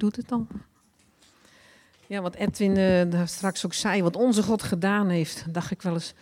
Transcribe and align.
doet 0.00 0.16
het 0.16 0.28
dan. 0.28 0.48
Ja, 2.06 2.20
wat 2.20 2.34
Edwin 2.34 2.76
uh, 2.76 3.10
daar 3.10 3.28
straks 3.28 3.64
ook 3.64 3.74
zei, 3.74 4.02
wat 4.02 4.16
onze 4.16 4.42
God 4.42 4.62
gedaan 4.62 5.08
heeft, 5.08 5.44
dacht 5.48 5.70
ik 5.70 5.82
wel 5.82 5.92
eens. 5.92 6.14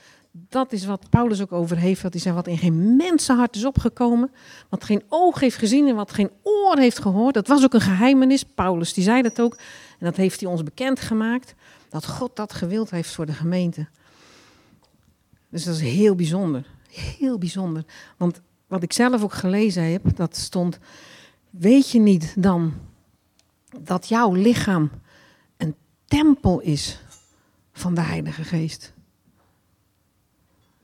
Dat 0.49 0.73
is 0.73 0.85
wat 0.85 1.11
Paulus 1.11 1.41
ook 1.41 1.53
over 1.53 1.77
heeft. 1.77 2.03
Wat 2.03 2.13
hij 2.13 2.23
zei, 2.23 2.35
wat 2.35 2.47
in 2.47 2.59
geen 2.59 2.97
mensenhart 2.97 3.57
is 3.57 3.65
opgekomen. 3.65 4.31
Wat 4.69 4.85
geen 4.85 5.03
oog 5.09 5.41
heeft 5.41 5.57
gezien 5.57 5.89
en 5.89 5.95
wat 5.95 6.13
geen 6.13 6.31
oor 6.43 6.79
heeft 6.79 6.99
gehoord. 6.99 7.35
Dat 7.35 7.49
was 7.49 7.65
ook 7.65 7.75
een 7.75 7.81
geheimenis. 7.81 8.45
Paulus 8.45 8.93
die 8.93 9.05
zei 9.05 9.23
dat 9.23 9.41
ook. 9.41 9.55
En 9.99 10.07
dat 10.07 10.17
heeft 10.17 10.41
hij 10.41 10.51
ons 10.51 10.63
bekendgemaakt. 10.63 11.55
Dat 11.89 12.07
God 12.07 12.37
dat 12.37 12.53
gewild 12.53 12.91
heeft 12.91 13.15
voor 13.15 13.27
de 13.27 13.33
gemeente. 13.33 13.87
Dus 15.49 15.65
dat 15.65 15.75
is 15.75 15.81
heel 15.81 16.15
bijzonder. 16.15 16.67
Heel 16.91 17.39
bijzonder. 17.39 17.85
Want 18.17 18.41
wat 18.67 18.83
ik 18.83 18.93
zelf 18.93 19.23
ook 19.23 19.33
gelezen 19.33 19.93
heb, 19.93 20.17
dat 20.17 20.37
stond. 20.37 20.79
Weet 21.51 21.91
je 21.91 21.99
niet 21.99 22.35
dan 22.43 22.75
dat 23.81 24.09
jouw 24.09 24.33
lichaam 24.33 24.91
een 25.57 25.75
tempel 26.05 26.61
is 26.61 27.01
van 27.73 27.95
de 27.95 28.01
Heilige 28.01 28.45
Geest? 28.45 28.93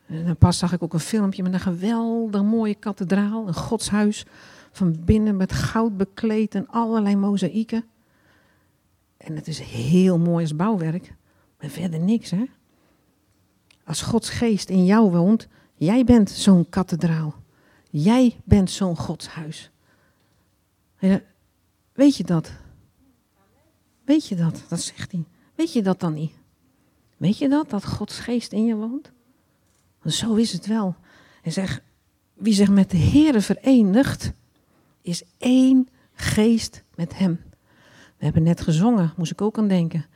En 0.07 0.37
pas 0.37 0.59
zag 0.59 0.73
ik 0.73 0.83
ook 0.83 0.93
een 0.93 1.01
filmpje 1.01 1.43
met 1.43 1.53
een 1.53 1.61
geweldig 1.61 2.43
mooie 2.43 2.75
kathedraal, 2.75 3.47
een 3.47 3.55
godshuis. 3.55 4.27
Van 4.73 5.05
binnen 5.05 5.37
met 5.37 5.53
goud 5.53 5.97
bekleed 5.97 6.55
en 6.55 6.69
allerlei 6.69 7.17
mozaïeken. 7.17 7.85
En 9.17 9.37
het 9.37 9.49
is 9.49 9.59
heel 9.59 10.19
mooi 10.19 10.43
als 10.43 10.57
bouwwerk, 10.57 11.15
maar 11.59 11.69
verder 11.69 12.01
niks 12.01 12.31
hè. 12.31 12.45
Als 13.85 14.03
Gods 14.03 14.29
geest 14.31 14.69
in 14.69 14.85
jou 14.85 15.11
woont, 15.11 15.49
jij 15.75 16.05
bent 16.05 16.31
zo'n 16.31 16.69
kathedraal. 16.69 17.35
Jij 17.91 18.37
bent 18.45 18.71
zo'n 18.71 18.97
godshuis. 18.97 19.71
Weet 21.93 22.17
je 22.17 22.25
dat? 22.25 22.53
Weet 24.11 24.27
je 24.27 24.37
dat? 24.37 24.65
Dat 24.69 24.81
zegt 24.81 25.13
hij. 25.13 25.25
Weet 25.55 25.73
je 25.73 25.83
dat 25.83 26.01
dan 26.01 26.15
niet? 26.15 26.33
Weet 27.17 27.39
je 27.39 27.49
dat? 27.49 27.71
Dat 27.71 27.85
Gods 27.85 28.19
geest 28.19 28.53
in 28.53 28.65
je 28.65 28.75
woont? 28.75 29.13
Zo 30.05 30.35
is 30.35 30.53
het 30.53 30.67
wel. 30.67 30.97
En 31.43 31.53
zeg, 31.53 31.83
wie 32.35 32.53
zich 32.53 32.71
met 32.71 32.91
de 32.91 32.97
Heere 32.97 33.41
verenigt, 33.41 34.33
is 35.03 35.23
één 35.39 35.89
geest 36.13 36.85
met 36.95 37.19
hem. 37.19 37.41
We 38.17 38.25
hebben 38.25 38.43
net 38.43 38.61
gezongen, 38.61 39.13
moest 39.17 39.33
ik 39.33 39.41
ook 39.41 39.59
aan 39.59 39.69
denken. 39.69 40.07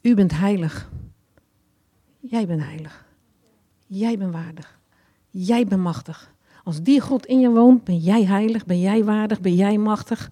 U 0.00 0.14
bent 0.14 0.32
heilig. 0.32 0.90
Jij 2.20 2.46
bent 2.46 2.62
heilig. 2.62 3.06
Jij 3.86 4.18
bent 4.18 4.32
waardig. 4.32 4.78
Jij 5.30 5.66
bent 5.66 5.82
machtig. 5.82 6.34
Als 6.64 6.82
die 6.82 7.00
God 7.00 7.26
in 7.26 7.40
je 7.40 7.50
woont, 7.50 7.84
ben 7.84 7.98
jij 7.98 8.24
heilig, 8.24 8.66
ben 8.66 8.80
jij 8.80 9.04
waardig, 9.04 9.40
ben 9.40 9.54
jij 9.54 9.78
machtig. 9.78 10.30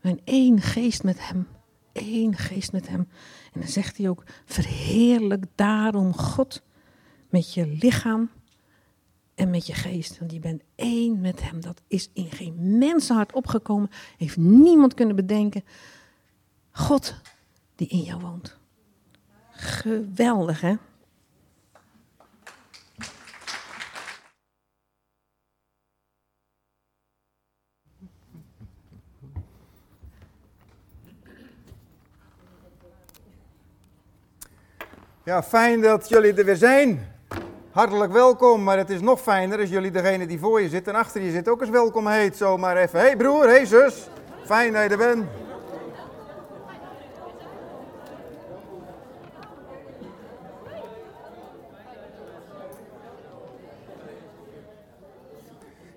En 0.00 0.20
één 0.24 0.60
geest 0.60 1.02
met 1.02 1.28
hem. 1.28 1.48
Eén 1.92 2.36
geest 2.36 2.72
met 2.72 2.88
hem. 2.88 3.08
En 3.52 3.60
dan 3.60 3.68
zegt 3.68 3.96
hij 3.96 4.08
ook: 4.08 4.24
verheerlijk 4.44 5.44
daarom 5.54 6.14
God 6.14 6.62
met 7.28 7.54
je 7.54 7.66
lichaam 7.66 8.30
en 9.34 9.50
met 9.50 9.66
je 9.66 9.74
geest. 9.74 10.18
Want 10.18 10.32
je 10.32 10.40
bent 10.40 10.62
één 10.74 11.20
met 11.20 11.42
hem. 11.42 11.60
Dat 11.60 11.82
is 11.86 12.10
in 12.12 12.30
geen 12.30 12.78
mensenhart 12.78 13.32
opgekomen. 13.32 13.90
Heeft 14.16 14.36
niemand 14.36 14.94
kunnen 14.94 15.16
bedenken. 15.16 15.64
God 16.70 17.14
die 17.74 17.88
in 17.88 18.02
jou 18.02 18.20
woont. 18.20 18.58
Geweldig, 19.50 20.60
hè? 20.60 20.74
Ja, 35.24 35.42
fijn 35.42 35.80
dat 35.80 36.08
jullie 36.08 36.34
er 36.34 36.44
weer 36.44 36.56
zijn. 36.56 37.08
Hartelijk 37.70 38.12
welkom, 38.12 38.62
maar 38.62 38.78
het 38.78 38.90
is 38.90 39.00
nog 39.00 39.20
fijner 39.20 39.60
als 39.60 39.68
jullie 39.68 39.90
degene 39.90 40.26
die 40.26 40.38
voor 40.38 40.60
je 40.60 40.68
zit 40.68 40.88
en 40.88 40.94
achter 40.94 41.22
je 41.22 41.30
zit 41.30 41.48
ook 41.48 41.60
eens 41.60 41.70
welkom 41.70 42.06
heet. 42.06 42.36
Zomaar 42.36 42.76
even. 42.76 43.00
Hey 43.00 43.16
broer, 43.16 43.44
hey 43.44 43.66
zus, 43.66 44.08
fijn 44.44 44.72
dat 44.72 44.82
je 44.82 44.88
er 44.88 44.96
bent. 44.96 45.24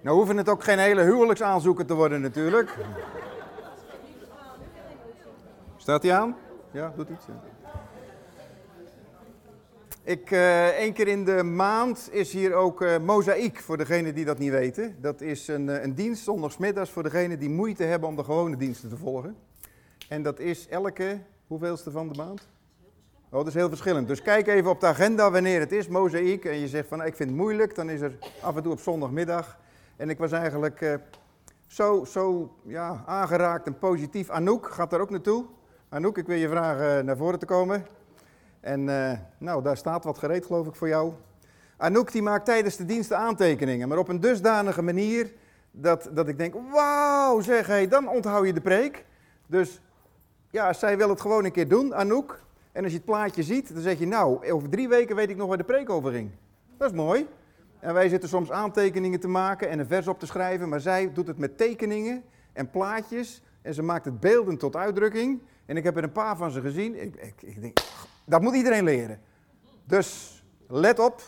Nou 0.01 0.17
hoeven 0.17 0.37
het 0.37 0.49
ook 0.49 0.63
geen 0.63 0.79
hele 0.79 1.01
huwelijksaanzoeken 1.01 1.85
te 1.85 1.93
worden 1.93 2.21
natuurlijk. 2.21 2.77
Staat 5.77 6.03
hij 6.03 6.13
aan? 6.13 6.35
Ja, 6.71 6.93
doet 6.95 7.09
iets. 7.09 7.25
Ik, 10.05 10.31
uh, 10.31 10.67
één 10.67 10.93
keer 10.93 11.07
in 11.07 11.25
de 11.25 11.43
maand 11.43 12.09
is 12.11 12.33
hier 12.33 12.53
ook 12.53 12.81
uh, 12.81 12.97
Mozaïek, 12.97 13.59
voor 13.59 13.77
degenen 13.77 14.15
die 14.15 14.25
dat 14.25 14.37
niet 14.37 14.51
weten. 14.51 14.95
Dat 15.01 15.21
is 15.21 15.47
een, 15.47 15.67
uh, 15.67 15.83
een 15.83 15.93
dienst 15.93 16.23
zondagsmiddags 16.23 16.89
voor 16.89 17.03
degenen 17.03 17.39
die 17.39 17.49
moeite 17.49 17.83
hebben 17.83 18.09
om 18.09 18.15
de 18.15 18.23
gewone 18.23 18.57
diensten 18.57 18.89
te 18.89 18.97
volgen. 18.97 19.35
En 20.09 20.23
dat 20.23 20.39
is 20.39 20.67
elke, 20.67 21.19
hoeveelste 21.47 21.91
van 21.91 22.07
de 22.07 22.17
maand? 22.17 22.47
Oh, 23.29 23.37
dat 23.37 23.47
is 23.47 23.53
heel 23.53 23.69
verschillend. 23.69 24.07
Dus 24.07 24.21
kijk 24.21 24.47
even 24.47 24.69
op 24.69 24.79
de 24.79 24.85
agenda 24.85 25.31
wanneer 25.31 25.59
het 25.59 25.71
is, 25.71 25.87
Mozaïek. 25.87 26.45
En 26.45 26.59
je 26.59 26.67
zegt 26.67 26.87
van, 26.87 27.05
ik 27.05 27.15
vind 27.15 27.29
het 27.29 27.37
moeilijk, 27.37 27.75
dan 27.75 27.89
is 27.89 28.01
er 28.01 28.17
af 28.41 28.55
en 28.55 28.63
toe 28.63 28.71
op 28.71 28.79
zondagmiddag. 28.79 29.57
En 29.95 30.09
ik 30.09 30.17
was 30.17 30.31
eigenlijk 30.31 30.99
zo, 31.67 32.05
zo 32.05 32.53
ja, 32.63 33.03
aangeraakt 33.05 33.65
en 33.65 33.77
positief. 33.77 34.29
Anouk 34.29 34.71
gaat 34.71 34.89
daar 34.89 35.01
ook 35.01 35.09
naartoe. 35.09 35.45
Anouk, 35.89 36.17
ik 36.17 36.27
wil 36.27 36.37
je 36.37 36.49
vragen 36.49 37.05
naar 37.05 37.17
voren 37.17 37.39
te 37.39 37.45
komen. 37.45 37.85
En 38.63 38.87
uh, 38.87 39.11
nou, 39.37 39.63
daar 39.63 39.77
staat 39.77 40.03
wat 40.03 40.17
gereed, 40.17 40.45
geloof 40.45 40.67
ik, 40.67 40.75
voor 40.75 40.87
jou. 40.87 41.13
Anouk 41.77 42.11
die 42.11 42.21
maakt 42.21 42.45
tijdens 42.45 42.75
de 42.75 42.85
diensten 42.85 43.17
aantekeningen, 43.17 43.87
maar 43.87 43.97
op 43.97 44.07
een 44.07 44.19
dusdanige 44.19 44.81
manier 44.81 45.31
dat, 45.71 46.09
dat 46.13 46.27
ik 46.27 46.37
denk, 46.37 46.53
wauw, 46.71 47.41
zeg, 47.41 47.67
hé, 47.67 47.87
dan 47.87 48.07
onthoud 48.07 48.45
je 48.45 48.53
de 48.53 48.61
preek. 48.61 49.05
Dus 49.47 49.81
ja, 50.49 50.73
zij 50.73 50.97
wil 50.97 51.09
het 51.09 51.21
gewoon 51.21 51.45
een 51.45 51.51
keer 51.51 51.67
doen, 51.67 51.95
Anouk. 51.95 52.43
En 52.71 52.83
als 52.83 52.91
je 52.91 52.97
het 52.97 53.05
plaatje 53.05 53.43
ziet, 53.43 53.73
dan 53.73 53.81
zeg 53.81 53.99
je, 53.99 54.07
nou, 54.07 54.51
over 54.51 54.69
drie 54.69 54.87
weken 54.87 55.15
weet 55.15 55.29
ik 55.29 55.37
nog 55.37 55.47
waar 55.47 55.57
de 55.57 55.63
preek 55.63 55.89
over 55.89 56.11
ging. 56.11 56.31
Dat 56.77 56.89
is 56.89 56.95
mooi. 56.95 57.27
En 57.79 57.93
wij 57.93 58.09
zitten 58.09 58.29
soms 58.29 58.51
aantekeningen 58.51 59.19
te 59.19 59.27
maken 59.27 59.69
en 59.69 59.79
een 59.79 59.87
vers 59.87 60.07
op 60.07 60.19
te 60.19 60.25
schrijven, 60.25 60.69
maar 60.69 60.81
zij 60.81 61.13
doet 61.13 61.27
het 61.27 61.37
met 61.37 61.57
tekeningen 61.57 62.23
en 62.53 62.69
plaatjes. 62.69 63.41
En 63.61 63.73
ze 63.73 63.81
maakt 63.81 64.05
het 64.05 64.19
beeldend 64.19 64.59
tot 64.59 64.75
uitdrukking. 64.75 65.41
En 65.65 65.77
ik 65.77 65.83
heb 65.83 65.97
er 65.97 66.03
een 66.03 66.11
paar 66.11 66.37
van 66.37 66.51
ze 66.51 66.61
gezien. 66.61 67.01
Ik, 67.01 67.15
ik, 67.15 67.41
ik 67.41 67.61
denk, 67.61 67.79
dat 68.25 68.41
moet 68.41 68.55
iedereen 68.55 68.83
leren. 68.83 69.19
Dus 69.83 70.43
let 70.67 70.99
op. 70.99 71.21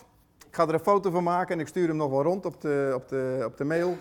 Ik 0.48 0.56
ga 0.56 0.68
er 0.68 0.74
een 0.74 0.80
foto 0.80 1.10
van 1.10 1.24
maken 1.24 1.56
en 1.56 1.60
ik 1.60 1.68
stuur 1.68 1.88
hem 1.88 1.98
nog 1.98 2.10
wel 2.10 2.22
rond 2.24 2.46
op 2.46 2.62
de, 2.62 2.92
op 2.96 3.10
de, 3.10 3.44
op 3.46 3.58
de 3.58 3.64
mail. 3.64 3.98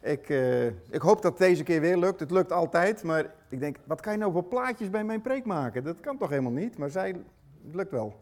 Ik, 0.00 0.28
uh, 0.28 0.66
ik 0.66 1.00
hoop 1.00 1.22
dat 1.22 1.38
het 1.38 1.40
deze 1.40 1.62
keer 1.62 1.80
weer 1.80 1.96
lukt. 1.96 2.20
Het 2.20 2.30
lukt 2.30 2.52
altijd, 2.52 3.02
maar 3.02 3.34
ik 3.48 3.60
denk, 3.60 3.76
wat 3.84 4.00
kan 4.00 4.12
je 4.12 4.18
nou 4.18 4.32
voor 4.32 4.44
plaatjes 4.44 4.90
bij 4.90 5.04
mijn 5.04 5.20
preek 5.20 5.44
maken? 5.44 5.84
Dat 5.84 6.00
kan 6.00 6.18
toch 6.18 6.28
helemaal 6.28 6.52
niet, 6.52 6.78
maar 6.78 6.90
zij, 6.90 7.08
het 7.08 7.74
lukt 7.74 7.90
wel. 7.90 8.20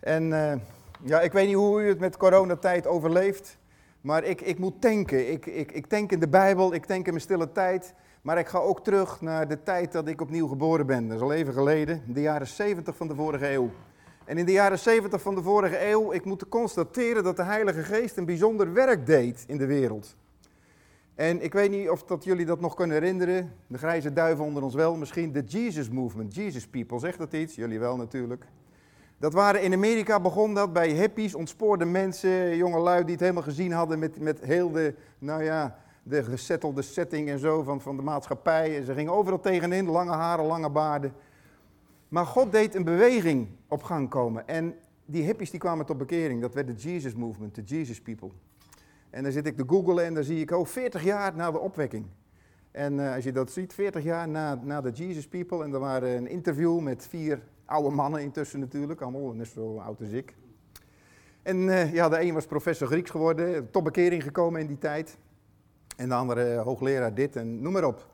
En 0.00 0.30
uh, 0.30 0.52
ja, 1.02 1.20
ik 1.20 1.32
weet 1.32 1.46
niet 1.46 1.56
hoe 1.56 1.82
u 1.82 1.88
het 1.88 1.98
met 1.98 2.16
coronatijd 2.16 2.86
overleeft, 2.86 3.58
maar 4.00 4.24
ik, 4.24 4.40
ik 4.40 4.58
moet 4.58 4.80
tanken. 4.80 5.30
Ik, 5.30 5.46
ik, 5.46 5.72
ik 5.72 5.86
tank 5.86 6.12
in 6.12 6.20
de 6.20 6.28
Bijbel, 6.28 6.74
ik 6.74 6.84
tank 6.84 7.06
in 7.06 7.12
mijn 7.12 7.24
stille 7.24 7.52
tijd. 7.52 7.94
Maar 8.28 8.38
ik 8.38 8.46
ga 8.46 8.58
ook 8.58 8.84
terug 8.84 9.20
naar 9.20 9.48
de 9.48 9.62
tijd 9.62 9.92
dat 9.92 10.08
ik 10.08 10.20
opnieuw 10.20 10.46
geboren 10.46 10.86
ben. 10.86 11.08
Dat 11.08 11.16
is 11.16 11.22
al 11.22 11.32
even 11.32 11.52
geleden, 11.52 12.02
de 12.06 12.20
jaren 12.20 12.46
70 12.46 12.96
van 12.96 13.08
de 13.08 13.14
vorige 13.14 13.52
eeuw. 13.52 13.70
En 14.24 14.38
in 14.38 14.46
de 14.46 14.52
jaren 14.52 14.78
70 14.78 15.22
van 15.22 15.34
de 15.34 15.42
vorige 15.42 15.88
eeuw, 15.88 16.12
ik 16.12 16.24
moet 16.24 16.48
constateren 16.48 17.24
dat 17.24 17.36
de 17.36 17.42
Heilige 17.42 17.82
Geest 17.82 18.16
een 18.16 18.24
bijzonder 18.24 18.72
werk 18.72 19.06
deed 19.06 19.44
in 19.46 19.58
de 19.58 19.66
wereld. 19.66 20.16
En 21.14 21.42
ik 21.42 21.52
weet 21.52 21.70
niet 21.70 21.90
of 21.90 22.04
dat 22.04 22.24
jullie 22.24 22.46
dat 22.46 22.60
nog 22.60 22.74
kunnen 22.74 22.96
herinneren, 22.96 23.52
de 23.66 23.78
grijze 23.78 24.12
duiven 24.12 24.44
onder 24.44 24.62
ons 24.62 24.74
wel, 24.74 24.96
misschien 24.96 25.32
de 25.32 25.42
Jesus 25.46 25.90
Movement, 25.90 26.34
Jesus 26.34 26.66
People, 26.66 26.98
zegt 26.98 27.18
dat 27.18 27.32
iets? 27.32 27.54
Jullie 27.54 27.78
wel 27.78 27.96
natuurlijk. 27.96 28.44
Dat 29.18 29.32
waren 29.32 29.62
in 29.62 29.72
Amerika, 29.72 30.20
begon 30.20 30.54
dat 30.54 30.72
bij 30.72 30.88
hippies, 30.88 31.34
ontspoorde 31.34 31.84
mensen, 31.84 32.56
jonge 32.56 32.78
lui 32.78 33.02
die 33.02 33.12
het 33.12 33.20
helemaal 33.20 33.42
gezien 33.42 33.72
hadden 33.72 33.98
met, 33.98 34.20
met 34.20 34.40
heel 34.40 34.70
de, 34.70 34.94
nou 35.18 35.44
ja, 35.44 35.78
de 36.08 36.24
gesettelde 36.24 36.82
setting 36.82 37.28
en 37.28 37.38
zo 37.38 37.62
van, 37.62 37.80
van 37.80 37.96
de 37.96 38.02
maatschappij. 38.02 38.76
En 38.76 38.84
ze 38.84 38.94
gingen 38.94 39.12
overal 39.12 39.40
tegenin, 39.40 39.86
lange 39.86 40.12
haren, 40.12 40.44
lange 40.44 40.70
baarden. 40.70 41.12
Maar 42.08 42.26
God 42.26 42.52
deed 42.52 42.74
een 42.74 42.84
beweging 42.84 43.48
op 43.68 43.82
gang 43.82 44.08
komen. 44.08 44.48
En 44.48 44.74
die 45.04 45.22
hippies 45.22 45.50
die 45.50 45.60
kwamen 45.60 45.86
tot 45.86 45.98
bekering. 45.98 46.40
Dat 46.40 46.54
werd 46.54 46.66
de 46.66 46.74
Jesus 46.74 47.14
Movement, 47.14 47.54
de 47.54 47.62
Jesus 47.62 48.00
People. 48.00 48.30
En 49.10 49.22
dan 49.22 49.32
zit 49.32 49.46
ik 49.46 49.56
te 49.56 49.64
googlen 49.66 50.04
en 50.04 50.14
dan 50.14 50.24
zie 50.24 50.40
ik, 50.40 50.50
oh, 50.50 50.66
40 50.66 51.04
jaar 51.04 51.36
na 51.36 51.50
de 51.50 51.58
opwekking. 51.58 52.06
En 52.70 52.98
uh, 52.98 53.14
als 53.14 53.24
je 53.24 53.32
dat 53.32 53.50
ziet, 53.50 53.72
40 53.72 54.02
jaar 54.02 54.28
na, 54.28 54.54
na 54.54 54.80
de 54.80 54.90
Jesus 54.90 55.28
People. 55.28 55.64
En 55.64 55.72
er 55.72 55.80
waren 55.80 56.16
een 56.16 56.28
interview 56.28 56.80
met 56.80 57.06
vier 57.06 57.42
oude 57.64 57.94
mannen 57.94 58.22
intussen 58.22 58.60
natuurlijk. 58.60 59.00
Allemaal 59.00 59.32
net 59.32 59.46
zo 59.46 59.78
oud 59.78 60.00
als 60.00 60.10
ik. 60.10 60.34
En 61.42 61.56
uh, 61.56 61.92
ja, 61.92 62.08
de 62.08 62.20
een 62.20 62.34
was 62.34 62.46
professor 62.46 62.86
Grieks 62.86 63.10
geworden, 63.10 63.70
tot 63.70 63.84
bekering 63.84 64.22
gekomen 64.22 64.60
in 64.60 64.66
die 64.66 64.78
tijd. 64.78 65.18
En 65.98 66.08
de 66.08 66.14
andere 66.14 66.56
hoogleraar 66.56 67.14
dit 67.14 67.36
en 67.36 67.62
noem 67.62 67.72
maar 67.72 67.84
op. 67.84 68.06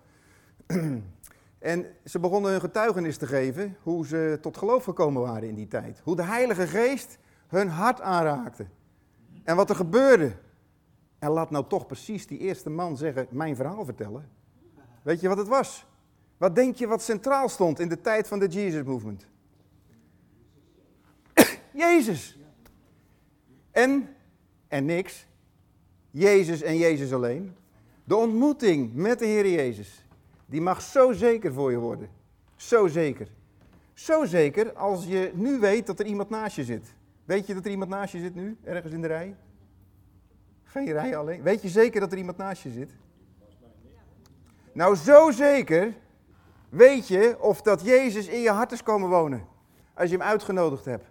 En 1.59 1.87
ze 2.05 2.19
begonnen 2.19 2.51
hun 2.51 2.61
getuigenis 2.61 3.17
te 3.17 3.27
geven 3.27 3.77
hoe 3.83 4.07
ze 4.07 4.39
tot 4.41 4.57
geloof 4.57 4.85
gekomen 4.85 5.23
waren 5.23 5.49
in 5.49 5.55
die 5.55 5.69
tijd. 5.69 6.01
Hoe 6.03 6.17
de 6.17 6.23
Heilige 6.23 6.67
Geest 6.67 7.19
hun 7.49 7.69
hart 7.69 8.01
aanraakte. 8.01 8.67
En 9.45 9.57
wat 9.57 9.71
er 9.71 9.77
gebeurde. 9.77 10.33
En 11.19 11.31
laat 11.31 11.51
nou 11.51 11.65
toch 11.69 11.87
precies 11.87 12.27
die 12.27 12.39
eerste 12.39 12.71
man 12.71 12.97
zeggen, 12.97 13.27
mijn 13.31 13.57
verhaal 13.57 13.85
vertellen. 13.85 14.29
Weet 15.03 15.21
je 15.21 15.29
wat 15.29 15.39
het 15.39 15.49
was? 15.49 15.87
Wat 16.37 16.55
denk 16.55 16.77
je 16.77 16.87
wat 16.87 17.03
centraal 17.03 17.49
stond 17.49 17.81
in 17.81 17.89
de 17.89 18.01
tijd 18.01 18.29
van 18.29 18.39
de 18.39 18.47
Jesus 18.47 18.83
Movement? 18.83 19.27
Jezus. 21.73 22.39
En, 23.71 24.09
en 24.69 24.85
niks. 24.85 25.27
Jezus 26.11 26.63
en 26.63 26.77
Jezus 26.77 27.13
alleen. 27.13 27.57
De 28.05 28.17
ontmoeting 28.17 28.95
met 28.95 29.19
de 29.19 29.27
Heer 29.27 29.49
Jezus. 29.51 30.05
Die 30.47 30.61
mag 30.61 30.83
zo 30.83 31.13
zeker 31.13 31.53
voor 31.53 31.71
je 31.71 31.79
worden. 31.79 32.09
Zo 32.57 32.87
zeker. 32.87 33.29
Zo 33.93 34.25
zeker 34.25 34.73
als 34.73 35.07
je 35.07 35.31
nu 35.35 35.59
weet 35.59 35.87
dat 35.87 36.01
er 36.01 36.07
iemand 36.07 36.31
naast 36.31 36.57
je 36.57 36.65
zit. 36.65 36.95
Weet 37.25 37.47
je 37.47 37.55
dat 37.55 37.65
er 37.65 37.71
iemand 37.71 37.91
naast 37.91 38.13
je 38.13 38.19
zit 38.19 38.35
nu, 38.35 38.57
ergens 38.63 38.93
in 38.93 39.01
de 39.01 39.07
rij? 39.07 39.37
Geen 40.65 40.93
rij 40.93 41.17
alleen. 41.17 41.43
Weet 41.43 41.63
je 41.63 41.69
zeker 41.69 42.01
dat 42.01 42.13
er 42.13 42.19
iemand 42.19 42.37
naast 42.37 42.63
je 42.63 42.71
zit? 42.71 42.91
Nou, 44.73 44.97
zo 44.97 45.31
zeker 45.31 45.95
weet 46.69 47.09
je 47.09 47.37
of 47.41 47.63
dat 47.63 47.85
Jezus 47.85 48.27
in 48.27 48.41
je 48.41 48.51
hart 48.51 48.73
is 48.73 48.83
komen 48.83 49.09
wonen. 49.09 49.47
Als 49.95 50.11
je 50.11 50.17
hem 50.17 50.27
uitgenodigd 50.27 50.85
hebt. 50.85 51.07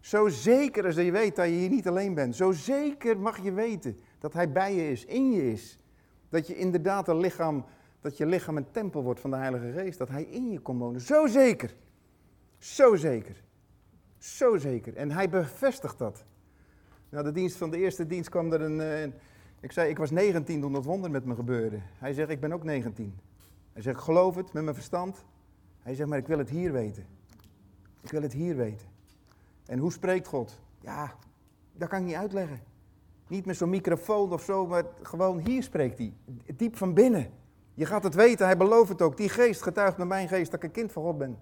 Zo 0.00 0.28
zeker 0.28 0.86
als 0.86 0.94
je 0.94 1.10
weet 1.10 1.36
dat 1.36 1.46
je 1.46 1.52
hier 1.52 1.68
niet 1.68 1.88
alleen 1.88 2.14
bent. 2.14 2.36
Zo 2.36 2.52
zeker 2.52 3.18
mag 3.18 3.42
je 3.42 3.52
weten 3.52 4.00
dat 4.18 4.32
hij 4.32 4.52
bij 4.52 4.74
je 4.74 4.90
is, 4.90 5.04
in 5.04 5.30
je 5.32 5.52
is. 5.52 5.78
Dat 6.28 6.46
je 6.46 6.56
inderdaad 6.56 7.08
een 7.08 7.18
lichaam, 7.18 7.64
dat 8.00 8.16
je 8.16 8.26
lichaam 8.26 8.56
een 8.56 8.70
tempel 8.70 9.02
wordt 9.02 9.20
van 9.20 9.30
de 9.30 9.36
Heilige 9.36 9.72
Geest. 9.72 9.98
Dat 9.98 10.08
hij 10.08 10.22
in 10.22 10.50
je 10.50 10.60
komt 10.60 10.80
wonen. 10.80 11.00
Zo 11.00 11.26
zeker. 11.26 11.74
Zo 12.58 12.96
zeker. 12.96 13.42
Zo 14.18 14.56
zeker. 14.56 14.96
En 14.96 15.10
hij 15.10 15.28
bevestigt 15.28 15.98
dat. 15.98 16.24
Na 17.08 17.22
de 17.22 17.32
dienst 17.32 17.56
van 17.56 17.70
de 17.70 17.78
eerste 17.78 18.06
dienst 18.06 18.30
kwam 18.30 18.52
er 18.52 18.60
een, 18.60 18.78
uh, 18.80 19.02
ik 19.60 19.72
zei, 19.72 19.90
ik 19.90 19.98
was 19.98 20.10
19 20.10 20.60
toen 20.60 20.72
dat 20.72 20.84
wonder 20.84 21.10
met 21.10 21.24
me 21.24 21.34
gebeurde. 21.34 21.78
Hij 21.98 22.12
zegt, 22.12 22.30
ik 22.30 22.40
ben 22.40 22.52
ook 22.52 22.64
19. 22.64 23.18
Hij 23.72 23.82
zegt, 23.82 23.96
ik 23.96 24.02
geloof 24.02 24.34
het 24.34 24.52
met 24.52 24.62
mijn 24.62 24.74
verstand. 24.74 25.24
Hij 25.82 25.94
zegt, 25.94 26.08
maar 26.08 26.18
ik 26.18 26.26
wil 26.26 26.38
het 26.38 26.50
hier 26.50 26.72
weten. 26.72 27.06
Ik 28.00 28.10
wil 28.10 28.22
het 28.22 28.32
hier 28.32 28.56
weten. 28.56 28.86
En 29.66 29.78
hoe 29.78 29.92
spreekt 29.92 30.26
God? 30.26 30.58
Ja, 30.80 31.14
dat 31.72 31.88
kan 31.88 31.98
ik 31.98 32.04
niet 32.04 32.14
uitleggen. 32.14 32.60
Niet 33.28 33.46
met 33.46 33.56
zo'n 33.56 33.70
microfoon 33.70 34.32
of 34.32 34.42
zo, 34.42 34.66
maar 34.66 34.84
gewoon 35.02 35.38
hier 35.38 35.62
spreekt 35.62 35.98
hij. 35.98 36.12
Diep 36.56 36.76
van 36.76 36.94
binnen. 36.94 37.30
Je 37.74 37.86
gaat 37.86 38.02
het 38.02 38.14
weten, 38.14 38.46
hij 38.46 38.56
belooft 38.56 38.88
het 38.88 39.02
ook. 39.02 39.16
Die 39.16 39.28
geest 39.28 39.62
getuigt 39.62 39.96
met 39.96 40.08
mijn 40.08 40.28
geest 40.28 40.50
dat 40.50 40.62
ik 40.62 40.66
een 40.66 40.74
kind 40.74 40.92
van 40.92 41.02
God 41.02 41.18
ben. 41.18 41.38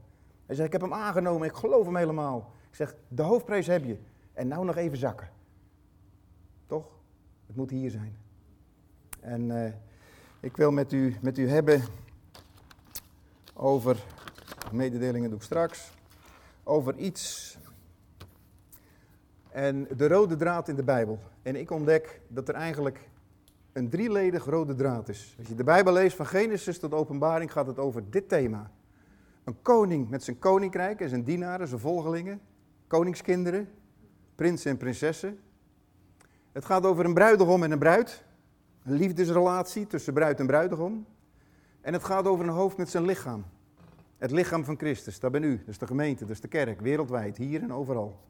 Hij 0.46 0.54
zegt, 0.54 0.66
ik 0.66 0.72
heb 0.72 0.80
hem 0.80 0.94
aangenomen, 0.94 1.48
ik 1.48 1.54
geloof 1.54 1.84
hem 1.84 1.96
helemaal. 1.96 2.52
Ik 2.70 2.74
zeg, 2.74 2.94
de 3.08 3.22
hoofdprijs 3.22 3.66
heb 3.66 3.84
je. 3.84 3.98
En 4.32 4.48
nou 4.48 4.64
nog 4.64 4.76
even 4.76 4.98
zakken. 4.98 5.30
Toch? 6.66 6.98
Het 7.46 7.56
moet 7.56 7.70
hier 7.70 7.90
zijn. 7.90 8.16
En 9.20 9.50
uh, 9.50 9.72
ik 10.40 10.56
wil 10.56 10.70
met 10.70 10.92
u, 10.92 11.16
met 11.20 11.38
u 11.38 11.48
hebben 11.48 11.82
over, 13.54 14.04
mededelingen 14.72 15.28
doe 15.28 15.38
ik 15.38 15.44
straks, 15.44 15.92
over 16.64 16.96
iets. 16.96 17.56
En 19.48 19.86
de 19.96 20.08
rode 20.08 20.36
draad 20.36 20.68
in 20.68 20.76
de 20.76 20.82
Bijbel. 20.82 21.18
En 21.46 21.56
ik 21.56 21.70
ontdek 21.70 22.20
dat 22.28 22.48
er 22.48 22.54
eigenlijk 22.54 23.08
een 23.72 23.88
drieledig 23.88 24.44
rode 24.44 24.74
draad 24.74 25.08
is. 25.08 25.34
Als 25.38 25.48
je 25.48 25.54
de 25.54 25.64
Bijbel 25.64 25.92
leest 25.92 26.16
van 26.16 26.26
Genesis 26.26 26.78
tot 26.78 26.94
Openbaring 26.94 27.52
gaat 27.52 27.66
het 27.66 27.78
over 27.78 28.10
dit 28.10 28.28
thema. 28.28 28.70
Een 29.44 29.62
koning 29.62 30.08
met 30.08 30.22
zijn 30.22 30.38
koninkrijk 30.38 31.00
en 31.00 31.08
zijn 31.08 31.22
dienaren, 31.22 31.68
zijn 31.68 31.80
volgelingen, 31.80 32.40
koningskinderen, 32.86 33.68
prinsen 34.34 34.70
en 34.70 34.76
prinsessen. 34.76 35.38
Het 36.52 36.64
gaat 36.64 36.86
over 36.86 37.04
een 37.04 37.14
bruidegom 37.14 37.62
en 37.62 37.70
een 37.70 37.78
bruid. 37.78 38.24
Een 38.84 38.94
liefdesrelatie 38.94 39.86
tussen 39.86 40.12
bruid 40.12 40.40
en 40.40 40.46
bruidegom. 40.46 41.06
En 41.80 41.92
het 41.92 42.04
gaat 42.04 42.26
over 42.26 42.44
een 42.44 42.52
hoofd 42.52 42.76
met 42.76 42.88
zijn 42.88 43.04
lichaam. 43.04 43.44
Het 44.16 44.30
lichaam 44.30 44.64
van 44.64 44.78
Christus, 44.78 45.20
dat 45.20 45.32
ben 45.32 45.42
u, 45.42 45.62
is 45.66 45.78
de 45.78 45.86
gemeente, 45.86 46.24
is 46.28 46.40
de 46.40 46.48
kerk, 46.48 46.80
wereldwijd, 46.80 47.36
hier 47.36 47.62
en 47.62 47.72
overal. 47.72 48.20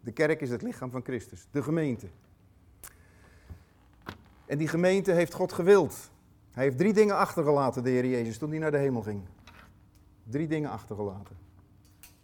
De 0.00 0.12
kerk 0.12 0.40
is 0.40 0.50
het 0.50 0.62
lichaam 0.62 0.90
van 0.90 1.02
Christus, 1.04 1.48
de 1.50 1.62
gemeente. 1.62 2.06
En 4.46 4.58
die 4.58 4.68
gemeente 4.68 5.12
heeft 5.12 5.34
God 5.34 5.52
gewild. 5.52 6.10
Hij 6.50 6.64
heeft 6.64 6.78
drie 6.78 6.92
dingen 6.92 7.16
achtergelaten, 7.16 7.82
de 7.82 7.90
Heer 7.90 8.06
Jezus, 8.06 8.38
toen 8.38 8.50
hij 8.50 8.58
naar 8.58 8.70
de 8.70 8.76
hemel 8.78 9.02
ging. 9.02 9.22
Drie 10.24 10.48
dingen 10.48 10.70
achtergelaten. 10.70 11.36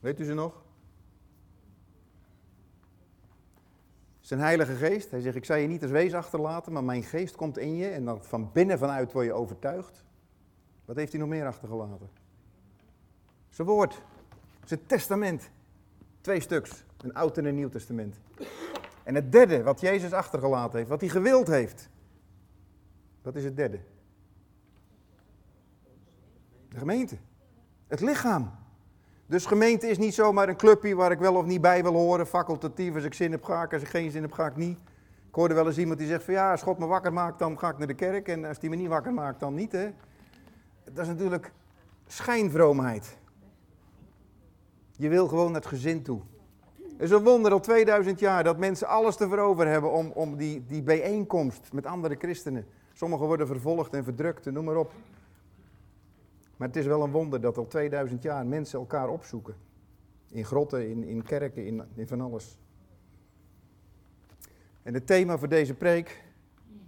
Weet 0.00 0.20
u 0.20 0.24
ze 0.24 0.34
nog? 0.34 0.62
Zijn 4.20 4.40
Heilige 4.40 4.74
Geest. 4.74 5.10
Hij 5.10 5.20
zegt: 5.20 5.36
Ik 5.36 5.44
zal 5.44 5.56
je 5.56 5.66
niet 5.66 5.82
als 5.82 5.90
wees 5.90 6.14
achterlaten, 6.14 6.72
maar 6.72 6.84
mijn 6.84 7.02
geest 7.02 7.36
komt 7.36 7.58
in 7.58 7.76
je. 7.76 7.88
En 7.88 8.04
dan 8.04 8.24
van 8.24 8.50
binnen 8.52 8.78
vanuit 8.78 9.12
word 9.12 9.26
je 9.26 9.32
overtuigd. 9.32 10.04
Wat 10.84 10.96
heeft 10.96 11.12
hij 11.12 11.20
nog 11.20 11.30
meer 11.30 11.46
achtergelaten? 11.46 12.10
Zijn 13.48 13.68
woord. 13.68 14.02
Zijn 14.64 14.80
testament. 14.86 15.50
Twee 16.20 16.40
stuks. 16.40 16.84
Een 16.96 17.14
Oud 17.14 17.38
en 17.38 17.44
een 17.44 17.54
Nieuw 17.54 17.68
Testament. 17.68 18.20
En 19.02 19.14
het 19.14 19.32
derde, 19.32 19.62
wat 19.62 19.80
Jezus 19.80 20.12
achtergelaten 20.12 20.78
heeft, 20.78 20.90
wat 20.90 21.00
hij 21.00 21.10
gewild 21.10 21.46
heeft. 21.46 21.88
Wat 23.22 23.36
is 23.36 23.44
het 23.44 23.56
derde? 23.56 23.80
De 26.68 26.78
gemeente. 26.78 27.16
Het 27.86 28.00
lichaam. 28.00 28.50
Dus 29.26 29.46
gemeente 29.46 29.86
is 29.86 29.98
niet 29.98 30.14
zomaar 30.14 30.48
een 30.48 30.56
clubje 30.56 30.94
waar 30.94 31.10
ik 31.10 31.18
wel 31.18 31.34
of 31.34 31.46
niet 31.46 31.60
bij 31.60 31.82
wil 31.82 31.92
horen, 31.92 32.26
facultatief. 32.26 32.94
Als 32.94 33.04
ik 33.04 33.14
zin 33.14 33.30
heb 33.30 33.44
ga 33.44 33.62
ik, 33.62 33.72
als 33.72 33.82
ik 33.82 33.88
geen 33.88 34.10
zin 34.10 34.22
heb 34.22 34.32
ga 34.32 34.46
ik 34.46 34.56
niet. 34.56 34.78
Ik 35.28 35.34
hoorde 35.34 35.54
wel 35.54 35.66
eens 35.66 35.78
iemand 35.78 35.98
die 35.98 36.08
zegt 36.08 36.24
van 36.24 36.34
ja, 36.34 36.50
als 36.50 36.62
God 36.62 36.78
me 36.78 36.86
wakker 36.86 37.12
maakt, 37.12 37.38
dan 37.38 37.58
ga 37.58 37.68
ik 37.68 37.78
naar 37.78 37.86
de 37.86 37.94
kerk. 37.94 38.28
En 38.28 38.44
als 38.44 38.58
die 38.58 38.70
me 38.70 38.76
niet 38.76 38.88
wakker 38.88 39.12
maakt, 39.12 39.40
dan 39.40 39.54
niet. 39.54 39.72
Hè? 39.72 39.90
Dat 40.84 40.98
is 40.98 41.06
natuurlijk 41.06 41.52
schijnvroomheid. 42.06 43.18
Je 44.96 45.08
wil 45.08 45.28
gewoon 45.28 45.54
het 45.54 45.66
gezin 45.66 46.02
toe. 46.02 46.20
Het 46.92 47.08
is 47.08 47.10
een 47.10 47.24
wonder 47.24 47.52
al 47.52 47.60
2000 47.60 48.18
jaar 48.18 48.44
dat 48.44 48.58
mensen 48.58 48.86
alles 48.86 49.16
te 49.16 49.28
verover 49.28 49.66
hebben 49.66 49.92
om, 49.92 50.10
om 50.10 50.36
die, 50.36 50.64
die 50.66 50.82
bijeenkomst 50.82 51.72
met 51.72 51.86
andere 51.86 52.16
christenen. 52.18 52.66
Sommigen 53.00 53.26
worden 53.26 53.46
vervolgd 53.46 53.94
en 53.94 54.04
verdrukt 54.04 54.50
noem 54.50 54.64
maar 54.64 54.76
op. 54.76 54.92
Maar 56.56 56.68
het 56.68 56.76
is 56.76 56.86
wel 56.86 57.02
een 57.02 57.10
wonder 57.10 57.40
dat 57.40 57.58
al 57.58 57.66
2000 57.66 58.22
jaar 58.22 58.46
mensen 58.46 58.78
elkaar 58.78 59.08
opzoeken. 59.08 59.54
In 60.30 60.44
grotten, 60.44 60.88
in, 60.88 61.04
in 61.04 61.22
kerken, 61.22 61.66
in, 61.66 61.82
in 61.94 62.08
van 62.08 62.20
alles. 62.20 62.58
En 64.82 64.94
het 64.94 65.06
thema 65.06 65.38
voor 65.38 65.48
deze 65.48 65.74
preek 65.74 66.24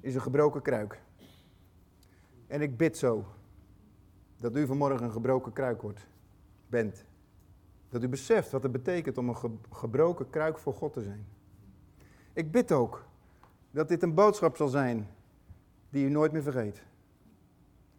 is 0.00 0.14
een 0.14 0.20
gebroken 0.20 0.62
kruik. 0.62 1.00
En 2.46 2.60
ik 2.60 2.76
bid 2.76 2.98
zo 2.98 3.24
dat 4.36 4.56
u 4.56 4.66
vanmorgen 4.66 5.04
een 5.04 5.12
gebroken 5.12 5.52
kruik 5.52 5.82
wordt, 5.82 6.06
bent. 6.66 7.04
Dat 7.88 8.02
u 8.02 8.08
beseft 8.08 8.50
wat 8.50 8.62
het 8.62 8.72
betekent 8.72 9.18
om 9.18 9.28
een 9.28 9.58
gebroken 9.70 10.30
kruik 10.30 10.58
voor 10.58 10.74
God 10.74 10.92
te 10.92 11.02
zijn. 11.02 11.26
Ik 12.32 12.50
bid 12.50 12.72
ook 12.72 13.04
dat 13.70 13.88
dit 13.88 14.02
een 14.02 14.14
boodschap 14.14 14.56
zal 14.56 14.68
zijn 14.68 15.08
die 15.92 16.06
u 16.06 16.08
nooit 16.08 16.32
meer 16.32 16.42
vergeet. 16.42 16.82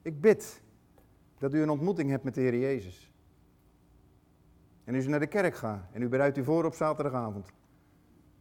Ik 0.01 0.21
bid 0.21 0.62
dat 1.38 1.53
u 1.53 1.62
een 1.62 1.69
ontmoeting 1.69 2.09
hebt 2.09 2.23
met 2.23 2.33
de 2.33 2.41
Heer 2.41 2.57
Jezus. 2.57 3.12
En 4.83 4.95
als 4.95 5.05
u 5.05 5.09
naar 5.09 5.19
de 5.19 5.27
kerk 5.27 5.55
gaat 5.55 5.85
en 5.91 6.01
u 6.01 6.07
bereidt 6.07 6.38
u 6.38 6.43
voor 6.43 6.65
op 6.65 6.73
zaterdagavond, 6.73 7.51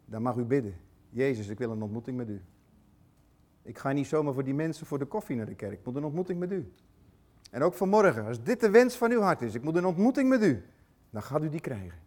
dan 0.05 0.23
mag 0.23 0.37
u 0.37 0.45
bidden. 0.45 0.75
Jezus, 1.11 1.49
ik 1.49 1.59
wil 1.59 1.71
een 1.71 1.83
ontmoeting 1.83 2.17
met 2.17 2.29
u. 2.29 2.41
Ik 3.63 3.79
ga 3.79 3.93
niet 3.93 4.07
zomaar 4.07 4.35
voor 4.35 4.45
die 4.45 4.55
mensen 4.55 4.87
voor 4.87 4.99
de 4.99 5.05
koffie 5.05 5.37
naar 5.37 5.47
de 5.47 5.55
kerk. 5.55 5.73
Ik 5.73 5.85
moet 5.85 5.97
een 5.97 6.05
ontmoeting 6.05 6.39
met 6.39 6.53
u. 6.53 6.73
En 7.51 7.63
ook 7.63 7.75
vanmorgen, 7.75 8.27
als 8.27 8.43
dit 8.43 8.61
de 8.61 8.71
wens 8.71 8.97
van 8.97 9.11
uw 9.11 9.21
hart 9.21 9.43
is, 9.43 9.55
ik 9.55 9.63
moet 9.63 9.77
een 9.77 9.87
ontmoeting 9.87 10.29
met 10.29 10.43
u, 10.43 10.65
dan 11.11 11.23
gaat 11.23 11.43
u 11.43 11.49
die 11.49 11.61
krijgen. 11.61 11.99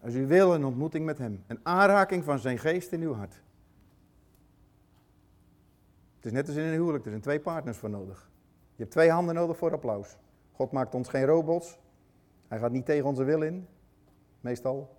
Als 0.00 0.14
u 0.14 0.26
wil 0.26 0.54
een 0.54 0.64
ontmoeting 0.64 1.04
met 1.04 1.18
Hem, 1.18 1.44
een 1.46 1.60
aanraking 1.62 2.24
van 2.24 2.38
Zijn 2.38 2.58
geest 2.58 2.92
in 2.92 3.00
uw 3.00 3.12
hart. 3.12 3.42
Het 6.22 6.32
is 6.32 6.38
net 6.38 6.48
als 6.48 6.56
in 6.56 6.64
een 6.64 6.72
huwelijk, 6.72 7.04
er 7.04 7.10
zijn 7.10 7.22
twee 7.22 7.40
partners 7.40 7.78
voor 7.78 7.90
nodig. 7.90 8.30
Je 8.74 8.82
hebt 8.82 8.90
twee 8.90 9.10
handen 9.10 9.34
nodig 9.34 9.56
voor 9.56 9.72
applaus. 9.72 10.16
God 10.52 10.72
maakt 10.72 10.94
ons 10.94 11.08
geen 11.08 11.24
robots. 11.24 11.78
Hij 12.48 12.58
gaat 12.58 12.70
niet 12.70 12.86
tegen 12.86 13.04
onze 13.06 13.24
wil 13.24 13.42
in, 13.42 13.66
meestal. 14.40 14.96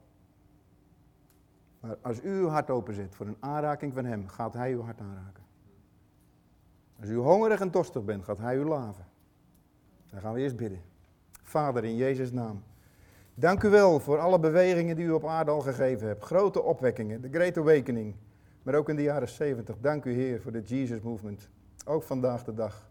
Maar 1.79 1.97
als 2.01 2.21
u 2.21 2.29
uw 2.29 2.47
hart 2.47 2.69
openzet 2.69 3.15
voor 3.15 3.25
een 3.25 3.37
aanraking 3.39 3.93
van 3.93 4.05
Hem, 4.05 4.27
gaat 4.27 4.53
Hij 4.53 4.71
uw 4.71 4.81
hart 4.81 4.99
aanraken. 4.99 5.43
Als 6.99 7.09
u 7.09 7.15
hongerig 7.15 7.59
en 7.59 7.71
dorstig 7.71 8.03
bent, 8.03 8.23
gaat 8.23 8.37
Hij 8.37 8.55
u 8.55 8.63
laven. 8.63 9.05
Dan 10.09 10.21
gaan 10.21 10.33
we 10.33 10.39
eerst 10.39 10.57
bidden. 10.57 10.81
Vader, 11.41 11.83
in 11.83 11.95
Jezus' 11.95 12.31
naam. 12.31 12.63
Dank 13.33 13.63
u 13.63 13.69
wel 13.69 13.99
voor 13.99 14.19
alle 14.19 14.39
bewegingen 14.39 14.95
die 14.95 15.05
u 15.05 15.11
op 15.11 15.25
aarde 15.25 15.51
al 15.51 15.61
gegeven 15.61 16.07
hebt. 16.07 16.23
Grote 16.23 16.61
opwekkingen, 16.61 17.21
de 17.21 17.29
Great 17.29 17.57
Awakening. 17.57 18.15
Maar 18.63 18.75
ook 18.75 18.89
in 18.89 18.95
de 18.95 19.01
jaren 19.01 19.29
70. 19.29 19.77
Dank 19.79 20.05
u 20.05 20.13
Heer 20.13 20.41
voor 20.41 20.51
de 20.51 20.61
Jesus 20.61 21.01
Movement. 21.01 21.49
Ook 21.85 22.03
vandaag 22.03 22.43
de 22.43 22.53
dag. 22.53 22.89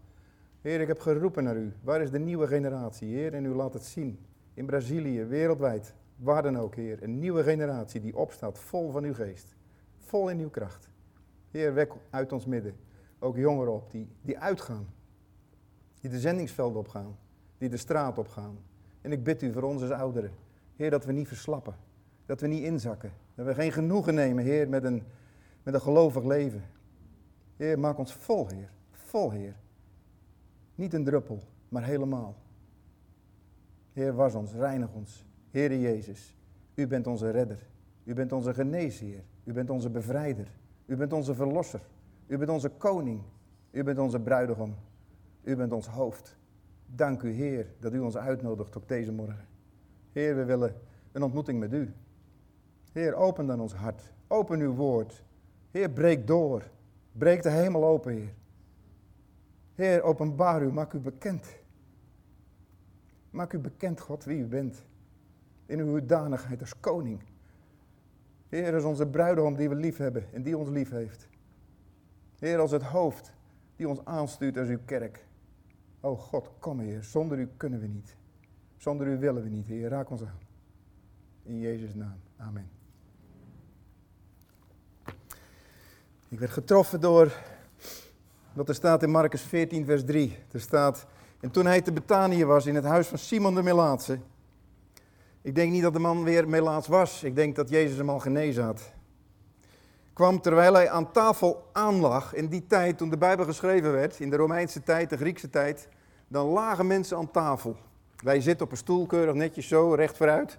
Heer, 0.60 0.80
ik 0.80 0.86
heb 0.86 1.00
geroepen 1.00 1.44
naar 1.44 1.56
u. 1.56 1.72
Waar 1.82 2.02
is 2.02 2.10
de 2.10 2.18
nieuwe 2.18 2.46
generatie, 2.46 3.08
Heer? 3.08 3.34
En 3.34 3.44
u 3.44 3.54
laat 3.54 3.74
het 3.74 3.84
zien. 3.84 4.18
In 4.54 4.66
Brazilië, 4.66 5.24
wereldwijd, 5.24 5.94
waar 6.16 6.42
dan 6.42 6.58
ook, 6.58 6.74
Heer. 6.74 7.02
Een 7.02 7.18
nieuwe 7.18 7.42
generatie 7.42 8.00
die 8.00 8.16
opstaat, 8.16 8.58
vol 8.58 8.90
van 8.90 9.04
uw 9.04 9.14
geest. 9.14 9.56
Vol 9.98 10.28
in 10.28 10.38
uw 10.38 10.50
kracht. 10.50 10.88
Heer, 11.50 11.74
wek 11.74 11.92
uit 12.10 12.32
ons 12.32 12.46
midden 12.46 12.74
ook 13.22 13.36
jongeren 13.36 13.72
op 13.72 13.90
die, 13.90 14.08
die 14.22 14.38
uitgaan. 14.38 14.86
Die 16.00 16.10
de 16.10 16.20
zendingsvelden 16.20 16.78
opgaan. 16.78 17.18
Die 17.58 17.68
de 17.68 17.76
straat 17.76 18.18
opgaan. 18.18 18.58
En 19.00 19.12
ik 19.12 19.24
bid 19.24 19.42
u 19.42 19.52
voor 19.52 19.62
ons 19.62 19.82
als 19.82 19.90
ouderen. 19.90 20.30
Heer, 20.76 20.90
dat 20.90 21.04
we 21.04 21.12
niet 21.12 21.28
verslappen. 21.28 21.74
Dat 22.26 22.40
we 22.40 22.46
niet 22.46 22.62
inzakken. 22.62 23.12
Dat 23.34 23.46
we 23.46 23.54
geen 23.54 23.72
genoegen 23.72 24.14
nemen, 24.14 24.44
Heer, 24.44 24.68
met 24.68 24.84
een, 24.84 25.02
met 25.62 25.74
een 25.74 25.80
gelovig 25.80 26.24
leven. 26.24 26.62
Heer, 27.56 27.78
maak 27.78 27.98
ons 27.98 28.14
vol, 28.14 28.48
Heer. 28.48 28.70
Vol, 28.90 29.30
Heer. 29.30 29.56
Niet 30.74 30.94
een 30.94 31.04
druppel, 31.04 31.42
maar 31.68 31.84
helemaal. 31.84 32.36
Heer, 33.92 34.14
was 34.14 34.34
ons, 34.34 34.52
reinig 34.52 34.92
ons. 34.92 35.24
Heer 35.50 35.78
Jezus, 35.78 36.36
u 36.74 36.86
bent 36.86 37.06
onze 37.06 37.30
redder. 37.30 37.70
U 38.04 38.14
bent 38.14 38.32
onze 38.32 38.54
geneesheer. 38.54 39.24
U 39.44 39.52
bent 39.52 39.70
onze 39.70 39.90
bevrijder. 39.90 40.46
U 40.86 40.96
bent 40.96 41.12
onze 41.12 41.34
verlosser. 41.34 41.80
U 42.26 42.38
bent 42.38 42.50
onze 42.50 42.68
koning. 42.68 43.22
U 43.70 43.82
bent 43.82 43.98
onze 43.98 44.20
bruidegom. 44.20 44.74
U 45.42 45.56
bent 45.56 45.72
ons 45.72 45.86
hoofd. 45.86 46.36
Dank 46.86 47.22
u, 47.22 47.30
Heer, 47.30 47.66
dat 47.78 47.92
u 47.92 47.98
ons 47.98 48.16
uitnodigt 48.16 48.76
op 48.76 48.88
deze 48.88 49.12
morgen. 49.12 49.46
Heer, 50.12 50.36
we 50.36 50.44
willen 50.44 50.74
een 51.12 51.22
ontmoeting 51.22 51.58
met 51.58 51.72
u. 51.72 51.94
Heer, 52.92 53.14
open 53.14 53.46
dan 53.46 53.60
ons 53.60 53.74
hart. 53.74 54.12
Open 54.26 54.60
uw 54.60 54.74
woord. 54.74 55.24
Heer, 55.72 55.90
breek 55.90 56.26
door. 56.26 56.62
Breek 57.12 57.42
de 57.42 57.50
hemel 57.50 57.84
open, 57.84 58.12
Heer. 58.12 58.34
Heer, 59.74 60.02
openbaar 60.02 60.62
u, 60.62 60.72
maak 60.72 60.92
u 60.92 60.98
bekend. 60.98 61.56
Maak 63.30 63.52
u 63.52 63.58
bekend, 63.58 64.00
God, 64.00 64.24
wie 64.24 64.38
u 64.38 64.46
bent. 64.46 64.84
In 65.66 65.78
uw 65.78 65.86
hoedanigheid 65.86 66.60
als 66.60 66.80
koning. 66.80 67.20
Heer, 68.48 68.74
is 68.74 68.84
onze 68.84 69.06
bruidegom 69.06 69.56
die 69.56 69.68
we 69.68 69.74
lief 69.74 69.96
hebben 69.96 70.32
en 70.32 70.42
die 70.42 70.56
ons 70.56 70.68
lief 70.68 70.90
heeft. 70.90 71.28
Heer, 72.38 72.58
als 72.58 72.70
het 72.70 72.82
hoofd 72.82 73.32
die 73.76 73.88
ons 73.88 74.04
aanstuurt 74.04 74.58
als 74.58 74.68
uw 74.68 74.80
kerk. 74.84 75.26
O 76.00 76.16
God, 76.16 76.50
kom 76.58 76.80
Heer, 76.80 77.02
zonder 77.02 77.38
u 77.38 77.48
kunnen 77.56 77.80
we 77.80 77.86
niet. 77.86 78.16
Zonder 78.76 79.06
u 79.06 79.18
willen 79.18 79.42
we 79.42 79.48
niet, 79.48 79.66
Heer, 79.66 79.88
raak 79.88 80.10
ons 80.10 80.24
aan. 80.24 80.38
In 81.42 81.58
Jezus' 81.58 81.94
naam, 81.94 82.18
amen. 82.36 82.81
Ik 86.32 86.38
werd 86.38 86.52
getroffen 86.52 87.00
door 87.00 87.32
wat 88.52 88.68
er 88.68 88.74
staat 88.74 89.02
in 89.02 89.10
Marcus 89.10 89.42
14, 89.42 89.84
vers 89.84 90.04
3. 90.04 90.38
Er 90.52 90.60
staat, 90.60 91.06
en 91.40 91.50
toen 91.50 91.66
hij 91.66 91.80
te 91.80 91.92
Betanië 91.92 92.44
was, 92.44 92.66
in 92.66 92.74
het 92.74 92.84
huis 92.84 93.06
van 93.06 93.18
Simon 93.18 93.54
de 93.54 93.62
Melaatse. 93.62 94.18
Ik 95.42 95.54
denk 95.54 95.72
niet 95.72 95.82
dat 95.82 95.92
de 95.92 95.98
man 95.98 96.24
weer 96.24 96.48
Melaats 96.48 96.88
was. 96.88 97.22
Ik 97.22 97.34
denk 97.34 97.56
dat 97.56 97.68
Jezus 97.68 97.96
hem 97.96 98.10
al 98.10 98.18
genezen 98.18 98.64
had. 98.64 98.92
Kwam 100.12 100.40
terwijl 100.40 100.74
hij 100.74 100.90
aan 100.90 101.12
tafel 101.12 101.68
aanlag, 101.72 102.34
in 102.34 102.46
die 102.46 102.66
tijd 102.66 102.98
toen 102.98 103.10
de 103.10 103.18
Bijbel 103.18 103.44
geschreven 103.44 103.92
werd, 103.92 104.20
in 104.20 104.30
de 104.30 104.36
Romeinse 104.36 104.82
tijd, 104.82 105.10
de 105.10 105.16
Griekse 105.16 105.50
tijd, 105.50 105.88
dan 106.28 106.46
lagen 106.46 106.86
mensen 106.86 107.16
aan 107.16 107.30
tafel. 107.30 107.76
Wij 108.16 108.40
zitten 108.40 108.66
op 108.66 108.72
een 108.72 108.78
stoel, 108.78 109.06
keurig 109.06 109.34
netjes 109.34 109.68
zo, 109.68 109.94
recht 109.94 110.16
vooruit. 110.16 110.58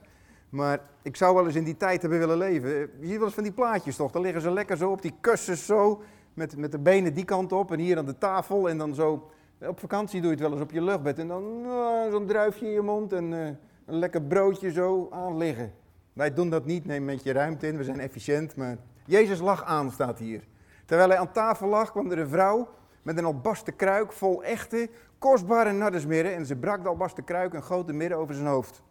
Maar 0.54 0.80
ik 1.02 1.16
zou 1.16 1.36
wel 1.36 1.46
eens 1.46 1.56
in 1.56 1.64
die 1.64 1.78
tijd 1.78 2.02
hebben 2.02 2.20
willen 2.20 2.38
leven. 2.38 2.70
Je 2.70 2.90
ziet 3.02 3.18
wel 3.18 3.26
eens 3.26 3.34
van 3.34 3.44
die 3.44 3.52
plaatjes 3.52 3.96
toch, 3.96 4.12
dan 4.12 4.22
liggen 4.22 4.42
ze 4.42 4.52
lekker 4.52 4.78
zo 4.78 4.92
op 4.92 5.02
die 5.02 5.14
kussens 5.22 5.66
zo, 5.66 6.02
met, 6.34 6.58
met 6.58 6.72
de 6.72 6.80
benen 6.80 7.14
die 7.14 7.26
kant 7.26 7.52
op 7.52 7.72
en 7.72 7.80
hier 7.80 7.98
aan 7.98 8.06
de 8.06 8.18
tafel 8.18 8.70
en 8.70 8.78
dan 8.78 8.94
zo. 8.96 9.30
Op 9.60 9.80
vakantie 9.80 10.22
doe 10.22 10.30
je 10.30 10.36
het 10.36 10.46
wel 10.46 10.52
eens 10.52 10.62
op 10.62 10.72
je 10.72 10.82
luchtbed 10.82 11.20
en 11.20 11.28
dan 11.28 11.44
uh, 11.66 12.12
zo'n 12.12 12.26
druifje 12.26 12.66
in 12.66 12.72
je 12.72 12.82
mond 12.82 13.14
en 13.14 13.32
uh, 13.32 13.46
een 13.86 13.96
lekker 13.96 14.22
broodje 14.22 14.72
zo 14.72 15.08
aan 15.12 15.38
liggen. 15.38 15.74
Wij 16.14 16.34
doen 16.34 16.50
dat 16.50 16.66
niet, 16.66 16.86
neem 16.86 17.06
met 17.06 17.24
je 17.24 17.32
ruimte 17.32 17.68
in, 17.68 17.78
we 17.78 17.84
zijn 17.84 18.00
efficiënt, 18.00 18.56
maar 18.56 18.78
Jezus 19.06 19.40
lag 19.40 19.64
aan, 19.64 19.92
staat 19.92 20.20
hier. 20.20 20.48
Terwijl 20.86 21.10
hij 21.10 21.18
aan 21.18 21.32
tafel 21.32 21.68
lag, 21.68 21.92
kwam 21.92 22.12
er 22.12 22.20
een 22.20 22.30
vrouw 22.30 22.68
met 23.02 23.18
een 23.18 23.26
albaste 23.26 23.72
kruik 23.72 24.12
vol 24.12 24.44
echte, 24.44 24.90
kostbare 25.18 25.72
nardesmirren 25.72 26.34
en 26.36 26.46
ze 26.46 26.56
brak 26.56 26.84
de 26.84 26.90
albaste 26.90 27.22
kruik 27.22 27.54
en 27.54 27.64
goot 27.64 27.88
de 27.88 27.94
midden 27.94 28.18
over 28.18 28.36
zijn 28.36 28.48
hoofd. 28.48 28.82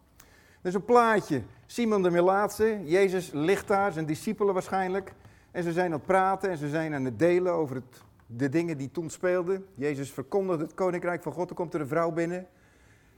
Dus 0.63 0.75
een 0.75 0.85
plaatje. 0.85 1.43
Simon 1.67 2.03
de 2.03 2.11
Melaatse, 2.11 2.81
Jezus 2.85 3.31
ligt 3.33 3.69
daar, 3.69 3.93
zijn 3.93 4.07
discipelen 4.07 4.55
waarschijnlijk. 4.55 5.15
En 5.51 5.63
ze 5.63 5.73
zijn 5.73 5.87
aan 5.87 5.93
het 5.93 6.07
praten 6.07 6.51
en 6.51 6.57
ze 6.57 6.69
zijn 6.69 6.95
aan 6.95 7.05
het 7.05 7.19
delen 7.19 7.53
over 7.53 7.75
het, 7.75 8.03
de 8.27 8.49
dingen 8.49 8.79
die 8.79 8.91
toen 8.91 9.11
speelden. 9.11 9.67
Jezus 9.75 10.11
verkondigde 10.11 10.63
het 10.63 10.75
koninkrijk 10.75 11.23
van 11.23 11.33
God. 11.33 11.51
Er 11.51 11.57
komt 11.57 11.75
er 11.75 11.81
een 11.81 11.87
vrouw 11.87 12.11
binnen. 12.11 12.47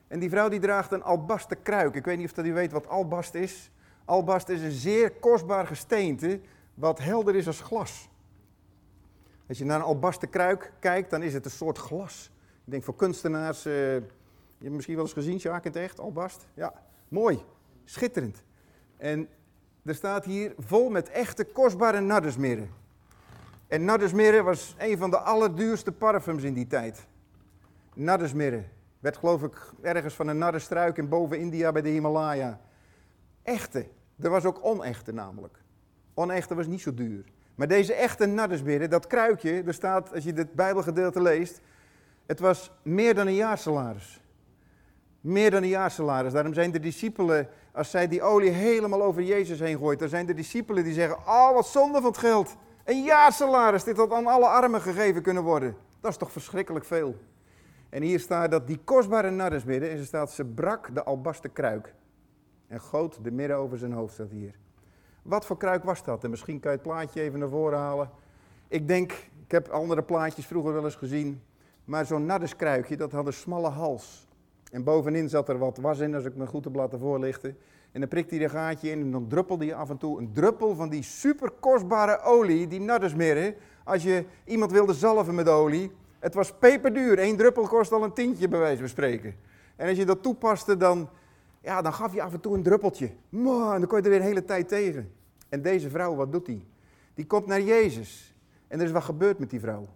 En 0.09 0.19
die 0.19 0.31
vrouw 0.31 0.49
die 0.49 0.61
draagt 0.61 0.93
een 0.93 1.03
albaste 1.03 1.55
kruik. 1.55 1.95
Ik 1.95 2.05
weet 2.05 2.17
niet 2.17 2.27
of 2.27 2.33
dat 2.33 2.45
u 2.45 2.53
weet 2.53 2.73
wat 2.73 2.89
albast 2.89 3.35
is. 3.35 3.71
Albast 4.05 4.49
is 4.49 4.63
een 4.63 4.71
zeer 4.71 5.11
kostbaar 5.11 5.67
gesteente 5.67 6.41
wat 6.75 6.99
helder 6.99 7.35
is 7.35 7.47
als 7.47 7.61
glas. 7.61 8.09
Als 9.49 9.59
je 9.59 9.65
naar 9.65 9.79
een 9.79 9.85
albaste 9.85 10.27
kruik 10.27 10.73
kijkt, 10.79 11.11
dan 11.11 11.23
is 11.23 11.33
het 11.33 11.45
een 11.45 11.51
soort 11.51 11.79
glas. 11.79 12.31
Ik 12.65 12.71
denk 12.71 12.85
voor 12.85 12.97
kunstenaars, 12.97 13.67
uh, 13.67 13.73
je 13.95 14.03
hebt 14.59 14.75
misschien 14.75 14.95
wel 14.95 15.05
eens 15.05 15.13
gezien, 15.13 15.41
Sjaak 15.41 15.65
in 15.65 15.71
het 15.73 15.81
echt, 15.81 16.01
albast. 16.01 16.47
Ja, 16.55 16.75
mooi, 17.09 17.45
schitterend. 17.85 18.43
En 18.97 19.29
er 19.85 19.95
staat 19.95 20.25
hier 20.25 20.55
vol 20.59 20.91
met 20.91 21.09
echte 21.09 21.45
kostbare 21.45 22.01
nardesmirren. 22.01 22.71
En 23.67 23.85
nardesmirre 23.85 24.43
was 24.43 24.75
een 24.79 24.99
van 24.99 25.11
de 25.11 25.19
allerduurste 25.19 25.93
parfums 25.93 26.43
in 26.43 26.55
die 26.55 26.67
tijd. 26.67 27.07
Nardesmirre 27.95 28.65
werd 29.01 29.17
geloof 29.17 29.43
ik 29.43 29.73
ergens 29.83 30.15
van 30.15 30.29
een 30.29 30.39
nardestruik 30.39 30.97
in 30.97 31.09
boven 31.09 31.39
India 31.39 31.73
bij 31.73 31.83
de 31.83 31.89
Himalaya. 31.89 32.61
Echte. 33.43 33.87
Er 34.21 34.31
was 34.31 34.45
ook 34.45 34.59
onechte 34.63 35.13
namelijk. 35.13 35.59
Onechte 36.15 36.55
was 36.55 36.67
niet 36.67 36.81
zo 36.81 36.95
duur. 36.95 37.25
Maar 37.55 37.69
deze 37.69 37.95
echte 37.95 38.27
nardesmirre, 38.27 38.89
dat 38.89 39.07
kruikje, 39.07 39.63
er 39.67 39.75
staat, 39.75 40.15
als 40.15 40.25
je 40.25 40.33
dit 40.33 40.53
bijbelgedeelte 40.53 41.23
leest, 41.23 41.61
het 42.27 42.41
was 42.41 42.71
meer 42.83 43.15
dan 43.15 43.27
een 43.27 43.35
jaarsalaris. 43.35 44.21
Meer 45.25 45.51
dan 45.51 45.63
een 45.63 45.69
jaarsalaris. 45.69 46.33
Daarom 46.33 46.55
zijn 46.55 46.71
de 46.71 46.81
discipelen, 46.81 47.49
als 47.73 47.91
zij 47.91 48.09
die 48.09 48.23
olie 48.23 48.51
helemaal 48.51 49.03
over 49.03 49.23
Jezus 49.23 49.61
heen 49.61 49.79
gooit, 49.79 49.99
dan 49.99 50.09
zijn 50.09 50.27
de 50.27 50.35
discipelen 50.35 50.85
die 50.85 50.93
zeggen, 50.93 51.19
oh 51.19 51.53
wat 51.53 51.67
zonde 51.67 52.01
van 52.01 52.11
het 52.11 52.19
geld. 52.19 52.57
Een 52.85 53.03
jaarsalaris, 53.03 53.85
dit 53.85 53.97
had 53.97 54.13
aan 54.13 54.27
alle 54.27 54.47
armen 54.47 54.81
gegeven 54.81 55.23
kunnen 55.23 55.43
worden. 55.43 55.77
Dat 56.01 56.11
is 56.11 56.17
toch 56.17 56.33
verschrikkelijk 56.33 56.85
veel. 56.85 57.17
En 57.89 58.03
hier 58.03 58.21
staat 58.21 58.51
dat 58.51 58.67
die 58.67 58.81
kostbare 58.85 59.31
nardesmirre, 59.31 59.89
en 59.89 59.99
er 59.99 60.05
staat, 60.05 60.33
ze 60.33 60.45
brak 60.45 60.95
de 60.95 61.05
albaste 61.05 61.49
kruik. 61.49 61.95
En 62.69 62.81
goot 62.81 63.25
de 63.25 63.31
midden 63.31 63.57
over 63.57 63.79
zijn 63.79 63.93
hoofd, 63.93 64.15
staat 64.15 64.31
hier. 64.31 64.55
Wat 65.23 65.47
voor 65.47 65.57
kruik 65.57 65.85
was 65.85 66.05
dat? 66.05 66.25
En 66.25 66.31
misschien 66.31 66.61
kan 66.61 66.71
je 66.71 66.77
het 66.77 66.87
plaatje 66.87 67.21
even 67.21 67.39
naar 67.39 67.49
voren 67.49 67.79
halen. 67.79 68.11
Ik 68.69 68.89
denk, 68.89 69.13
ik 69.45 69.51
heb 69.51 69.69
andere 69.69 70.03
plaatjes 70.03 70.47
vroeger 70.47 70.73
wel 70.73 70.85
eens 70.85 70.97
gezien. 70.97 71.43
Maar 71.85 72.07
zo'n 72.07 72.27
nardeskruikje, 72.27 72.97
dat 72.97 73.13
had 73.13 73.27
een 73.27 73.33
smalle 73.33 73.69
hals. 73.69 74.27
En 74.71 74.85
bovenin 74.85 75.29
zat 75.29 75.49
er 75.49 75.59
wat 75.59 75.79
was 75.79 75.99
in, 75.99 76.15
als 76.15 76.25
ik 76.25 76.37
me 76.37 76.47
goed 76.47 76.65
heb 76.65 76.75
laten 76.75 76.99
voorlichten. 76.99 77.57
En 77.93 78.01
dan 78.01 78.09
prikte 78.09 78.35
hij 78.35 78.45
een 78.45 78.51
gaatje 78.51 78.91
in 78.91 79.01
en 79.01 79.11
dan 79.11 79.29
druppelde 79.29 79.65
hij 79.65 79.75
af 79.75 79.91
en 79.91 79.97
toe 79.97 80.19
een 80.19 80.33
druppel 80.33 80.75
van 80.75 80.89
die 80.89 81.03
super 81.03 81.51
kostbare 81.51 82.21
olie, 82.21 82.67
die 82.67 82.81
nardesmirre. 82.81 83.55
Als 83.85 84.03
je 84.03 84.25
iemand 84.45 84.73
wilde 84.73 84.95
zalven 84.95 85.35
met 85.35 85.49
olie, 85.49 85.93
het 86.19 86.35
was 86.35 86.53
peperduur. 86.59 87.19
Eén 87.19 87.37
druppel 87.37 87.67
kost 87.67 87.93
al 87.93 88.05
een 88.05 88.13
tientje, 88.13 88.49
bij 88.49 88.59
wijze 88.59 88.79
van 88.79 88.89
spreken. 88.89 89.35
En 89.77 89.89
als 89.89 89.97
je 89.97 90.05
dat 90.05 90.23
toepaste, 90.23 90.77
dan, 90.77 91.09
ja, 91.61 91.83
dan 91.83 91.93
gaf 91.93 92.15
je 92.15 92.23
af 92.23 92.33
en 92.33 92.41
toe 92.41 92.55
een 92.55 92.63
druppeltje. 92.63 93.11
En 93.31 93.45
dan 93.45 93.87
kon 93.87 93.99
je 93.99 94.05
er 94.05 94.11
weer 94.11 94.21
een 94.21 94.27
hele 94.27 94.45
tijd 94.45 94.69
tegen. 94.69 95.13
En 95.49 95.63
deze 95.63 95.91
vrouw, 95.91 96.15
wat 96.15 96.33
doet 96.33 96.47
die? 96.47 96.67
Die 97.15 97.27
komt 97.27 97.47
naar 97.47 97.61
Jezus. 97.61 98.35
En 98.69 98.79
er 98.79 98.87
is 98.87 98.93
wat 98.93 99.05
gebeurd 99.05 99.39
met 99.39 99.51
die 99.51 99.61
vrouw. 99.61 99.89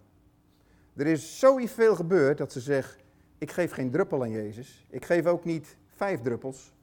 Er 0.95 1.07
is 1.07 1.39
zoveel 1.39 1.95
gebeurd 1.95 2.37
dat 2.37 2.51
ze 2.51 2.59
zegt, 2.59 2.98
ik 3.39 3.51
geef 3.51 3.71
geen 3.71 3.91
druppel 3.91 4.21
aan 4.21 4.31
Jezus. 4.31 4.85
Ik 4.89 5.05
geef 5.05 5.25
ook 5.25 5.45
niet 5.45 5.77
vijf 5.87 6.21
druppels. 6.21 6.73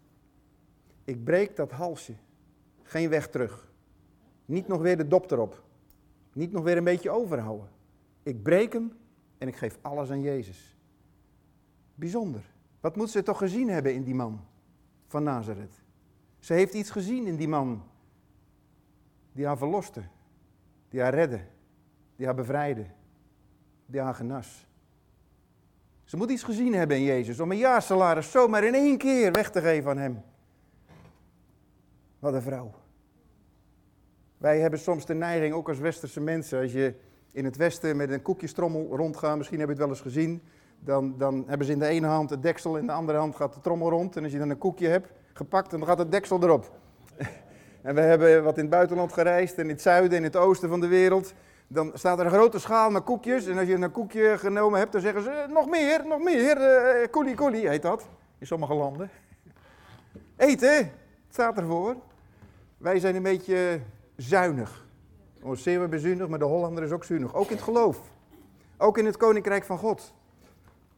Ik 1.05 1.25
breek 1.25 1.57
dat 1.57 1.71
halsje. 1.71 2.15
Geen 2.83 3.09
weg 3.09 3.29
terug. 3.29 3.73
Niet 4.45 4.69
nog 4.69 4.81
weer 4.81 4.97
de 4.97 5.09
dop 5.09 5.31
erop. 5.31 5.63
Niet 6.33 6.53
nog 6.53 6.65
weer 6.65 6.77
een 6.77 6.85
beetje 6.85 7.11
overhouden. 7.11 7.69
Ik 8.23 8.43
breek 8.43 8.73
hem 8.73 8.93
en 9.39 9.49
ik 9.49 9.57
geef 9.57 9.79
alles 9.83 10.11
aan 10.11 10.21
Jezus. 10.21 10.77
Bijzonder. 11.95 12.55
Wat 12.81 12.97
moet 12.97 13.11
ze 13.11 13.23
toch 13.23 13.39
gezien 13.39 13.69
hebben 13.69 13.95
in 13.95 14.03
die 14.03 14.15
man 14.15 14.45
van 15.07 15.23
Nazareth? 15.23 15.83
Ze 16.39 16.53
heeft 16.53 16.75
iets 16.75 16.91
gezien 16.91 17.27
in 17.27 17.37
die 17.37 17.49
man 17.49 17.83
die 19.33 19.47
haar 19.47 19.59
verloste, 19.59 20.03
die 20.89 21.01
haar 21.01 21.15
redde, 21.15 21.41
die 22.17 22.27
haar 22.27 22.35
bevrijdde, 22.35 22.87
die 23.87 24.01
haar 24.01 24.15
genas. 24.15 24.66
Ze 26.07 26.17
moet 26.17 26.31
iets 26.31 26.43
gezien 26.43 26.75
hebben 26.75 26.97
in 26.97 27.03
Jezus 27.03 27.41
om 27.41 27.51
een 27.51 27.57
jaarsalaris 27.57 28.31
zomaar 28.31 28.65
in 28.65 28.75
één 28.75 28.99
keer 28.99 29.33
weg 29.33 29.51
te 29.51 29.61
geven 29.61 29.91
aan 29.91 29.99
hem. 29.99 30.23
Wat 32.19 32.35
een 32.35 32.43
vrouw. 32.43 32.71
Wij 34.39 34.61
hebben 34.61 34.79
soms 34.79 35.07
de 35.07 35.15
neiging, 35.15 35.55
ook 35.55 35.69
als 35.69 35.79
westerse 35.79 36.21
mensen, 36.21 36.61
als 36.61 36.73
je 36.73 36.95
in 37.33 37.45
het 37.45 37.57
westen 37.57 37.97
met 37.97 38.11
een 38.11 38.23
koekjestrommel 38.23 38.97
rondgaat, 38.97 39.37
misschien 39.37 39.59
heb 39.59 39.69
je 39.69 39.75
het 39.75 39.83
wel 39.83 39.93
eens 39.93 40.01
gezien, 40.01 40.43
dan, 40.79 41.15
dan 41.19 41.45
hebben 41.47 41.67
ze 41.67 41.73
in 41.73 41.79
de 41.79 41.87
ene 41.87 42.07
hand 42.07 42.31
het 42.31 42.43
deksel, 42.43 42.77
in 42.77 42.87
de 42.87 42.93
andere 42.93 43.19
hand 43.19 43.37
gaat 43.37 43.55
de 43.55 43.61
trommel 43.61 43.91
rond. 43.91 44.17
En 44.17 44.23
als 44.23 44.33
je 44.33 44.39
dan 44.39 44.51
een 44.51 44.59
koekje 44.59 44.89
hebt 44.89 45.13
gepakt, 45.33 45.71
dan 45.71 45.87
gaat 45.87 45.99
het 45.99 46.13
deksel 46.13 46.43
erop. 46.43 46.79
en 47.83 47.95
we 47.95 48.01
hebben 48.01 48.45
wat 48.45 48.57
in 48.57 48.63
het 48.63 48.71
buitenland 48.71 49.13
gereisd, 49.13 49.59
in 49.59 49.69
het 49.69 49.83
zuiden 49.83 50.19
en 50.19 50.25
het 50.25 50.37
oosten 50.37 50.69
van 50.69 50.81
de 50.81 50.87
wereld. 50.87 51.35
Dan 51.69 51.91
staat 51.95 52.19
er 52.19 52.25
een 52.25 52.33
grote 52.33 52.59
schaal 52.59 52.91
met 52.91 53.05
koekjes. 53.05 53.47
En 53.47 53.59
als 53.59 53.69
je 53.69 53.75
een 53.75 53.91
koekje 53.91 54.39
genomen 54.39 54.79
hebt, 54.79 54.93
dan 54.93 55.01
zeggen 55.01 55.23
ze, 55.23 55.31
eh, 55.31 55.49
nog 55.49 55.69
meer, 55.69 56.07
nog 56.07 56.23
meer. 56.23 56.57
Uh, 57.11 57.35
koelie, 57.37 57.69
heet 57.69 57.83
dat, 57.83 58.09
in 58.39 58.47
sommige 58.47 58.75
landen. 58.75 59.11
Eten, 60.37 60.77
het 60.77 60.89
staat 61.29 61.59
ervoor. 61.59 61.97
Wij 62.79 62.99
zijn 62.99 63.15
een 63.15 63.23
beetje 63.23 63.81
zuinig. 64.17 64.85
Ons 65.43 65.63
zeer 65.63 65.89
bezuinig, 65.89 66.29
maar 66.29 66.39
de 66.39 66.45
Hollander 66.45 66.85
is 66.85 66.91
ook 66.91 67.05
zuinig. 67.05 67.35
Ook 67.35 67.49
in 67.49 67.57
het 67.57 67.65
geloof. 67.65 68.01
Ook 68.77 68.99
in 68.99 69.07
het 69.07 69.17
koninkrijk 69.17 69.65
van 69.65 69.79
God. 69.79 70.15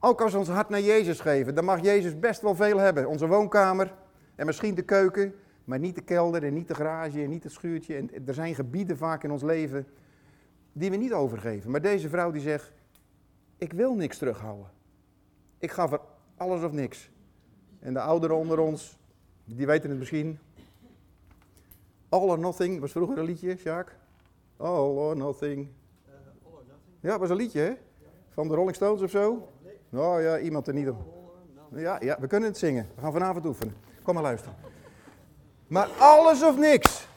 Ook 0.00 0.20
als 0.20 0.32
we 0.32 0.38
ons 0.38 0.48
hart 0.48 0.68
naar 0.68 0.80
Jezus 0.80 1.20
geven, 1.20 1.54
dan 1.54 1.64
mag 1.64 1.80
Jezus 1.80 2.18
best 2.18 2.40
wel 2.40 2.54
veel 2.54 2.78
hebben. 2.78 3.08
Onze 3.08 3.26
woonkamer 3.26 3.94
en 4.34 4.46
misschien 4.46 4.74
de 4.74 4.82
keuken, 4.82 5.34
maar 5.64 5.78
niet 5.78 5.94
de 5.94 6.00
kelder 6.00 6.44
en 6.44 6.54
niet 6.54 6.68
de 6.68 6.74
garage 6.74 7.22
en 7.22 7.30
niet 7.30 7.42
het 7.42 7.52
schuurtje. 7.52 7.96
En 7.96 8.10
er 8.26 8.34
zijn 8.34 8.54
gebieden 8.54 8.96
vaak 8.96 9.24
in 9.24 9.30
ons 9.30 9.42
leven 9.42 9.86
die 10.78 10.90
we 10.90 10.96
niet 10.96 11.12
overgeven. 11.12 11.70
Maar 11.70 11.80
deze 11.80 12.08
vrouw 12.08 12.30
die 12.30 12.40
zegt, 12.40 12.72
ik 13.56 13.72
wil 13.72 13.94
niks 13.94 14.18
terughouden. 14.18 14.66
Ik 15.58 15.70
ga 15.70 15.88
voor 15.88 16.00
alles 16.36 16.62
of 16.62 16.72
niks. 16.72 17.10
En 17.78 17.92
de 17.92 18.00
ouderen 18.00 18.36
onder 18.36 18.58
ons, 18.58 18.98
die 19.44 19.66
weten 19.66 19.90
het 19.90 19.98
misschien. 19.98 20.38
All 22.08 22.28
or 22.28 22.38
Nothing 22.38 22.80
was 22.80 22.92
vroeger 22.92 23.18
een 23.18 23.24
liedje, 23.24 23.54
Jacques. 23.54 23.96
All 24.56 24.96
or 24.96 25.16
Nothing. 25.16 25.68
Ja, 27.00 27.18
was 27.18 27.30
een 27.30 27.36
liedje, 27.36 27.60
hè? 27.60 27.72
Van 28.28 28.48
de 28.48 28.54
Rolling 28.54 28.74
Stones 28.74 29.02
of 29.02 29.10
zo? 29.10 29.48
Oh 29.92 30.20
ja, 30.20 30.38
iemand 30.38 30.66
er 30.66 30.74
niet 30.74 30.88
op. 30.88 30.96
Ja, 31.74 32.00
ja, 32.00 32.16
we 32.20 32.26
kunnen 32.26 32.48
het 32.48 32.58
zingen. 32.58 32.86
We 32.94 33.00
gaan 33.00 33.12
vanavond 33.12 33.44
oefenen. 33.44 33.74
Kom 34.02 34.14
maar 34.14 34.22
luisteren. 34.22 34.56
Maar 35.66 35.88
alles 35.98 36.42
of 36.42 36.58
niks. 36.58 37.07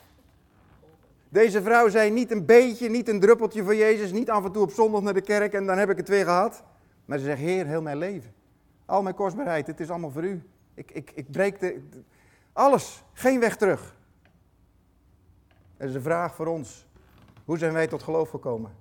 Deze 1.31 1.61
vrouw 1.61 1.89
zei 1.89 2.11
niet 2.11 2.31
een 2.31 2.45
beetje, 2.45 2.89
niet 2.89 3.07
een 3.09 3.19
druppeltje 3.19 3.63
voor 3.63 3.75
Jezus, 3.75 4.11
niet 4.11 4.29
af 4.29 4.45
en 4.45 4.51
toe 4.51 4.61
op 4.61 4.71
zondag 4.71 5.01
naar 5.01 5.13
de 5.13 5.21
kerk 5.21 5.53
en 5.53 5.65
dan 5.65 5.77
heb 5.77 5.89
ik 5.89 5.97
het 5.97 6.07
weer 6.07 6.23
gehad. 6.23 6.63
Maar 7.05 7.17
ze 7.17 7.25
zegt, 7.25 7.39
Heer, 7.39 7.65
heel 7.65 7.81
mijn 7.81 7.97
leven. 7.97 8.33
Al 8.85 9.01
mijn 9.01 9.15
kostbaarheid, 9.15 9.67
het 9.67 9.79
is 9.79 9.89
allemaal 9.89 10.11
voor 10.11 10.23
u. 10.23 10.43
Ik, 10.73 10.91
ik, 10.91 11.11
ik 11.15 11.31
breek 11.31 11.59
de, 11.59 11.81
alles, 12.53 13.03
geen 13.13 13.39
weg 13.39 13.57
terug. 13.57 13.95
Dat 15.77 15.89
is 15.89 15.95
een 15.95 16.01
vraag 16.01 16.35
voor 16.35 16.47
ons. 16.47 16.85
Hoe 17.45 17.57
zijn 17.57 17.73
wij 17.73 17.87
tot 17.87 18.03
geloof 18.03 18.29
gekomen? 18.29 18.71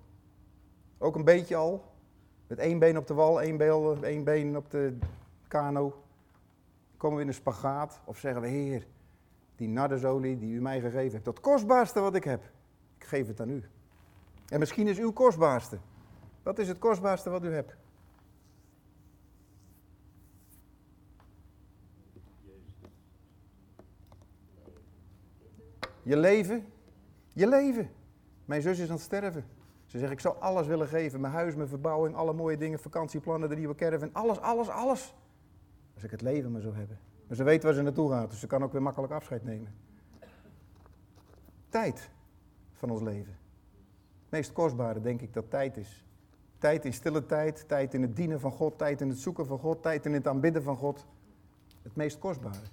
Ook 0.99 1.15
een 1.15 1.25
beetje 1.25 1.57
al. 1.57 1.85
Met 2.47 2.59
één 2.59 2.79
been 2.79 2.97
op 2.97 3.07
de 3.07 3.15
wal, 3.15 3.41
één 3.41 3.57
been, 3.57 4.05
één 4.05 4.25
been 4.25 4.57
op 4.57 4.71
de 4.71 4.99
kano. 5.49 6.03
Komen 6.97 7.17
we 7.17 7.23
in 7.23 7.29
een 7.29 7.35
spagaat 7.35 8.01
of 8.05 8.19
zeggen 8.19 8.43
we, 8.43 8.49
Heer, 8.49 8.87
die 9.61 9.69
nardesolie 9.69 10.39
die 10.39 10.55
u 10.55 10.61
mij 10.61 10.81
gegeven 10.81 11.13
hebt, 11.13 11.25
dat 11.25 11.41
kostbaarste 11.41 12.01
wat 12.01 12.15
ik 12.15 12.25
heb, 12.25 12.45
ik 12.97 13.05
geef 13.05 13.27
het 13.27 13.41
aan 13.41 13.51
u. 13.51 13.65
En 14.49 14.59
misschien 14.59 14.87
is 14.87 14.99
uw 14.99 15.13
kostbaarste. 15.13 15.79
Wat 16.43 16.59
is 16.59 16.69
het 16.69 16.79
kostbaarste 16.79 17.31
wat 17.31 17.45
u 17.45 17.53
hebt? 17.53 17.77
Je 26.03 26.17
leven? 26.17 26.67
Je 27.33 27.49
leven. 27.49 27.91
Mijn 28.45 28.63
zus 28.63 28.79
is 28.79 28.89
aan 28.89 28.95
het 28.95 29.03
sterven. 29.03 29.45
Ze 29.87 29.99
zegt, 29.99 30.13
ik 30.13 30.21
zou 30.21 30.39
alles 30.39 30.67
willen 30.67 30.89
geven. 30.89 31.21
Mijn 31.21 31.33
huis, 31.33 31.55
mijn 31.55 31.69
verbouwing, 31.69 32.17
alle 32.17 32.33
mooie 32.33 32.57
dingen, 32.57 32.79
vakantieplannen, 32.79 33.49
de 33.49 33.57
nieuwe 33.57 33.75
caravan. 33.75 34.13
Alles, 34.13 34.41
alles, 34.41 34.69
alles. 34.69 35.15
Als 35.95 36.05
ik 36.05 36.11
het 36.11 36.23
leven 36.23 36.53
maar 36.53 36.61
zou 36.61 36.75
hebben. 36.75 37.10
Maar 37.31 37.39
ze 37.39 37.45
weet 37.45 37.63
waar 37.63 37.73
ze 37.73 37.83
naartoe 37.83 38.11
gaat, 38.11 38.31
dus 38.31 38.41
ze 38.41 38.47
kan 38.47 38.63
ook 38.63 38.73
weer 38.73 38.83
makkelijk 38.83 39.13
afscheid 39.13 39.45
nemen. 39.45 39.75
Tijd 41.69 42.11
van 42.73 42.91
ons 42.91 43.03
leven. 43.03 43.33
Het 44.23 44.31
meest 44.31 44.53
kostbare 44.53 45.01
denk 45.01 45.21
ik 45.21 45.33
dat 45.33 45.51
tijd 45.51 45.77
is. 45.77 46.05
Tijd 46.59 46.85
in 46.85 46.93
stille 46.93 47.27
tijd, 47.27 47.69
tijd 47.69 47.95
in 47.95 48.03
het 48.03 48.17
dienen 48.17 48.41
van 48.41 48.51
God, 48.51 48.79
tijd 48.79 49.01
in 49.01 49.09
het 49.09 49.19
zoeken 49.19 49.47
van 49.47 49.59
God, 49.59 49.83
tijd 49.83 50.07
in 50.07 50.13
het 50.13 50.27
aanbidden 50.27 50.63
van 50.63 50.77
God. 50.77 51.07
Het 51.83 51.97
meest 51.97 52.19
kostbare. 52.19 52.67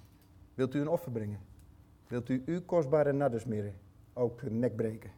Wilt 0.54 0.74
u 0.74 0.80
een 0.80 0.88
offer 0.88 1.12
brengen? 1.12 1.40
Wilt 2.06 2.28
u 2.28 2.42
uw 2.46 2.62
kostbare 2.64 3.12
naddesmeren 3.12 3.74
ook 4.12 4.40
de 4.40 4.50
nek 4.50 4.76
breken? 4.76 5.10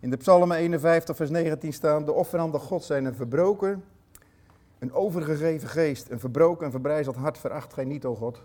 In 0.00 0.10
de 0.10 0.16
Psalmen 0.16 0.56
51, 0.56 1.16
vers 1.16 1.30
19 1.30 1.72
staan: 1.72 2.04
De 2.04 2.12
offeranden 2.12 2.60
God 2.60 2.84
zijn 2.84 3.04
een 3.04 3.14
verbroken, 3.14 3.84
een 4.78 4.92
overgegeven 4.92 5.68
geest, 5.68 6.10
een 6.10 6.20
verbroken 6.20 6.64
en 6.64 6.70
verbrijzeld 6.70 7.16
hart 7.16 7.38
veracht 7.38 7.72
gij 7.72 7.84
niet, 7.84 8.04
o 8.04 8.14
God. 8.14 8.42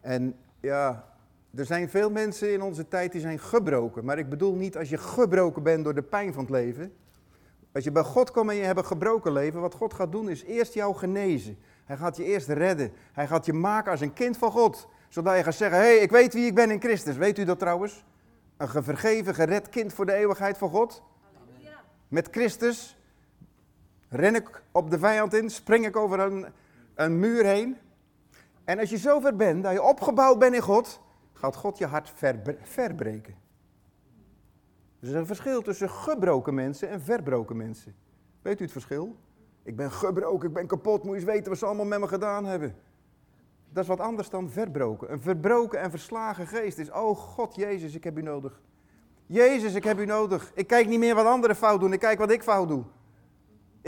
En 0.00 0.36
ja, 0.60 1.04
er 1.54 1.64
zijn 1.64 1.88
veel 1.88 2.10
mensen 2.10 2.52
in 2.52 2.62
onze 2.62 2.88
tijd 2.88 3.12
die 3.12 3.20
zijn 3.20 3.38
gebroken. 3.38 4.04
Maar 4.04 4.18
ik 4.18 4.28
bedoel 4.28 4.54
niet 4.54 4.76
als 4.76 4.88
je 4.88 4.98
gebroken 4.98 5.62
bent 5.62 5.84
door 5.84 5.94
de 5.94 6.02
pijn 6.02 6.32
van 6.32 6.42
het 6.42 6.52
leven. 6.52 6.92
Als 7.72 7.84
je 7.84 7.92
bij 7.92 8.02
God 8.02 8.30
komt 8.30 8.50
en 8.50 8.56
je 8.56 8.62
hebt 8.62 8.78
een 8.78 8.84
gebroken 8.84 9.32
leven, 9.32 9.60
wat 9.60 9.74
God 9.74 9.94
gaat 9.94 10.12
doen 10.12 10.28
is 10.28 10.42
eerst 10.42 10.74
jou 10.74 10.94
genezen. 10.94 11.58
Hij 11.84 11.96
gaat 11.96 12.16
je 12.16 12.24
eerst 12.24 12.48
redden. 12.48 12.92
Hij 13.12 13.26
gaat 13.26 13.46
je 13.46 13.52
maken 13.52 13.90
als 13.90 14.00
een 14.00 14.12
kind 14.12 14.36
van 14.36 14.50
God. 14.50 14.88
Zodat 15.08 15.36
je 15.36 15.42
gaat 15.42 15.54
zeggen, 15.54 15.78
hé, 15.78 15.84
hey, 15.84 15.96
ik 15.98 16.10
weet 16.10 16.32
wie 16.32 16.46
ik 16.46 16.54
ben 16.54 16.70
in 16.70 16.80
Christus. 16.80 17.16
Weet 17.16 17.38
u 17.38 17.44
dat 17.44 17.58
trouwens? 17.58 18.04
Een 18.56 18.82
vergeven, 18.82 19.34
gered 19.34 19.68
kind 19.68 19.92
voor 19.92 20.06
de 20.06 20.12
eeuwigheid 20.12 20.58
van 20.58 20.70
God. 20.70 21.02
Met 22.08 22.28
Christus 22.30 22.97
ren 24.08 24.34
ik 24.34 24.62
op 24.72 24.90
de 24.90 24.98
vijand 24.98 25.34
in, 25.34 25.50
spring 25.50 25.86
ik 25.86 25.96
over 25.96 26.20
een, 26.20 26.46
een 26.94 27.18
muur 27.18 27.44
heen. 27.44 27.76
En 28.64 28.78
als 28.78 28.90
je 28.90 28.98
zover 28.98 29.36
bent, 29.36 29.62
dat 29.62 29.72
je 29.72 29.82
opgebouwd 29.82 30.38
bent 30.38 30.54
in 30.54 30.60
God, 30.60 31.00
gaat 31.32 31.56
God 31.56 31.78
je 31.78 31.86
hart 31.86 32.12
verbreken. 32.62 33.34
Er 35.00 35.08
is 35.08 35.14
een 35.14 35.26
verschil 35.26 35.62
tussen 35.62 35.90
gebroken 35.90 36.54
mensen 36.54 36.88
en 36.88 37.00
verbroken 37.00 37.56
mensen. 37.56 37.94
Weet 38.42 38.60
u 38.60 38.62
het 38.62 38.72
verschil? 38.72 39.16
Ik 39.62 39.76
ben 39.76 39.90
gebroken, 39.92 40.48
ik 40.48 40.54
ben 40.54 40.66
kapot, 40.66 41.02
moet 41.02 41.12
je 41.12 41.20
eens 41.20 41.30
weten 41.30 41.48
wat 41.48 41.58
ze 41.58 41.66
allemaal 41.66 41.84
met 41.84 42.00
me 42.00 42.08
gedaan 42.08 42.44
hebben. 42.44 42.74
Dat 43.72 43.82
is 43.82 43.88
wat 43.88 44.00
anders 44.00 44.30
dan 44.30 44.50
verbroken. 44.50 45.12
Een 45.12 45.20
verbroken 45.20 45.80
en 45.80 45.90
verslagen 45.90 46.46
geest 46.46 46.78
is, 46.78 46.90
oh 46.90 47.16
God, 47.16 47.54
Jezus, 47.54 47.94
ik 47.94 48.04
heb 48.04 48.18
u 48.18 48.22
nodig. 48.22 48.60
Jezus, 49.26 49.74
ik 49.74 49.84
heb 49.84 49.98
u 49.98 50.04
nodig. 50.04 50.50
Ik 50.54 50.66
kijk 50.66 50.88
niet 50.88 50.98
meer 50.98 51.14
wat 51.14 51.26
anderen 51.26 51.56
fout 51.56 51.80
doen, 51.80 51.92
ik 51.92 52.00
kijk 52.00 52.18
wat 52.18 52.30
ik 52.30 52.42
fout 52.42 52.68
doe. 52.68 52.84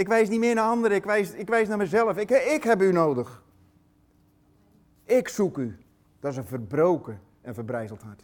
Ik 0.00 0.08
wijs 0.08 0.28
niet 0.28 0.38
meer 0.38 0.54
naar 0.54 0.68
anderen, 0.68 0.96
ik 0.96 1.04
wijs, 1.04 1.30
ik 1.30 1.48
wijs 1.48 1.68
naar 1.68 1.76
mezelf. 1.76 2.16
Ik, 2.16 2.30
ik 2.30 2.62
heb 2.62 2.80
u 2.82 2.92
nodig. 2.92 3.42
Ik 5.04 5.28
zoek 5.28 5.58
u. 5.58 5.78
Dat 6.20 6.30
is 6.32 6.36
een 6.36 6.44
verbroken 6.44 7.20
en 7.40 7.54
verbrijzeld 7.54 8.02
hart. 8.02 8.22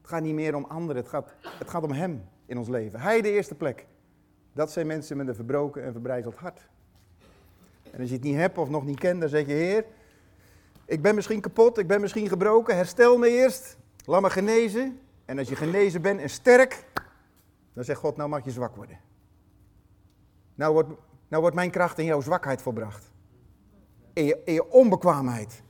Het 0.00 0.08
gaat 0.08 0.22
niet 0.22 0.34
meer 0.34 0.54
om 0.54 0.64
anderen, 0.64 0.96
het 0.96 1.10
gaat, 1.10 1.34
het 1.58 1.70
gaat 1.70 1.82
om 1.82 1.90
Hem 1.90 2.24
in 2.46 2.58
ons 2.58 2.68
leven. 2.68 3.00
Hij 3.00 3.20
de 3.20 3.30
eerste 3.30 3.54
plek. 3.54 3.86
Dat 4.52 4.72
zijn 4.72 4.86
mensen 4.86 5.16
met 5.16 5.28
een 5.28 5.34
verbroken 5.34 5.84
en 5.84 5.92
verbrijzeld 5.92 6.34
hart. 6.34 6.68
En 7.90 8.00
als 8.00 8.08
je 8.08 8.14
het 8.14 8.24
niet 8.24 8.36
hebt 8.36 8.58
of 8.58 8.68
nog 8.68 8.84
niet 8.84 8.98
kent, 8.98 9.20
dan 9.20 9.28
zeg 9.28 9.46
je, 9.46 9.52
Heer, 9.52 9.84
ik 10.84 11.02
ben 11.02 11.14
misschien 11.14 11.40
kapot, 11.40 11.78
ik 11.78 11.86
ben 11.86 12.00
misschien 12.00 12.28
gebroken, 12.28 12.76
herstel 12.76 13.18
me 13.18 13.28
eerst, 13.28 13.76
laat 14.04 14.22
me 14.22 14.30
genezen. 14.30 15.00
En 15.24 15.38
als 15.38 15.48
je 15.48 15.56
genezen 15.56 16.02
bent 16.02 16.20
en 16.20 16.30
sterk, 16.30 16.84
dan 17.72 17.84
zegt 17.84 18.00
God, 18.00 18.16
nou 18.16 18.28
mag 18.28 18.44
je 18.44 18.50
zwak 18.50 18.76
worden. 18.76 18.98
Nou 20.54 20.72
wordt, 20.72 20.88
nou 21.28 21.54
mijn 21.54 21.70
kracht 21.70 21.98
in 21.98 22.04
jouw 22.04 22.20
zwakheid 22.20 22.62
volbracht. 22.62 23.12
In 24.12 24.24
je, 24.24 24.40
in 24.44 24.52
je 24.52 24.70
onbekwaamheid. 24.70 25.62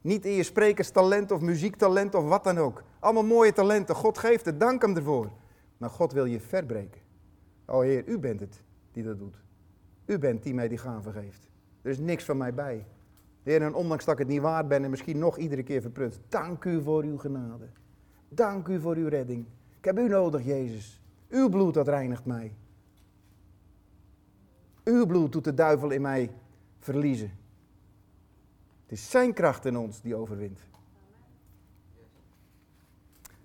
Niet 0.00 0.24
in 0.24 0.32
je 0.32 0.42
sprekerstalent 0.42 1.30
of 1.30 1.40
muziektalent 1.40 2.14
of 2.14 2.24
wat 2.24 2.44
dan 2.44 2.58
ook. 2.58 2.82
Allemaal 2.98 3.24
mooie 3.24 3.52
talenten. 3.52 3.94
God 3.94 4.18
geeft 4.18 4.44
het, 4.44 4.60
dank 4.60 4.82
hem 4.82 4.96
ervoor. 4.96 5.30
Maar 5.76 5.90
God 5.90 6.12
wil 6.12 6.24
je 6.24 6.40
verbreken. 6.40 7.00
O 7.66 7.80
Heer, 7.80 8.06
u 8.06 8.18
bent 8.18 8.40
het 8.40 8.62
die 8.92 9.02
dat 9.02 9.18
doet. 9.18 9.36
U 10.06 10.18
bent 10.18 10.42
die 10.42 10.54
mij 10.54 10.68
die 10.68 10.78
gave 10.78 11.12
geeft. 11.12 11.50
Er 11.82 11.90
is 11.90 11.98
niks 11.98 12.24
van 12.24 12.36
mij 12.36 12.54
bij. 12.54 12.86
Heer, 13.42 13.62
en 13.62 13.74
ondanks 13.74 14.04
dat 14.04 14.14
ik 14.14 14.20
het 14.20 14.28
niet 14.28 14.40
waard 14.40 14.68
ben 14.68 14.84
en 14.84 14.90
misschien 14.90 15.18
nog 15.18 15.36
iedere 15.36 15.62
keer 15.62 15.80
verprutst, 15.80 16.20
dank 16.28 16.64
u 16.64 16.82
voor 16.82 17.02
uw 17.02 17.18
genade. 17.18 17.68
Dank 18.28 18.68
u 18.68 18.80
voor 18.80 18.96
uw 18.96 19.08
redding. 19.08 19.46
Ik 19.78 19.84
heb 19.84 19.98
u 19.98 20.08
nodig, 20.08 20.44
Jezus. 20.44 21.00
Uw 21.28 21.48
bloed, 21.48 21.74
dat 21.74 21.88
reinigt 21.88 22.24
mij. 22.24 22.54
Uw 24.88 25.06
bloed 25.06 25.32
doet 25.32 25.44
de 25.44 25.54
duivel 25.54 25.90
in 25.90 26.00
mij 26.00 26.30
verliezen. 26.78 27.32
Het 28.82 28.92
is 28.98 29.10
zijn 29.10 29.32
kracht 29.32 29.64
in 29.64 29.76
ons 29.76 30.00
die 30.00 30.14
overwint. 30.14 30.60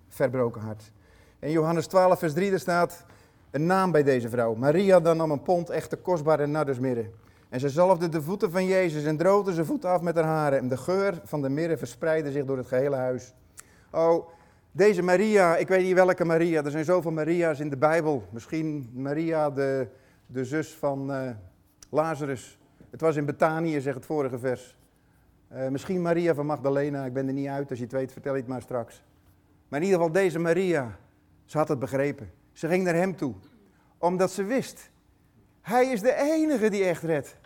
Verbroken 0.08 0.60
hart. 0.60 0.92
In 1.38 1.50
Johannes 1.50 1.86
12, 1.86 2.18
vers 2.18 2.32
3 2.32 2.58
staat 2.58 3.04
een 3.50 3.66
naam 3.66 3.92
bij 3.92 4.02
deze 4.02 4.28
vrouw. 4.28 4.54
Maria 4.54 5.00
dan 5.00 5.16
nam 5.16 5.30
een 5.30 5.42
pond 5.42 5.70
echte 5.70 5.96
kostbare 5.96 6.46
nardusmirre. 6.46 7.10
En 7.48 7.60
ze 7.60 7.68
zalfde 7.68 8.08
de 8.08 8.22
voeten 8.22 8.50
van 8.50 8.66
Jezus 8.66 9.04
en 9.04 9.16
droogde 9.16 9.52
zijn 9.52 9.66
voeten 9.66 9.90
af 9.90 10.00
met 10.00 10.14
haar 10.14 10.24
haren. 10.24 10.58
En 10.58 10.68
de 10.68 10.76
geur 10.76 11.20
van 11.24 11.42
de 11.42 11.48
mirre 11.48 11.76
verspreidde 11.76 12.32
zich 12.32 12.44
door 12.44 12.56
het 12.56 12.66
gehele 12.66 12.96
huis. 12.96 13.34
Oh, 13.90 14.28
deze 14.72 15.02
Maria, 15.02 15.56
ik 15.56 15.68
weet 15.68 15.84
niet 15.84 15.94
welke 15.94 16.24
Maria. 16.24 16.64
Er 16.64 16.70
zijn 16.70 16.84
zoveel 16.84 17.10
Maria's 17.10 17.60
in 17.60 17.70
de 17.70 17.76
Bijbel. 17.76 18.24
Misschien 18.30 18.90
Maria, 18.92 19.50
de, 19.50 19.88
de 20.26 20.44
zus 20.44 20.74
van, 20.74 21.10
uh, 21.10 21.30
Lazarus. 21.90 22.58
Het 22.90 23.00
was 23.00 23.16
in 23.16 23.24
Betanië, 23.24 23.80
zegt 23.80 23.96
het 23.96 24.06
vorige 24.06 24.38
vers. 24.38 24.76
Uh, 25.52 25.68
misschien 25.68 26.02
Maria 26.02 26.34
van 26.34 26.46
Magdalena, 26.46 27.04
ik 27.04 27.12
ben 27.12 27.26
er 27.26 27.32
niet 27.32 27.48
uit. 27.48 27.70
Als 27.70 27.78
je 27.78 27.84
het 27.84 27.94
weet, 27.94 28.12
vertel 28.12 28.34
je 28.34 28.40
het 28.40 28.48
maar 28.48 28.62
straks. 28.62 29.02
Maar 29.68 29.80
in 29.80 29.86
ieder 29.86 30.00
geval 30.00 30.14
deze 30.14 30.38
Maria, 30.38 30.98
ze 31.44 31.58
had 31.58 31.68
het 31.68 31.78
begrepen. 31.78 32.30
Ze 32.52 32.68
ging 32.68 32.84
naar 32.84 32.94
hem 32.94 33.16
toe, 33.16 33.34
omdat 33.98 34.30
ze 34.30 34.44
wist, 34.44 34.90
hij 35.60 35.86
is 35.86 36.00
de 36.00 36.14
enige 36.14 36.70
die 36.70 36.84
echt 36.84 37.02
redt. 37.02 37.36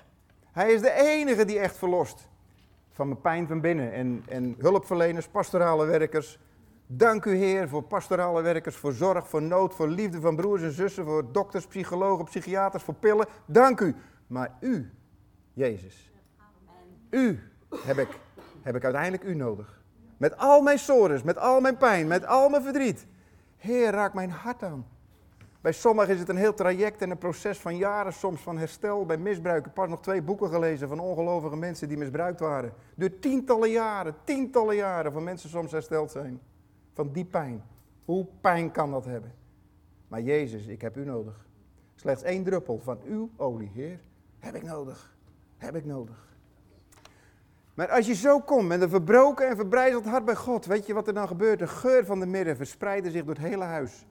Hij 0.53 0.73
is 0.73 0.81
de 0.81 0.93
enige 0.93 1.45
die 1.45 1.59
echt 1.59 1.77
verlost 1.77 2.29
van 2.93 3.09
mijn 3.09 3.21
pijn 3.21 3.47
van 3.47 3.61
binnen. 3.61 3.93
En, 3.93 4.23
en 4.29 4.55
hulpverleners, 4.59 5.29
pastorale 5.29 5.87
werkers. 5.87 6.39
Dank 6.91 7.25
u 7.25 7.37
Heer 7.37 7.69
voor 7.69 7.83
pastorale 7.83 8.43
werkers, 8.43 8.77
voor 8.77 8.93
zorg, 8.93 9.29
voor 9.29 9.43
nood, 9.43 9.75
voor 9.75 9.89
liefde 9.89 10.21
van 10.21 10.37
broers 10.37 10.63
en 10.63 10.73
zussen, 10.73 11.05
voor 11.05 11.33
dokters, 11.33 11.67
psychologen, 11.67 12.25
psychiaters, 12.25 12.83
voor 12.83 12.95
pillen. 12.95 13.27
Dank 13.47 13.81
u. 13.81 13.95
Maar 14.27 14.57
u, 14.61 14.91
Jezus, 15.53 16.13
u 17.11 17.41
heb 17.85 17.99
ik, 17.99 18.09
heb 18.63 18.77
ik 18.77 18.85
uiteindelijk 18.85 19.23
u 19.23 19.35
nodig. 19.35 19.83
Met 20.17 20.37
al 20.37 20.63
mijn 20.63 20.79
sores, 20.79 21.23
met 21.23 21.39
al 21.39 21.61
mijn 21.61 21.77
pijn, 21.77 22.07
met 22.07 22.27
al 22.27 22.49
mijn 22.49 22.63
verdriet. 22.63 23.07
Heer, 23.57 23.91
raak 23.91 24.15
mijn 24.15 24.31
hart 24.31 24.63
aan. 24.63 24.87
Bij 25.61 25.73
sommigen 25.73 26.15
is 26.15 26.21
het 26.21 26.29
een 26.29 26.37
heel 26.37 26.55
traject 26.55 27.03
en 27.03 27.11
een 27.11 27.19
proces 27.19 27.59
van 27.59 27.77
jaren, 27.77 28.13
soms 28.13 28.41
van 28.41 28.59
herstel 28.59 29.07
bij 29.07 29.17
misbruik. 29.19 29.59
Ik 29.59 29.65
heb 29.65 29.75
pas 29.75 29.89
nog 29.89 30.01
twee 30.01 30.23
boeken 30.23 30.49
gelezen 30.49 30.89
van 30.89 30.99
ongelovige 30.99 31.57
mensen 31.57 31.89
die 31.89 31.99
misbruikt 31.99 32.41
waren. 32.41 32.73
Door 32.95 33.19
tientallen 33.19 33.71
jaren, 33.71 34.15
tientallen 34.25 34.77
jaren 34.77 35.13
van 35.13 35.25
mensen 35.25 35.51
soms 35.51 35.73
hersteld 35.73 36.11
zijn. 36.11 36.41
Van 36.99 37.13
die 37.13 37.25
pijn. 37.25 37.63
Hoe 38.05 38.27
pijn 38.41 38.71
kan 38.71 38.91
dat 38.91 39.05
hebben? 39.05 39.35
Maar 40.09 40.21
Jezus, 40.21 40.67
ik 40.67 40.81
heb 40.81 40.97
u 40.97 41.05
nodig. 41.05 41.47
Slechts 41.95 42.23
één 42.23 42.45
druppel 42.45 42.79
van 42.79 42.99
uw 43.05 43.31
olie, 43.37 43.71
Heer, 43.75 44.01
heb 44.39 44.55
ik 44.55 44.63
nodig. 44.63 45.17
Heb 45.57 45.77
ik 45.77 45.85
nodig. 45.85 46.37
Maar 47.75 47.89
als 47.89 48.07
je 48.07 48.15
zo 48.15 48.41
komt 48.41 48.69
met 48.69 48.81
een 48.81 48.89
verbroken 48.89 49.49
en 49.49 49.57
verbrijzeld 49.57 50.05
hart 50.05 50.25
bij 50.25 50.35
God, 50.35 50.67
weet 50.67 50.87
je 50.87 50.95
wat 50.95 51.07
er 51.07 51.15
dan 51.15 51.27
gebeurt? 51.27 51.59
De 51.59 51.67
geur 51.67 52.07
van 52.07 52.21
de 52.21 52.27
midden 52.27 52.57
verspreidde 52.57 53.11
zich 53.11 53.25
door 53.25 53.35
het 53.35 53.45
hele 53.45 53.65
huis. 53.65 54.07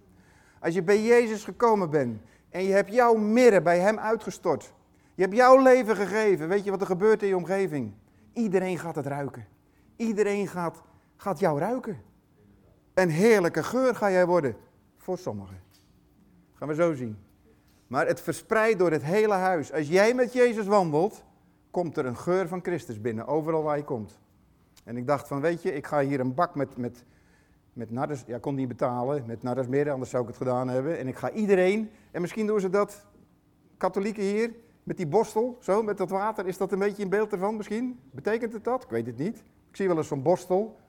Als 0.59 0.73
je 0.73 0.83
bij 0.83 1.03
Jezus 1.03 1.43
gekomen 1.43 1.89
bent 1.89 2.21
en 2.49 2.63
je 2.63 2.73
hebt 2.73 2.93
jouw 2.93 3.15
midden 3.15 3.63
bij 3.63 3.79
Hem 3.79 3.99
uitgestort. 3.99 4.73
Je 5.15 5.21
hebt 5.21 5.35
jouw 5.35 5.61
leven 5.61 5.95
gegeven. 5.95 6.47
Weet 6.47 6.63
je 6.63 6.71
wat 6.71 6.81
er 6.81 6.87
gebeurt 6.87 7.21
in 7.21 7.27
je 7.27 7.35
omgeving? 7.35 7.93
Iedereen 8.33 8.79
gaat 8.79 8.95
het 8.95 9.05
ruiken. 9.05 9.47
Iedereen 9.95 10.47
gaat, 10.47 10.83
gaat 11.15 11.39
jou 11.39 11.59
ruiken. 11.59 12.05
Een 12.97 13.09
heerlijke 13.09 13.63
geur 13.63 13.95
ga 13.95 14.11
jij 14.11 14.25
worden. 14.25 14.55
Voor 14.95 15.17
sommigen. 15.17 15.59
Gaan 16.53 16.67
we 16.67 16.75
zo 16.75 16.93
zien. 16.93 17.17
Maar 17.87 18.07
het 18.07 18.21
verspreidt 18.21 18.79
door 18.79 18.91
het 18.91 19.03
hele 19.03 19.33
huis. 19.33 19.73
Als 19.73 19.87
jij 19.87 20.13
met 20.13 20.33
Jezus 20.33 20.65
wandelt, 20.65 21.23
komt 21.71 21.97
er 21.97 22.05
een 22.05 22.17
geur 22.17 22.47
van 22.47 22.61
Christus 22.61 23.01
binnen, 23.01 23.27
overal 23.27 23.63
waar 23.63 23.77
je 23.77 23.83
komt. 23.83 24.19
En 24.83 24.97
ik 24.97 25.07
dacht 25.07 25.27
van, 25.27 25.41
weet 25.41 25.61
je, 25.61 25.73
ik 25.73 25.87
ga 25.87 26.01
hier 26.01 26.19
een 26.19 26.33
bak 26.33 26.55
met, 26.55 26.77
met, 26.77 27.03
met 27.73 27.91
narders, 27.91 28.23
ja, 28.27 28.37
kon 28.37 28.55
niet 28.55 28.67
betalen, 28.67 29.25
met 29.25 29.43
narders 29.43 29.67
meer, 29.67 29.91
anders 29.91 30.09
zou 30.09 30.23
ik 30.23 30.29
het 30.29 30.37
gedaan 30.37 30.67
hebben. 30.67 30.97
En 30.97 31.07
ik 31.07 31.15
ga 31.15 31.31
iedereen, 31.31 31.89
en 32.11 32.21
misschien 32.21 32.47
doen 32.47 32.59
ze 32.59 32.69
dat, 32.69 33.05
katholieken 33.77 34.23
hier, 34.23 34.51
met 34.83 34.97
die 34.97 35.07
borstel, 35.07 35.57
zo, 35.61 35.83
met 35.83 35.97
dat 35.97 36.09
water. 36.09 36.47
Is 36.47 36.57
dat 36.57 36.71
een 36.71 36.79
beetje 36.79 37.03
een 37.03 37.09
beeld 37.09 37.31
ervan 37.31 37.55
misschien? 37.55 37.99
Betekent 38.11 38.53
het 38.53 38.63
dat? 38.63 38.83
Ik 38.83 38.89
weet 38.89 39.05
het 39.05 39.17
niet. 39.17 39.37
Ik 39.69 39.75
zie 39.75 39.87
wel 39.87 39.97
eens 39.97 40.07
zo'n 40.07 40.21
borstel. 40.21 40.85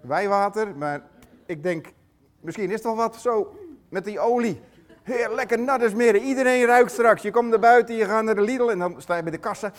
Wijwater, 0.00 0.76
maar 0.76 1.02
ik 1.46 1.62
denk, 1.62 1.92
misschien 2.40 2.68
is 2.68 2.74
het 2.74 2.82
wel 2.82 2.96
wat 2.96 3.16
zo, 3.16 3.54
met 3.88 4.04
die 4.04 4.20
olie. 4.20 4.60
Heer, 5.02 5.34
lekker 5.34 5.58
nat 5.58 5.82
smeren. 5.90 6.22
Iedereen 6.22 6.66
ruikt 6.66 6.90
straks. 6.90 7.22
Je 7.22 7.30
komt 7.30 7.48
naar 7.48 7.58
buiten, 7.58 7.94
je 7.94 8.04
gaat 8.04 8.24
naar 8.24 8.34
de 8.34 8.40
Lidl 8.40 8.68
en 8.70 8.78
dan 8.78 8.94
sta 8.98 9.16
je 9.16 9.22
bij 9.22 9.30
de 9.30 9.38
kassa. 9.38 9.72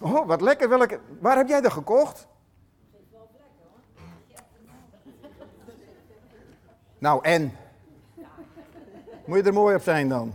Oh, 0.00 0.26
wat 0.26 0.40
lekker. 0.40 0.68
Welke, 0.68 1.00
waar 1.20 1.36
heb 1.36 1.48
jij 1.48 1.60
dat 1.60 1.72
gekocht? 1.72 2.26
Nou, 6.98 7.18
en? 7.22 7.52
Moet 9.24 9.38
je 9.38 9.42
er 9.42 9.52
mooi 9.52 9.74
op 9.74 9.82
zijn 9.82 10.08
dan? 10.08 10.34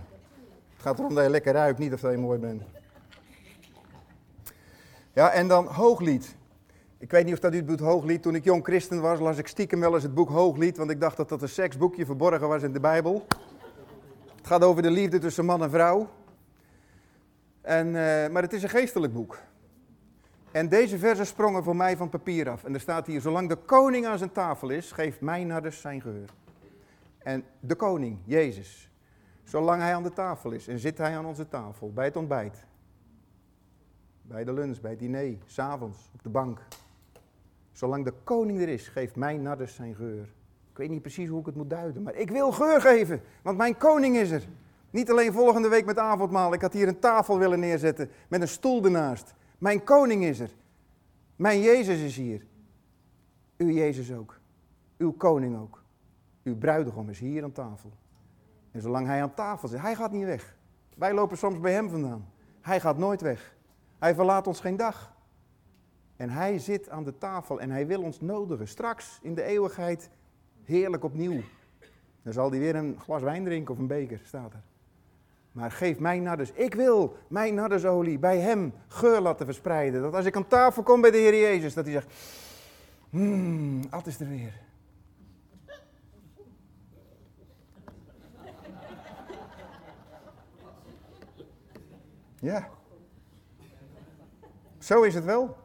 Het 0.73 0.81
gaat 0.81 0.99
erom 0.99 1.15
dat 1.15 1.23
je 1.23 1.29
lekker 1.29 1.53
ruikt, 1.53 1.79
niet 1.79 1.93
of 1.93 1.99
dat 1.99 2.11
je 2.11 2.17
mooi 2.17 2.39
bent. 2.39 2.63
Ja, 5.13 5.31
en 5.31 5.47
dan 5.47 5.65
Hooglied. 5.65 6.35
Ik 7.01 7.11
weet 7.11 7.25
niet 7.25 7.33
of 7.33 7.39
dat 7.39 7.53
u 7.53 7.55
het 7.55 7.65
boek 7.65 7.79
Hooglied. 7.79 8.21
Toen 8.21 8.35
ik 8.35 8.43
jong 8.43 8.63
christen 8.63 9.01
was, 9.01 9.19
las 9.19 9.37
ik 9.37 9.47
stiekem 9.47 9.79
wel 9.79 9.93
eens 9.93 10.03
het 10.03 10.13
boek 10.13 10.29
Hooglied, 10.29 10.77
want 10.77 10.89
ik 10.89 10.99
dacht 10.99 11.17
dat 11.17 11.29
dat 11.29 11.41
een 11.41 11.49
seksboekje 11.49 12.05
verborgen 12.05 12.47
was 12.47 12.63
in 12.63 12.73
de 12.73 12.79
Bijbel. 12.79 13.25
Het 14.35 14.47
gaat 14.47 14.63
over 14.63 14.81
de 14.81 14.91
liefde 14.91 15.19
tussen 15.19 15.45
man 15.45 15.63
en 15.63 15.69
vrouw. 15.69 16.09
En, 17.61 17.87
uh, 17.87 17.93
maar 18.27 18.41
het 18.41 18.53
is 18.53 18.63
een 18.63 18.69
geestelijk 18.69 19.13
boek. 19.13 19.37
En 20.51 20.69
deze 20.69 20.97
versen 20.97 21.25
sprongen 21.25 21.63
voor 21.63 21.75
mij 21.75 21.97
van 21.97 22.09
papier 22.09 22.49
af. 22.49 22.63
En 22.63 22.73
er 22.73 22.79
staat 22.79 23.07
hier, 23.07 23.21
zolang 23.21 23.49
de 23.49 23.55
koning 23.55 24.05
aan 24.05 24.17
zijn 24.17 24.31
tafel 24.31 24.69
is, 24.69 24.91
geeft 24.91 25.21
mij 25.21 25.43
naar 25.43 25.71
zijn 25.71 26.01
geur. 26.01 26.29
En 27.17 27.43
de 27.59 27.75
koning, 27.75 28.17
Jezus, 28.23 28.91
zolang 29.43 29.81
hij 29.81 29.95
aan 29.95 30.03
de 30.03 30.13
tafel 30.13 30.51
is 30.51 30.67
en 30.67 30.79
zit 30.79 30.97
hij 30.97 31.17
aan 31.17 31.25
onze 31.25 31.47
tafel, 31.47 31.93
bij 31.93 32.05
het 32.05 32.15
ontbijt, 32.15 32.65
bij 34.21 34.43
de 34.43 34.53
lunch, 34.53 34.81
bij 34.81 34.91
het 34.91 34.99
diner, 34.99 35.37
s'avonds, 35.45 36.09
op 36.13 36.23
de 36.23 36.29
bank. 36.29 36.59
Zolang 37.71 38.05
de 38.05 38.13
koning 38.23 38.61
er 38.61 38.69
is, 38.69 38.87
geeft 38.87 39.15
mij 39.15 39.37
nardus 39.37 39.75
zijn 39.75 39.95
geur. 39.95 40.23
Ik 40.71 40.77
weet 40.77 40.89
niet 40.89 41.01
precies 41.01 41.29
hoe 41.29 41.39
ik 41.39 41.45
het 41.45 41.55
moet 41.55 41.69
duiden, 41.69 42.03
maar 42.03 42.15
ik 42.15 42.29
wil 42.29 42.51
geur 42.51 42.81
geven, 42.81 43.21
want 43.41 43.57
mijn 43.57 43.77
koning 43.77 44.17
is 44.17 44.31
er. 44.31 44.47
Niet 44.89 45.11
alleen 45.11 45.33
volgende 45.33 45.67
week 45.67 45.85
met 45.85 45.97
avondmaal, 45.97 46.53
ik 46.53 46.61
had 46.61 46.73
hier 46.73 46.87
een 46.87 46.99
tafel 46.99 47.37
willen 47.37 47.59
neerzetten 47.59 48.09
met 48.27 48.41
een 48.41 48.47
stoel 48.47 48.83
ernaast. 48.83 49.33
Mijn 49.57 49.83
koning 49.83 50.23
is 50.23 50.39
er. 50.39 50.49
Mijn 51.35 51.61
Jezus 51.61 51.99
is 51.99 52.15
hier. 52.15 52.45
Uw 53.57 53.69
Jezus 53.69 54.13
ook. 54.13 54.39
Uw 54.97 55.11
koning 55.11 55.57
ook. 55.57 55.83
Uw 56.43 56.57
bruidegom 56.57 57.09
is 57.09 57.19
hier 57.19 57.43
aan 57.43 57.51
tafel. 57.51 57.91
En 58.71 58.81
zolang 58.81 59.07
hij 59.07 59.21
aan 59.21 59.33
tafel 59.33 59.67
zit, 59.67 59.81
hij 59.81 59.95
gaat 59.95 60.11
niet 60.11 60.25
weg. 60.25 60.55
Wij 60.95 61.13
lopen 61.13 61.37
soms 61.37 61.59
bij 61.59 61.73
hem 61.73 61.89
vandaan. 61.89 62.29
Hij 62.61 62.79
gaat 62.79 62.97
nooit 62.97 63.21
weg. 63.21 63.55
Hij 63.99 64.15
verlaat 64.15 64.47
ons 64.47 64.59
geen 64.59 64.77
dag. 64.77 65.13
En 66.21 66.29
hij 66.29 66.59
zit 66.59 66.89
aan 66.89 67.03
de 67.03 67.17
tafel 67.17 67.61
en 67.61 67.71
hij 67.71 67.87
wil 67.87 68.01
ons 68.01 68.19
nodigen. 68.19 68.67
Straks 68.67 69.19
in 69.21 69.33
de 69.35 69.43
eeuwigheid 69.43 70.09
heerlijk 70.63 71.03
opnieuw. 71.03 71.41
Dan 72.21 72.33
zal 72.33 72.49
hij 72.49 72.59
weer 72.59 72.75
een 72.75 72.99
glas 72.99 73.21
wijn 73.21 73.43
drinken 73.43 73.73
of 73.73 73.79
een 73.79 73.87
beker, 73.87 74.21
staat 74.23 74.53
er. 74.53 74.61
Maar 75.51 75.71
geef 75.71 75.99
mij 75.99 76.19
nardus. 76.19 76.51
Ik 76.51 76.73
wil 76.73 77.17
mijn 77.27 77.53
nardusolie 77.53 78.19
bij 78.19 78.39
hem 78.39 78.73
geur 78.87 79.21
laten 79.21 79.45
verspreiden. 79.45 80.01
Dat 80.01 80.13
als 80.13 80.25
ik 80.25 80.35
aan 80.35 80.47
tafel 80.47 80.83
kom 80.83 81.01
bij 81.01 81.11
de 81.11 81.17
Heer 81.17 81.39
Jezus, 81.39 81.73
dat 81.73 81.85
hij 81.85 81.93
zegt, 81.93 82.13
hmm, 83.09 83.89
wat 83.89 84.07
is 84.07 84.19
er 84.19 84.29
weer. 84.29 84.53
Ja. 92.39 92.69
Zo 94.79 95.01
is 95.01 95.13
het 95.13 95.25
wel. 95.25 95.57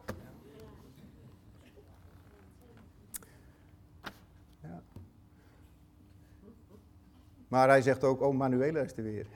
Maar 7.57 7.69
hij 7.69 7.83
zegt 7.83 8.05
ook, 8.05 8.21
oh 8.21 8.35
Manuela 8.35 8.81
is 8.81 8.97
er 8.97 9.03
weer. 9.03 9.27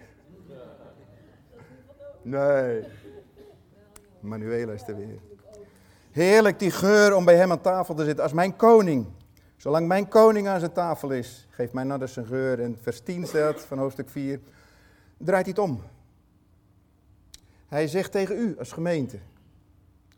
Nee. 2.22 2.84
Manuela 4.20 4.72
is 4.72 4.88
er 4.88 4.96
weer. 4.96 5.18
Heerlijk 6.10 6.58
die 6.58 6.70
geur 6.70 7.14
om 7.14 7.24
bij 7.24 7.36
hem 7.36 7.50
aan 7.50 7.60
tafel 7.60 7.94
te 7.94 8.04
zitten 8.04 8.22
als 8.22 8.32
mijn 8.32 8.56
koning. 8.56 9.06
Zolang 9.56 9.86
mijn 9.86 10.08
koning 10.08 10.48
aan 10.48 10.58
zijn 10.58 10.72
tafel 10.72 11.10
is, 11.10 11.48
geeft 11.50 11.72
mij 11.72 11.84
nader 11.84 12.08
zijn 12.08 12.26
geur. 12.26 12.60
En 12.60 12.78
vers 12.80 13.00
10 13.00 13.26
staat 13.26 13.60
van 13.60 13.78
hoofdstuk 13.78 14.08
4, 14.08 14.40
draait 15.16 15.46
hij 15.46 15.54
het 15.56 15.70
om. 15.70 15.82
Hij 17.68 17.88
zegt 17.88 18.12
tegen 18.12 18.38
u 18.38 18.58
als 18.58 18.72
gemeente, 18.72 19.18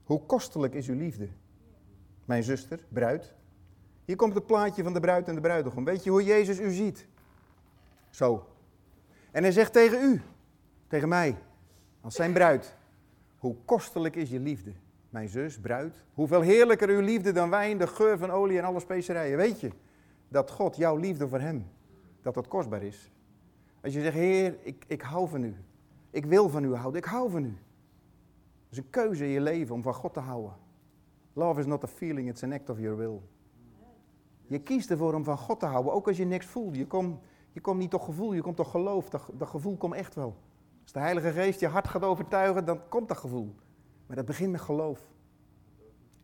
hoe 0.05 0.27
kostelijk 0.27 0.75
is 0.75 0.88
uw 0.88 0.99
liefde? 0.99 1.29
Mijn 2.25 2.43
zuster, 2.43 2.81
bruid. 2.88 3.33
Hier 4.05 4.17
komt 4.17 4.35
het 4.35 4.47
plaatje 4.47 4.83
van 4.83 4.93
de 4.93 5.01
bruid 5.01 5.29
en 5.29 5.35
de 5.35 5.41
bruidegom. 5.41 5.85
Weet 5.85 6.05
je 6.05 6.11
hoe 6.11 6.25
Jezus 6.25 6.61
u 6.61 6.71
ziet? 6.71 7.11
Zo. 8.12 8.46
En 9.31 9.42
hij 9.42 9.53
zegt 9.53 9.72
tegen 9.72 10.03
u, 10.03 10.22
tegen 10.87 11.09
mij, 11.09 11.37
als 12.01 12.14
zijn 12.14 12.33
bruid, 12.33 12.77
hoe 13.37 13.57
kostelijk 13.64 14.16
is 14.16 14.31
je 14.31 14.40
liefde? 14.40 14.72
Mijn 15.11 15.29
zus, 15.29 15.61
bruid. 15.61 16.05
Hoeveel 16.14 16.40
heerlijker 16.40 16.88
uw 16.88 17.01
liefde 17.01 17.33
dan 17.33 17.51
wijn, 17.51 17.79
de 17.79 17.87
geur 17.87 18.18
van 18.18 18.31
olie 18.31 18.59
en 18.59 18.64
alle 18.64 18.81
specerijen. 18.81 19.37
Weet 19.37 19.61
je 19.61 19.70
dat 20.29 20.51
God 20.51 20.77
jouw 20.77 20.96
liefde 20.96 21.29
voor 21.29 21.40
hem, 21.40 21.66
dat 22.22 22.35
dat 22.35 22.48
kostbaar 22.48 22.83
is? 22.83 23.12
Als 23.83 23.94
je 23.94 24.01
zegt, 24.01 24.14
Heer, 24.14 24.57
ik, 24.62 24.85
ik 24.87 25.03
hou 25.03 25.29
van 25.29 25.42
u. 25.42 25.57
Ik 26.11 26.25
wil 26.27 26.48
van 26.48 26.64
u 26.64 26.75
houden, 26.75 27.01
ik 27.01 27.07
hou 27.09 27.31
van 27.31 27.44
u. 27.44 27.57
Het 28.68 28.70
is 28.70 28.79
een 28.79 28.90
keuze 28.90 29.25
in 29.25 29.31
je 29.31 29.40
leven 29.40 29.75
om 29.75 29.83
van 29.83 29.94
God 29.94 30.14
te 30.14 30.20
houden. 30.20 30.53
Love 31.33 31.61
is 31.61 31.66
not 31.66 31.85
a 31.85 31.87
feeling, 31.87 32.29
it's 32.29 32.42
an 32.42 32.53
act 32.53 32.70
of 32.70 32.79
your 32.79 32.96
will. 32.96 33.20
Je 34.46 34.59
kiest 34.59 34.90
ervoor 34.90 35.14
om 35.14 35.25
van 35.25 35.38
God 35.38 35.61
te 35.61 35.66
houden, 35.66 35.92
ook 35.92 36.09
als 36.09 36.16
je 36.16 36.25
niks 36.25 36.46
voelt. 36.46 36.77
Je 36.77 36.87
komt 36.87 37.20
je 37.53 37.61
komt 37.61 37.79
niet 37.79 37.91
tot 37.91 38.03
gevoel, 38.03 38.33
je 38.33 38.43
komt 38.43 38.57
tot 38.57 38.67
geloof. 38.67 39.11
Dat, 39.11 39.31
dat 39.33 39.49
gevoel 39.49 39.77
komt 39.77 39.95
echt 39.95 40.15
wel. 40.15 40.37
Als 40.83 40.93
de 40.93 40.99
Heilige 40.99 41.31
Geest 41.31 41.61
je 41.61 41.67
hart 41.67 41.88
gaat 41.88 42.03
overtuigen, 42.03 42.65
dan 42.65 42.88
komt 42.88 43.09
dat 43.09 43.17
gevoel. 43.17 43.55
Maar 44.07 44.17
dat 44.17 44.27
begint 44.27 44.51
met 44.51 44.61
geloof. 44.61 45.11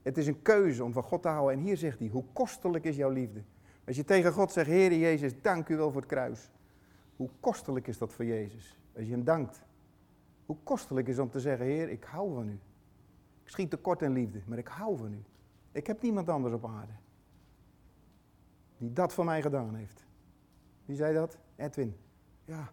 Het 0.03 0.19
is 0.19 0.27
een 0.27 0.43
keuze 0.43 0.85
om 0.85 0.93
van 0.93 1.03
God 1.03 1.23
te 1.23 1.29
houden. 1.29 1.59
En 1.59 1.65
hier 1.65 1.77
zegt 1.77 1.99
hij, 1.99 2.09
hoe 2.09 2.25
kostelijk 2.33 2.85
is 2.85 2.97
jouw 2.97 3.11
liefde? 3.11 3.43
Als 3.87 3.97
je 3.97 4.05
tegen 4.05 4.33
God 4.33 4.53
zegt, 4.53 4.67
Heer 4.67 4.93
Jezus, 4.97 5.43
dank 5.43 5.69
u 5.69 5.77
wel 5.77 5.91
voor 5.91 6.01
het 6.01 6.11
kruis. 6.11 6.51
Hoe 7.17 7.31
kostelijk 7.41 7.87
is 7.87 7.99
dat 7.99 8.13
voor 8.13 8.25
Jezus? 8.25 8.79
Als 8.97 9.05
je 9.05 9.11
hem 9.11 9.25
dankt. 9.25 9.63
Hoe 10.47 10.57
kostelijk 10.63 11.09
is 11.09 11.19
om 11.19 11.31
te 11.31 11.41
zeggen, 11.41 11.67
Heer, 11.67 11.89
ik 11.89 12.05
hou 12.05 12.35
van 12.35 12.49
u. 12.49 12.59
Ik 13.43 13.49
schiet 13.49 13.71
tekort 13.71 14.03
in 14.03 14.13
liefde, 14.13 14.41
maar 14.47 14.59
ik 14.59 14.69
hou 14.69 14.97
van 14.97 15.13
u. 15.13 15.23
Ik 15.73 15.87
heb 15.87 16.03
niemand 16.03 16.29
anders 16.29 16.55
op 16.55 16.67
aarde. 16.67 16.93
Die 18.79 18.93
dat 18.93 19.13
voor 19.13 19.25
mij 19.25 19.43
gedaan 19.43 19.75
heeft. 19.75 20.08
Wie 20.89 20.97
zei 20.97 21.15
dat? 21.15 21.39
Edwin. 21.57 21.97
Ja, 22.45 22.71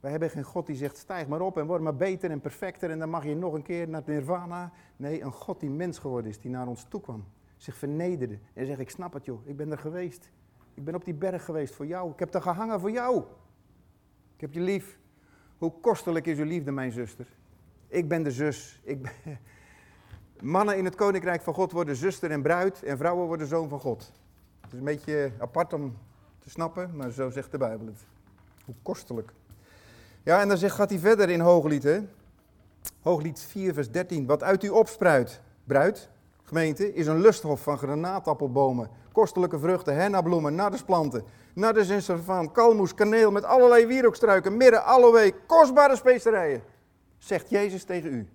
wij 0.00 0.10
hebben 0.10 0.30
geen 0.30 0.42
God 0.42 0.66
die 0.66 0.76
zegt, 0.76 0.96
stijg 0.96 1.26
maar 1.26 1.40
op 1.40 1.58
en 1.58 1.66
word 1.66 1.82
maar 1.82 1.96
beter 1.96 2.30
en 2.30 2.40
perfecter 2.40 2.90
en 2.90 2.98
dan 2.98 3.10
mag 3.10 3.24
je 3.24 3.36
nog 3.36 3.52
een 3.52 3.62
keer 3.62 3.88
naar 3.88 4.02
nirvana. 4.06 4.72
Nee, 4.96 5.22
een 5.22 5.32
God 5.32 5.60
die 5.60 5.70
mens 5.70 5.98
geworden 5.98 6.30
is, 6.30 6.40
die 6.40 6.50
naar 6.50 6.66
ons 6.66 6.86
toe 6.88 7.00
kwam. 7.00 7.24
Zich 7.56 7.76
vernederde 7.76 8.38
en 8.52 8.66
zegt, 8.66 8.80
ik 8.80 8.90
snap 8.90 9.12
het 9.12 9.24
joh, 9.24 9.46
ik 9.46 9.56
ben 9.56 9.70
er 9.70 9.78
geweest. 9.78 10.30
Ik 10.74 10.84
ben 10.84 10.94
op 10.94 11.04
die 11.04 11.14
berg 11.14 11.44
geweest 11.44 11.74
voor 11.74 11.86
jou. 11.86 12.12
Ik 12.12 12.18
heb 12.18 12.34
er 12.34 12.42
gehangen 12.42 12.80
voor 12.80 12.90
jou. 12.90 13.18
Ik 14.34 14.40
heb 14.40 14.52
je 14.52 14.60
lief. 14.60 14.98
Hoe 15.58 15.72
kostelijk 15.80 16.26
is 16.26 16.38
uw 16.38 16.44
liefde, 16.44 16.70
mijn 16.70 16.92
zuster? 16.92 17.26
Ik 17.88 18.08
ben 18.08 18.22
de 18.22 18.30
zus. 18.30 18.80
Ik. 18.84 19.14
Mannen 20.40 20.78
in 20.78 20.84
het 20.84 20.94
koninkrijk 20.94 21.42
van 21.42 21.54
God 21.54 21.72
worden 21.72 21.96
zuster 21.96 22.30
en 22.30 22.42
bruid 22.42 22.82
en 22.82 22.96
vrouwen 22.96 23.26
worden 23.26 23.46
zoon 23.46 23.68
van 23.68 23.80
God. 23.80 24.12
Het 24.60 24.72
is 24.72 24.78
een 24.78 24.84
beetje 24.84 25.32
apart 25.38 25.72
om 25.72 25.96
te 26.44 26.50
snappen, 26.50 26.96
maar 26.96 27.10
zo 27.10 27.30
zegt 27.30 27.50
de 27.50 27.58
Bijbel 27.58 27.86
het. 27.86 27.98
Hoe 28.64 28.74
kostelijk. 28.82 29.32
Ja, 30.22 30.40
en 30.40 30.48
dan 30.48 30.56
zegt, 30.56 30.74
gaat 30.74 30.90
hij 30.90 30.98
verder 30.98 31.30
in 31.30 31.40
Hooglied, 31.40 31.82
hè? 31.82 32.00
Hooglied 33.02 33.40
4, 33.40 33.74
vers 33.74 33.90
13. 33.90 34.26
Wat 34.26 34.42
uit 34.42 34.62
u 34.62 34.68
opspruit, 34.68 35.40
bruid, 35.64 36.08
gemeente, 36.42 36.94
is 36.94 37.06
een 37.06 37.20
lusthof 37.20 37.62
van 37.62 37.78
granaatappelbomen, 37.78 38.90
kostelijke 39.12 39.58
vruchten, 39.58 39.96
hennabloemen, 39.96 40.54
nardesplanten, 40.54 41.24
nardus 41.54 42.08
en 42.08 42.52
kalmoes, 42.52 42.94
kaneel 42.94 43.30
met 43.30 43.44
allerlei 43.44 43.86
wierookstruiken, 43.86 44.56
mirre, 44.56 44.80
aloe, 44.80 45.34
kostbare 45.46 45.96
specerijen. 45.96 46.62
Zegt 47.18 47.50
Jezus 47.50 47.84
tegen 47.84 48.12
u. 48.12 48.28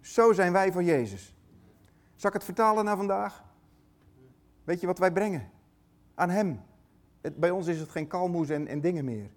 Zo 0.00 0.32
zijn 0.32 0.52
wij 0.52 0.72
voor 0.72 0.82
Jezus. 0.82 1.34
Zal 2.16 2.28
ik 2.30 2.36
het 2.36 2.44
vertalen 2.44 2.84
naar 2.84 2.96
vandaag? 2.96 3.44
Weet 4.64 4.80
je 4.80 4.86
wat 4.86 4.98
wij 4.98 5.12
brengen? 5.12 5.50
Aan 6.14 6.30
Hem. 6.30 6.60
Bij 7.36 7.50
ons 7.50 7.66
is 7.66 7.80
het 7.80 7.88
geen 7.88 8.06
kalmoes 8.06 8.48
en, 8.48 8.66
en 8.66 8.80
dingen 8.80 9.04
meer 9.04 9.30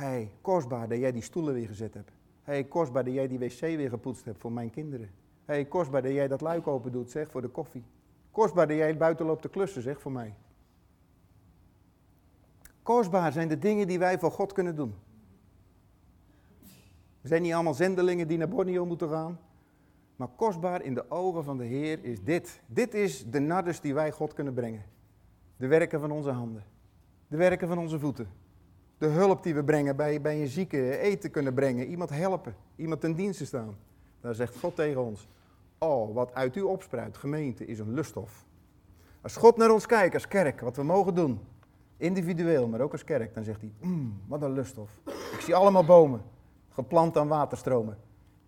hey, 0.00 0.30
kostbaar 0.40 0.88
dat 0.88 0.98
jij 0.98 1.12
die 1.12 1.22
stoelen 1.22 1.54
weer 1.54 1.66
gezet 1.66 1.94
hebt. 1.94 2.10
hey, 2.42 2.64
kostbaar 2.64 3.04
dat 3.04 3.14
jij 3.14 3.28
die 3.28 3.38
wc 3.38 3.60
weer 3.60 3.88
gepoetst 3.88 4.24
hebt 4.24 4.40
voor 4.40 4.52
mijn 4.52 4.70
kinderen. 4.70 5.10
hey, 5.44 5.64
kostbaar 5.64 6.02
dat 6.02 6.12
jij 6.12 6.28
dat 6.28 6.40
luik 6.40 6.66
open 6.66 6.92
doet, 6.92 7.10
zeg, 7.10 7.30
voor 7.30 7.42
de 7.42 7.48
koffie. 7.48 7.84
Kostbaar 8.30 8.66
dat 8.68 8.76
jij 8.76 8.96
buiten 8.96 9.26
loopt 9.26 9.42
te 9.42 9.48
klussen, 9.48 9.82
zeg, 9.82 10.00
voor 10.00 10.12
mij. 10.12 10.34
Kostbaar 12.82 13.32
zijn 13.32 13.48
de 13.48 13.58
dingen 13.58 13.86
die 13.86 13.98
wij 13.98 14.18
voor 14.18 14.30
God 14.30 14.52
kunnen 14.52 14.76
doen. 14.76 14.94
We 17.20 17.28
zijn 17.28 17.42
niet 17.42 17.52
allemaal 17.52 17.74
zendelingen 17.74 18.28
die 18.28 18.38
naar 18.38 18.48
Borneo 18.48 18.86
moeten 18.86 19.08
gaan. 19.08 19.38
Maar 20.16 20.28
kostbaar 20.28 20.82
in 20.82 20.94
de 20.94 21.10
ogen 21.10 21.44
van 21.44 21.56
de 21.56 21.64
Heer 21.64 22.04
is 22.04 22.22
dit. 22.22 22.60
Dit 22.66 22.94
is 22.94 23.30
de 23.30 23.38
nardus 23.38 23.80
die 23.80 23.94
wij 23.94 24.10
God 24.10 24.32
kunnen 24.32 24.54
brengen. 24.54 24.84
De 25.56 25.66
werken 25.66 26.00
van 26.00 26.10
onze 26.10 26.30
handen. 26.30 26.64
De 27.30 27.36
werken 27.36 27.68
van 27.68 27.78
onze 27.78 27.98
voeten 27.98 28.28
de 29.00 29.06
hulp 29.06 29.42
die 29.42 29.54
we 29.54 29.64
brengen 29.64 29.96
bij, 29.96 30.20
bij 30.20 30.40
een 30.40 30.48
zieke, 30.48 30.98
eten 30.98 31.30
kunnen 31.30 31.54
brengen, 31.54 31.86
iemand 31.86 32.10
helpen, 32.10 32.54
iemand 32.76 33.00
ten 33.00 33.14
dienste 33.14 33.46
staan. 33.46 33.76
Dan 34.20 34.34
zegt 34.34 34.58
God 34.58 34.76
tegen 34.76 35.04
ons, 35.04 35.28
oh, 35.78 36.14
wat 36.14 36.34
uit 36.34 36.56
u 36.56 36.60
opspruit, 36.60 37.16
gemeente, 37.16 37.66
is 37.66 37.78
een 37.78 37.94
lusthof. 37.94 38.44
Als 39.20 39.36
God 39.36 39.56
naar 39.56 39.70
ons 39.70 39.86
kijkt 39.86 40.14
als 40.14 40.28
kerk, 40.28 40.60
wat 40.60 40.76
we 40.76 40.82
mogen 40.82 41.14
doen, 41.14 41.40
individueel, 41.96 42.68
maar 42.68 42.80
ook 42.80 42.92
als 42.92 43.04
kerk, 43.04 43.34
dan 43.34 43.44
zegt 43.44 43.60
hij, 43.60 43.72
mm, 43.80 44.20
wat 44.26 44.42
een 44.42 44.52
lusthof. 44.52 44.90
Ik 45.32 45.40
zie 45.40 45.54
allemaal 45.54 45.84
bomen, 45.84 46.22
geplant 46.68 47.16
aan 47.16 47.28
waterstromen, 47.28 47.98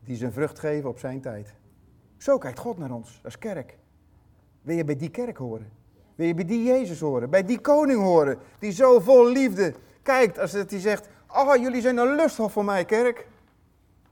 die 0.05 0.17
zijn 0.17 0.33
vrucht 0.33 0.59
geven 0.59 0.89
op 0.89 0.99
zijn 0.99 1.21
tijd. 1.21 1.55
Zo 2.17 2.39
kijkt 2.39 2.59
God 2.59 2.79
naar 2.79 2.91
ons 2.91 3.21
als 3.25 3.39
kerk. 3.39 3.79
Wil 4.63 4.77
je 4.77 4.85
bij 4.85 4.97
die 4.97 5.11
kerk 5.11 5.37
horen? 5.37 5.71
Wil 6.15 6.27
je 6.27 6.35
bij 6.35 6.45
die 6.45 6.63
Jezus 6.65 7.01
horen? 7.01 7.31
Bij 7.31 7.45
die 7.45 7.61
koning 7.61 8.01
horen, 8.01 8.39
die 8.59 8.73
zo 8.73 9.01
vol 9.01 9.29
liefde 9.29 9.75
kijkt 10.03 10.39
als 10.39 10.53
hij 10.53 10.67
zegt, 10.69 11.09
oh 11.29 11.57
jullie 11.57 11.81
zijn 11.81 11.97
een 11.97 12.15
lusthof 12.15 12.53
voor 12.53 12.65
mij 12.65 12.85
kerk. 12.85 13.27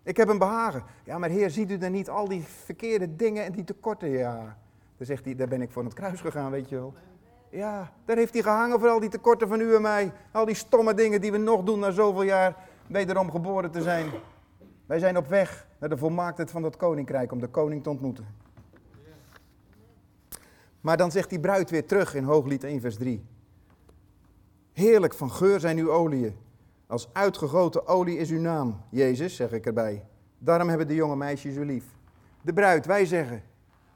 Ik 0.02 0.16
heb 0.16 0.28
een 0.28 0.38
behagen. 0.38 0.82
Ja, 1.04 1.18
maar 1.18 1.28
heer, 1.28 1.50
ziet 1.50 1.70
u 1.70 1.78
dan 1.78 1.92
niet 1.92 2.08
al 2.08 2.28
die 2.28 2.44
verkeerde 2.64 3.16
dingen 3.16 3.44
en 3.44 3.52
die 3.52 3.64
tekorten? 3.64 4.08
Ja, 4.08 4.56
dan 4.96 5.06
zegt 5.06 5.24
hij, 5.24 5.34
daar 5.34 5.48
ben 5.48 5.62
ik 5.62 5.70
voor 5.70 5.84
het 5.84 5.94
kruis 5.94 6.20
gegaan, 6.20 6.50
weet 6.50 6.68
je 6.68 6.76
wel. 6.76 6.94
Ja, 7.50 7.92
daar 8.04 8.16
heeft 8.16 8.32
hij 8.32 8.42
gehangen 8.42 8.80
voor 8.80 8.88
al 8.88 9.00
die 9.00 9.08
tekorten 9.08 9.48
van 9.48 9.60
u 9.60 9.74
en 9.74 9.82
mij. 9.82 10.12
Al 10.32 10.44
die 10.44 10.54
stomme 10.54 10.94
dingen 10.94 11.20
die 11.20 11.32
we 11.32 11.38
nog 11.38 11.62
doen 11.62 11.78
na 11.78 11.90
zoveel 11.90 12.22
jaar 12.22 12.56
wederom 12.86 13.30
geboren 13.30 13.70
te 13.70 13.82
zijn. 13.82 14.10
Wij 14.86 14.98
zijn 14.98 15.16
op 15.16 15.28
weg 15.28 15.66
naar 15.78 15.88
de 15.88 15.96
volmaaktheid 15.96 16.50
van 16.50 16.62
dat 16.62 16.76
koninkrijk 16.76 17.32
om 17.32 17.40
de 17.40 17.48
koning 17.48 17.82
te 17.82 17.90
ontmoeten. 17.90 18.26
Maar 20.80 20.96
dan 20.96 21.10
zegt 21.10 21.30
die 21.30 21.40
bruid 21.40 21.70
weer 21.70 21.86
terug 21.86 22.14
in 22.14 22.24
Hooglied 22.24 22.64
1 22.64 22.80
vers 22.80 22.96
3. 22.96 23.24
Heerlijk 24.72 25.14
van 25.14 25.30
geur 25.30 25.60
zijn 25.60 25.78
uw 25.78 25.92
oliën. 25.92 26.36
Als 26.86 27.08
uitgegoten 27.12 27.86
olie 27.86 28.18
is 28.18 28.30
uw 28.30 28.40
naam, 28.40 28.80
Jezus, 28.90 29.36
zeg 29.36 29.52
ik 29.52 29.66
erbij. 29.66 30.04
Daarom 30.38 30.68
hebben 30.68 30.86
de 30.86 30.94
jonge 30.94 31.16
meisjes 31.16 31.56
u 31.56 31.64
lief. 31.64 31.84
De 32.42 32.52
bruid, 32.52 32.86
wij 32.86 33.06
zeggen, 33.06 33.42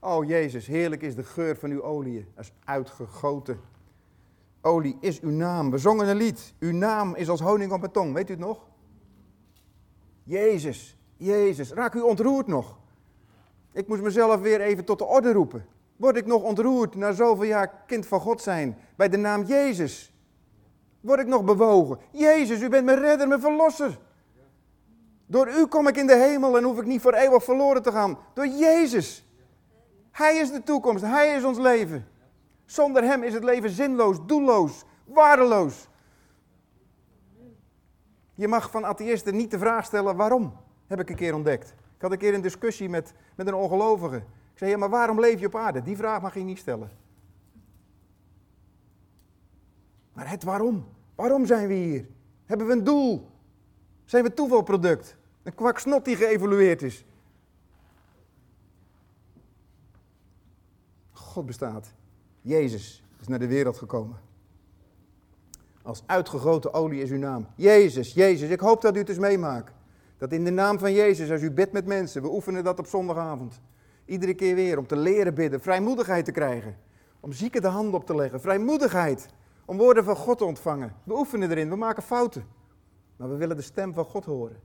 oh 0.01 0.25
Jezus, 0.25 0.67
heerlijk 0.67 1.03
is 1.03 1.15
de 1.15 1.25
geur 1.25 1.57
van 1.57 1.71
uw 1.71 1.83
oliën. 1.83 2.27
Als 2.37 2.53
uitgegoten 2.65 3.61
olie 4.61 4.97
is 5.01 5.21
uw 5.21 5.31
naam. 5.31 5.71
We 5.71 5.79
zongen 5.79 6.09
een 6.09 6.17
lied. 6.17 6.55
Uw 6.59 6.73
naam 6.73 7.15
is 7.15 7.29
als 7.29 7.41
honing 7.41 7.73
op 7.73 7.81
mijn 7.81 7.93
tong. 7.93 8.13
Weet 8.13 8.29
u 8.29 8.33
het 8.33 8.43
nog? 8.43 8.67
Jezus, 10.23 10.99
Jezus. 11.17 11.73
Raak 11.73 11.95
u 11.95 12.01
ontroerd 12.01 12.47
nog? 12.47 12.79
Ik 13.73 13.89
moest 13.89 14.03
mezelf 14.03 14.41
weer 14.41 14.61
even 14.61 14.85
tot 14.85 14.99
de 14.99 15.05
orde 15.05 15.33
roepen. 15.33 15.67
Word 16.05 16.17
ik 16.17 16.27
nog 16.27 16.43
ontroerd 16.43 16.95
na 16.95 17.13
zoveel 17.13 17.45
jaar 17.45 17.83
kind 17.87 18.07
van 18.07 18.21
God 18.21 18.43
zijn 18.43 18.79
bij 18.97 19.09
de 19.09 19.17
naam 19.17 19.43
Jezus? 19.43 20.13
word 21.01 21.21
ik 21.21 21.27
nog 21.27 21.45
bewogen. 21.45 21.99
Jezus, 22.11 22.61
u 22.61 22.69
bent 22.69 22.85
mijn 22.85 22.99
redder, 22.99 23.29
mijn 23.29 23.41
verlosser. 23.41 23.99
Door 25.27 25.49
u 25.49 25.67
kom 25.67 25.89
ik 25.89 25.97
in 25.97 26.07
de 26.07 26.17
hemel 26.17 26.57
en 26.57 26.65
hoef 26.65 26.79
ik 26.79 26.87
niet 26.87 27.01
voor 27.01 27.13
eeuwig 27.13 27.45
verloren 27.45 27.83
te 27.83 27.93
gaan. 27.93 28.19
Door 28.35 28.47
Jezus. 28.47 29.29
Hij 30.11 30.37
is 30.37 30.51
de 30.51 30.63
toekomst, 30.63 31.05
Hij 31.05 31.35
is 31.35 31.45
ons 31.45 31.59
leven. 31.59 32.09
Zonder 32.65 33.03
Hem 33.03 33.23
is 33.23 33.35
het 33.35 33.45
leven 33.45 33.71
zinloos, 33.71 34.17
doelloos, 34.27 34.85
waardeloos. 35.05 35.89
Je 38.35 38.49
mag 38.49 38.71
van 38.71 38.85
atheïsten 38.85 39.37
niet 39.37 39.51
de 39.51 39.59
vraag 39.59 39.85
stellen 39.85 40.17
waarom, 40.17 40.57
heb 40.87 41.01
ik 41.01 41.11
een 41.11 41.17
keer 41.17 41.35
ontdekt. 41.35 41.69
Ik 41.69 42.03
had 42.03 42.13
een 42.13 42.19
keer 42.19 42.35
een 42.35 42.41
discussie 42.41 42.89
met, 42.89 43.13
met 43.35 43.47
een 43.47 43.55
ongelovige. 43.55 44.23
Ik 44.55 44.61
zei, 44.61 44.77
maar 44.77 44.91
waarom 44.91 45.21
leef 45.21 45.41
je 45.41 45.47
op 45.47 45.57
aarde? 45.57 45.83
Die 45.83 45.97
vraag 45.97 46.23
mag 46.23 46.35
je 46.35 46.41
niet 46.41 46.59
stellen. 46.59 46.91
Maar 50.13 50.31
het 50.31 50.43
waarom. 50.43 50.87
Waarom 51.15 51.47
zijn 51.47 51.69
we 51.69 51.75
hier? 51.75 52.07
Hebben 52.47 52.67
we 52.67 52.73
een 52.73 52.85
doel? 52.85 53.31
Zijn 54.05 54.25
we 54.25 54.35
toevalproduct? 54.35 55.17
Een 55.43 55.55
kwak 55.55 55.79
snot 55.79 56.05
die 56.05 56.17
geëvolueerd 56.17 56.83
is? 56.83 57.05
God 61.13 61.47
bestaat. 61.47 61.93
Jezus 62.41 63.03
is 63.21 63.29
naar 63.29 63.39
de 63.39 63.47
wereld 63.47 63.77
gekomen. 63.77 64.17
Als 65.83 66.03
uitgegoten 66.07 66.75
olie 66.75 67.03
is 67.03 67.11
uw 67.11 67.19
naam. 67.19 67.47
Jezus, 67.57 68.13
Jezus. 68.13 68.51
Ik 68.51 68.61
hoop 68.61 68.81
dat 68.81 68.97
u 68.97 68.99
het 68.99 69.09
eens 69.09 69.19
meemaakt. 69.19 69.73
Dat 70.19 70.33
in 70.33 70.45
de 70.45 70.51
naam 70.51 70.79
van 70.79 70.93
Jezus, 70.93 71.31
als 71.31 71.43
u 71.43 71.51
bidt 71.51 71.73
met 71.73 71.87
mensen, 71.87 72.23
we 72.23 72.33
oefenen 72.33 72.65
dat 72.65 72.79
op 72.79 72.87
zondagavond. 72.87 73.61
Iedere 74.05 74.35
keer 74.35 74.55
weer 74.55 74.79
om 74.79 74.87
te 74.87 74.97
leren 74.97 75.35
bidden, 75.35 75.61
vrijmoedigheid 75.61 76.25
te 76.25 76.33
krijgen. 76.33 76.77
Om 77.21 77.33
zieken 77.33 77.63
de 77.63 77.69
hand 77.69 77.95
op 77.95 78.07
te 78.07 78.15
leggen, 78.15 78.41
vrijmoedigheid. 78.41 79.29
Om 79.65 79.77
woorden 79.77 80.05
van 80.05 80.17
God 80.17 80.39
te 80.39 80.45
ontvangen. 80.45 80.95
We 81.05 81.17
oefenen 81.17 81.51
erin, 81.51 81.69
we 81.69 81.77
maken 81.77 82.03
fouten. 82.03 82.45
Maar 83.17 83.29
we 83.29 83.37
willen 83.37 83.57
de 83.57 83.63
stem 83.63 83.95
van 83.95 84.05
God 84.05 84.25
horen. 84.25 84.57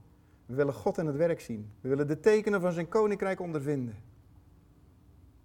We 0.46 0.54
willen 0.54 0.74
God 0.74 0.98
in 0.98 1.06
het 1.06 1.16
werk 1.16 1.40
zien. 1.40 1.70
We 1.80 1.88
willen 1.88 2.06
de 2.06 2.20
tekenen 2.20 2.60
van 2.60 2.72
zijn 2.72 2.88
koninkrijk 2.88 3.40
ondervinden. 3.40 3.96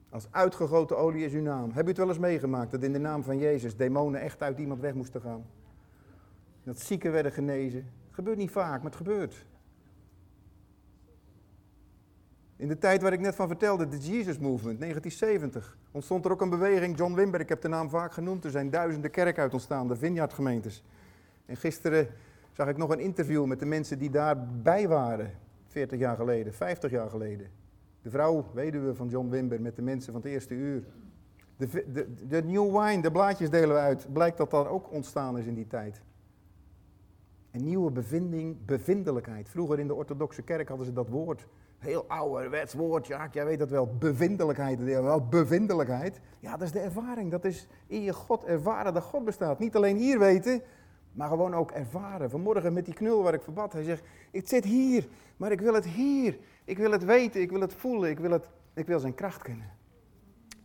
Als 0.09 0.27
uitgegoten 0.31 0.97
olie 0.97 1.25
is 1.25 1.33
uw 1.33 1.41
naam. 1.41 1.71
Heb 1.71 1.85
u 1.85 1.87
het 1.87 1.97
wel 1.97 2.07
eens 2.07 2.17
meegemaakt 2.17 2.71
dat 2.71 2.83
in 2.83 2.93
de 2.93 2.99
naam 2.99 3.23
van 3.23 3.37
Jezus 3.37 3.75
demonen 3.75 4.21
echt 4.21 4.41
uit 4.41 4.59
iemand 4.59 4.79
weg 4.79 4.93
moesten 4.93 5.21
gaan? 5.21 5.45
Dat 6.63 6.79
zieken 6.79 7.11
werden 7.11 7.31
genezen. 7.31 7.91
Gebeurt 8.11 8.37
niet 8.37 8.51
vaak, 8.51 8.77
maar 8.81 8.91
het 8.91 8.95
gebeurt. 8.95 9.45
In 12.57 12.67
de 12.67 12.77
tijd 12.77 13.01
waar 13.01 13.13
ik 13.13 13.19
net 13.19 13.35
van 13.35 13.47
vertelde, 13.47 13.87
de 13.87 13.97
Jesus 13.97 14.37
Movement, 14.37 14.79
1970, 14.79 15.77
ontstond 15.91 16.25
er 16.25 16.31
ook 16.31 16.41
een 16.41 16.49
beweging, 16.49 16.97
John 16.97 17.13
Wimber, 17.13 17.39
ik 17.39 17.49
heb 17.49 17.61
de 17.61 17.67
naam 17.67 17.89
vaak 17.89 18.13
genoemd, 18.13 18.45
er 18.45 18.51
zijn 18.51 18.69
duizenden 18.69 19.11
kerken 19.11 19.43
uit 19.43 19.53
ontstaan, 19.53 19.87
de. 19.87 20.81
En 21.45 21.57
gisteren 21.57 22.07
zag 22.51 22.67
ik 22.67 22.77
nog 22.77 22.89
een 22.89 22.99
interview 22.99 23.45
met 23.45 23.59
de 23.59 23.65
mensen 23.65 23.99
die 23.99 24.09
daarbij 24.09 24.87
waren. 24.87 25.31
40 25.67 25.99
jaar 25.99 26.15
geleden, 26.15 26.53
50 26.53 26.91
jaar 26.91 27.09
geleden. 27.09 27.47
De 28.01 28.09
vrouw, 28.09 28.45
weduwe 28.53 28.95
van 28.95 29.07
John 29.07 29.29
Wimber, 29.29 29.61
met 29.61 29.75
de 29.75 29.81
mensen 29.81 30.13
van 30.13 30.21
het 30.21 30.31
eerste 30.31 30.53
uur. 30.53 30.83
De, 31.57 31.67
de, 31.91 32.27
de 32.27 32.43
new 32.43 32.79
wine, 32.79 33.01
de 33.01 33.11
blaadjes 33.11 33.49
delen 33.49 33.75
we 33.75 33.81
uit. 33.81 34.07
Blijkt 34.13 34.37
dat 34.37 34.49
dat 34.49 34.67
ook 34.67 34.91
ontstaan 34.91 35.37
is 35.37 35.45
in 35.45 35.53
die 35.53 35.67
tijd. 35.67 36.01
Een 37.51 37.63
nieuwe 37.63 37.91
bevinding, 37.91 38.65
bevindelijkheid. 38.65 39.49
Vroeger 39.49 39.79
in 39.79 39.87
de 39.87 39.93
orthodoxe 39.93 40.41
kerk 40.41 40.67
hadden 40.67 40.85
ze 40.85 40.93
dat 40.93 41.09
woord. 41.09 41.47
Heel 41.85 42.05
ouderwets 42.07 42.73
woord, 42.73 43.07
ja, 43.07 43.27
jij 43.31 43.45
weet 43.45 43.59
dat 43.59 43.69
wel. 43.69 43.95
Bevindelijkheid, 43.99 44.83
wel 44.83 45.27
bevindelijkheid. 45.27 46.19
Ja, 46.39 46.51
dat 46.51 46.61
is 46.61 46.71
de 46.71 46.79
ervaring. 46.79 47.31
Dat 47.31 47.45
is 47.45 47.67
in 47.87 48.01
je 48.01 48.13
God 48.13 48.43
ervaren 48.43 48.93
dat 48.93 49.03
God 49.03 49.25
bestaat. 49.25 49.59
Niet 49.59 49.75
alleen 49.75 49.97
hier 49.97 50.19
weten, 50.19 50.61
maar 51.11 51.29
gewoon 51.29 51.53
ook 51.55 51.71
ervaren. 51.71 52.29
Vanmorgen 52.29 52.73
met 52.73 52.85
die 52.85 52.93
knul 52.93 53.23
waar 53.23 53.33
ik 53.33 53.41
verbad. 53.41 53.73
Hij 53.73 53.83
zegt, 53.83 54.03
ik 54.31 54.47
zit 54.47 54.63
hier, 54.63 55.07
maar 55.37 55.51
ik 55.51 55.61
wil 55.61 55.73
het 55.73 55.85
hier. 55.85 56.37
Ik 56.65 56.77
wil 56.77 56.91
het 56.91 57.03
weten, 57.03 57.41
ik 57.41 57.51
wil 57.51 57.61
het 57.61 57.73
voelen, 57.73 58.09
ik 58.09 58.19
wil, 58.19 58.31
het, 58.31 58.47
ik 58.73 58.87
wil 58.87 58.99
zijn 58.99 59.15
kracht 59.15 59.41
kennen. 59.41 59.71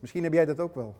Misschien 0.00 0.22
heb 0.22 0.32
jij 0.32 0.44
dat 0.44 0.60
ook 0.60 0.74
wel. 0.74 0.96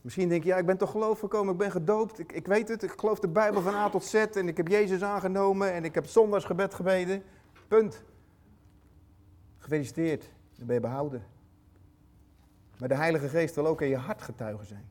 Misschien 0.00 0.28
denk 0.28 0.42
je, 0.42 0.48
ja, 0.48 0.56
ik 0.56 0.66
ben 0.66 0.76
toch 0.76 0.90
geloof 0.90 1.18
gekomen, 1.18 1.52
ik 1.52 1.58
ben 1.58 1.70
gedoopt, 1.70 2.18
ik, 2.18 2.32
ik 2.32 2.46
weet 2.46 2.68
het, 2.68 2.82
ik 2.82 2.92
geloof 2.96 3.18
de 3.18 3.28
Bijbel 3.28 3.60
van 3.60 3.74
A 3.74 3.88
tot 3.88 4.04
Z 4.04 4.14
en 4.14 4.48
ik 4.48 4.56
heb 4.56 4.68
Jezus 4.68 5.02
aangenomen 5.02 5.72
en 5.72 5.84
ik 5.84 5.94
heb 5.94 6.06
zondagsgebed 6.06 6.74
gebeden. 6.74 7.22
Punt. 7.68 8.02
Gefeliciteerd, 9.60 10.30
dan 10.56 10.66
ben 10.66 10.74
je 10.74 10.80
behouden. 10.80 11.22
Maar 12.78 12.88
de 12.88 12.94
Heilige 12.94 13.28
Geest 13.28 13.54
wil 13.54 13.66
ook 13.66 13.80
in 13.80 13.88
je 13.88 13.96
hart 13.96 14.22
getuigen 14.22 14.66
zijn. 14.66 14.84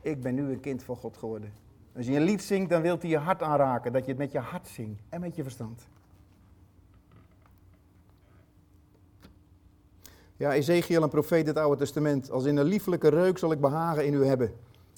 Ik 0.00 0.22
ben 0.22 0.34
nu 0.34 0.50
een 0.50 0.60
kind 0.60 0.82
van 0.82 0.96
God 0.96 1.16
geworden. 1.16 1.52
Als 1.96 2.06
je 2.06 2.16
een 2.16 2.22
lied 2.22 2.42
zingt, 2.42 2.70
dan 2.70 2.82
wilt 2.82 3.02
hij 3.02 3.10
je 3.10 3.18
hart 3.18 3.42
aanraken, 3.42 3.92
dat 3.92 4.04
je 4.04 4.10
het 4.10 4.18
met 4.18 4.32
je 4.32 4.38
hart 4.38 4.68
zingt 4.68 5.02
en 5.08 5.20
met 5.20 5.36
je 5.36 5.42
verstand. 5.42 5.88
Ja, 10.36 10.52
Ezekiel, 10.52 11.02
een 11.02 11.08
profeet 11.08 11.46
het 11.46 11.56
Oude 11.56 11.76
Testament. 11.76 12.30
Als 12.30 12.44
in 12.44 12.56
een 12.56 12.64
lieflijke 12.66 13.08
reuk 13.08 13.38
zal 13.38 13.52
ik 13.52 13.60
behagen 13.60 14.06
in 14.06 14.14
u 14.14 14.24
hebben. 14.24 14.52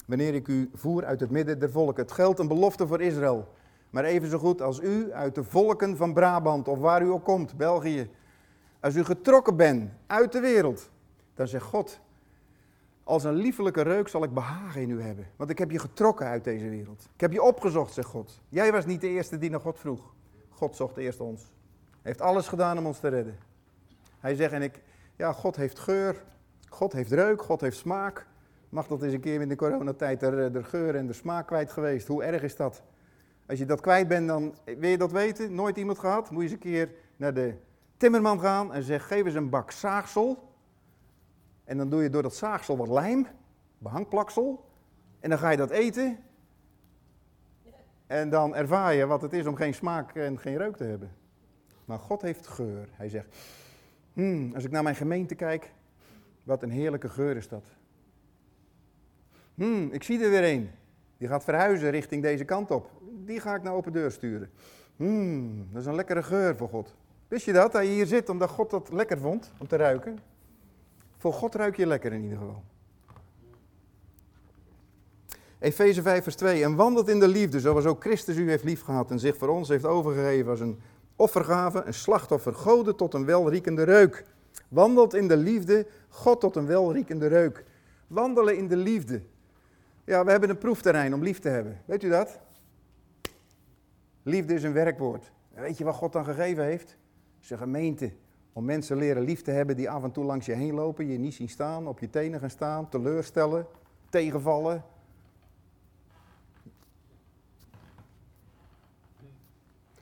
Wanneer 0.06 0.34
ik 0.34 0.48
u 0.48 0.70
voer 0.74 1.04
uit 1.04 1.20
het 1.20 1.30
midden 1.30 1.58
der 1.58 1.70
volken. 1.70 2.02
Het 2.02 2.12
geldt 2.12 2.38
een 2.38 2.48
belofte 2.48 2.86
voor 2.86 3.00
Israël. 3.00 3.48
Maar 3.90 4.04
even 4.04 4.28
zo 4.28 4.38
goed 4.38 4.62
als 4.62 4.80
u 4.80 5.12
uit 5.12 5.34
de 5.34 5.44
volken 5.44 5.96
van 5.96 6.12
Brabant 6.12 6.68
of 6.68 6.78
waar 6.78 7.02
u 7.02 7.08
ook 7.08 7.24
komt, 7.24 7.56
België. 7.56 8.10
Als 8.86 8.96
u 8.96 9.04
getrokken 9.04 9.56
bent 9.56 9.90
uit 10.06 10.32
de 10.32 10.40
wereld, 10.40 10.90
dan 11.34 11.48
zegt 11.48 11.64
God, 11.64 12.00
als 13.04 13.24
een 13.24 13.34
liefelijke 13.34 13.82
reuk 13.82 14.08
zal 14.08 14.22
ik 14.22 14.34
behagen 14.34 14.80
in 14.80 14.90
u 14.90 15.02
hebben. 15.02 15.26
Want 15.36 15.50
ik 15.50 15.58
heb 15.58 15.70
je 15.70 15.78
getrokken 15.78 16.26
uit 16.26 16.44
deze 16.44 16.68
wereld. 16.68 17.08
Ik 17.14 17.20
heb 17.20 17.32
je 17.32 17.42
opgezocht, 17.42 17.92
zegt 17.92 18.08
God. 18.08 18.40
Jij 18.48 18.72
was 18.72 18.86
niet 18.86 19.00
de 19.00 19.08
eerste 19.08 19.38
die 19.38 19.50
naar 19.50 19.60
God 19.60 19.78
vroeg. 19.78 20.14
God 20.48 20.76
zocht 20.76 20.96
eerst 20.96 21.20
ons. 21.20 21.40
Hij 21.90 22.00
heeft 22.02 22.20
alles 22.20 22.48
gedaan 22.48 22.78
om 22.78 22.86
ons 22.86 22.98
te 22.98 23.08
redden. 23.08 23.38
Hij 24.18 24.34
zegt, 24.34 24.52
en 24.52 24.62
ik, 24.62 24.82
ja, 25.16 25.32
God 25.32 25.56
heeft 25.56 25.78
geur, 25.78 26.24
God 26.68 26.92
heeft 26.92 27.12
reuk, 27.12 27.42
God 27.42 27.60
heeft 27.60 27.76
smaak. 27.76 28.26
Mag 28.68 28.86
dat 28.86 29.02
eens 29.02 29.12
een 29.12 29.20
keer 29.20 29.40
in 29.40 29.48
de 29.48 29.56
coronatijd 29.56 30.20
de, 30.20 30.50
de 30.52 30.64
geur 30.64 30.94
en 30.94 31.06
de 31.06 31.12
smaak 31.12 31.46
kwijt 31.46 31.72
geweest? 31.72 32.06
Hoe 32.06 32.24
erg 32.24 32.42
is 32.42 32.56
dat? 32.56 32.82
Als 33.46 33.58
je 33.58 33.64
dat 33.64 33.80
kwijt 33.80 34.08
bent, 34.08 34.28
dan 34.28 34.54
wil 34.64 34.90
je 34.90 34.98
dat 34.98 35.12
weten? 35.12 35.54
Nooit 35.54 35.76
iemand 35.76 35.98
gehad? 35.98 36.30
Moet 36.30 36.42
je 36.42 36.48
eens 36.48 36.52
een 36.52 36.70
keer 36.70 36.90
naar 37.16 37.34
de 37.34 37.54
timmerman 37.96 38.40
gaan 38.40 38.72
en 38.72 38.82
zeg: 38.82 39.06
geef 39.06 39.24
eens 39.24 39.34
een 39.34 39.50
bak 39.50 39.70
zaagsel. 39.70 40.54
En 41.64 41.76
dan 41.76 41.90
doe 41.90 42.02
je 42.02 42.10
door 42.10 42.22
dat 42.22 42.34
zaagsel 42.34 42.76
wat 42.76 42.88
lijm, 42.88 43.26
behangplaksel. 43.78 44.64
En 45.20 45.30
dan 45.30 45.38
ga 45.38 45.50
je 45.50 45.56
dat 45.56 45.70
eten. 45.70 46.18
En 48.06 48.30
dan 48.30 48.54
ervaar 48.54 48.94
je 48.94 49.06
wat 49.06 49.22
het 49.22 49.32
is 49.32 49.46
om 49.46 49.56
geen 49.56 49.74
smaak 49.74 50.14
en 50.14 50.38
geen 50.38 50.56
reuk 50.56 50.76
te 50.76 50.84
hebben. 50.84 51.12
Maar 51.84 51.98
God 51.98 52.22
heeft 52.22 52.46
geur. 52.46 52.88
Hij 52.92 53.08
zegt: 53.08 53.36
Hmm, 54.12 54.54
als 54.54 54.64
ik 54.64 54.70
naar 54.70 54.82
mijn 54.82 54.96
gemeente 54.96 55.34
kijk, 55.34 55.72
wat 56.42 56.62
een 56.62 56.70
heerlijke 56.70 57.08
geur 57.08 57.36
is 57.36 57.48
dat. 57.48 57.64
Hmm, 59.54 59.88
ik 59.92 60.02
zie 60.02 60.24
er 60.24 60.30
weer 60.30 60.44
een. 60.44 60.70
Die 61.18 61.28
gaat 61.28 61.44
verhuizen 61.44 61.90
richting 61.90 62.22
deze 62.22 62.44
kant 62.44 62.70
op. 62.70 62.90
Die 63.24 63.40
ga 63.40 63.54
ik 63.54 63.62
naar 63.62 63.72
open 63.72 63.92
deur 63.92 64.10
sturen. 64.10 64.50
Hmm, 64.96 65.68
dat 65.72 65.80
is 65.80 65.86
een 65.86 65.94
lekkere 65.94 66.22
geur 66.22 66.56
voor 66.56 66.68
God. 66.68 66.94
Wist 67.28 67.44
je 67.44 67.52
dat? 67.52 67.72
Dat 67.72 67.82
je 67.82 67.88
hier 67.88 68.06
zit 68.06 68.28
omdat 68.28 68.50
God 68.50 68.70
dat 68.70 68.92
lekker 68.92 69.18
vond 69.18 69.52
om 69.58 69.66
te 69.66 69.76
ruiken? 69.76 70.18
Voor 71.16 71.32
God 71.32 71.54
ruik 71.54 71.76
je 71.76 71.86
lekker 71.86 72.12
in 72.12 72.22
ieder 72.22 72.38
geval. 72.38 72.62
Efeze 75.58 76.02
5 76.02 76.22
vers 76.22 76.36
2. 76.36 76.62
En 76.64 76.74
wandelt 76.74 77.08
in 77.08 77.20
de 77.20 77.28
liefde, 77.28 77.60
zoals 77.60 77.84
ook 77.84 78.00
Christus 78.00 78.36
u 78.36 78.48
heeft 78.50 78.64
liefgehad 78.64 79.10
en 79.10 79.18
zich 79.18 79.36
voor 79.36 79.48
ons 79.48 79.68
heeft 79.68 79.84
overgegeven 79.84 80.50
als 80.50 80.60
een 80.60 80.80
offergave, 81.16 81.82
een 81.82 81.94
slachtoffer, 81.94 82.54
goden 82.54 82.96
tot 82.96 83.14
een 83.14 83.24
welriekende 83.24 83.82
reuk. 83.82 84.24
Wandelt 84.68 85.14
in 85.14 85.28
de 85.28 85.36
liefde, 85.36 85.86
God 86.08 86.40
tot 86.40 86.56
een 86.56 86.66
welriekende 86.66 87.26
reuk. 87.26 87.64
Wandelen 88.06 88.56
in 88.56 88.68
de 88.68 88.76
liefde. 88.76 89.22
Ja, 90.04 90.24
we 90.24 90.30
hebben 90.30 90.50
een 90.50 90.58
proefterrein 90.58 91.14
om 91.14 91.22
lief 91.22 91.38
te 91.38 91.48
hebben. 91.48 91.80
Weet 91.84 92.02
u 92.02 92.08
dat? 92.08 92.38
Liefde 94.22 94.54
is 94.54 94.62
een 94.62 94.72
werkwoord. 94.72 95.30
weet 95.54 95.78
je 95.78 95.84
wat 95.84 95.94
God 95.94 96.12
dan 96.12 96.24
gegeven 96.24 96.64
heeft? 96.64 96.96
Zijn 97.46 97.58
gemeente. 97.58 98.12
Om 98.52 98.64
mensen 98.64 98.96
leren 98.96 99.22
lief 99.22 99.42
te 99.42 99.50
hebben 99.50 99.76
die 99.76 99.90
af 99.90 100.02
en 100.02 100.12
toe 100.12 100.24
langs 100.24 100.46
je 100.46 100.52
heen 100.52 100.74
lopen, 100.74 101.06
je 101.06 101.18
niet 101.18 101.34
zien 101.34 101.48
staan, 101.48 101.86
op 101.86 101.98
je 101.98 102.10
tenen 102.10 102.40
gaan 102.40 102.50
staan, 102.50 102.88
teleurstellen, 102.88 103.66
tegenvallen, 104.10 104.84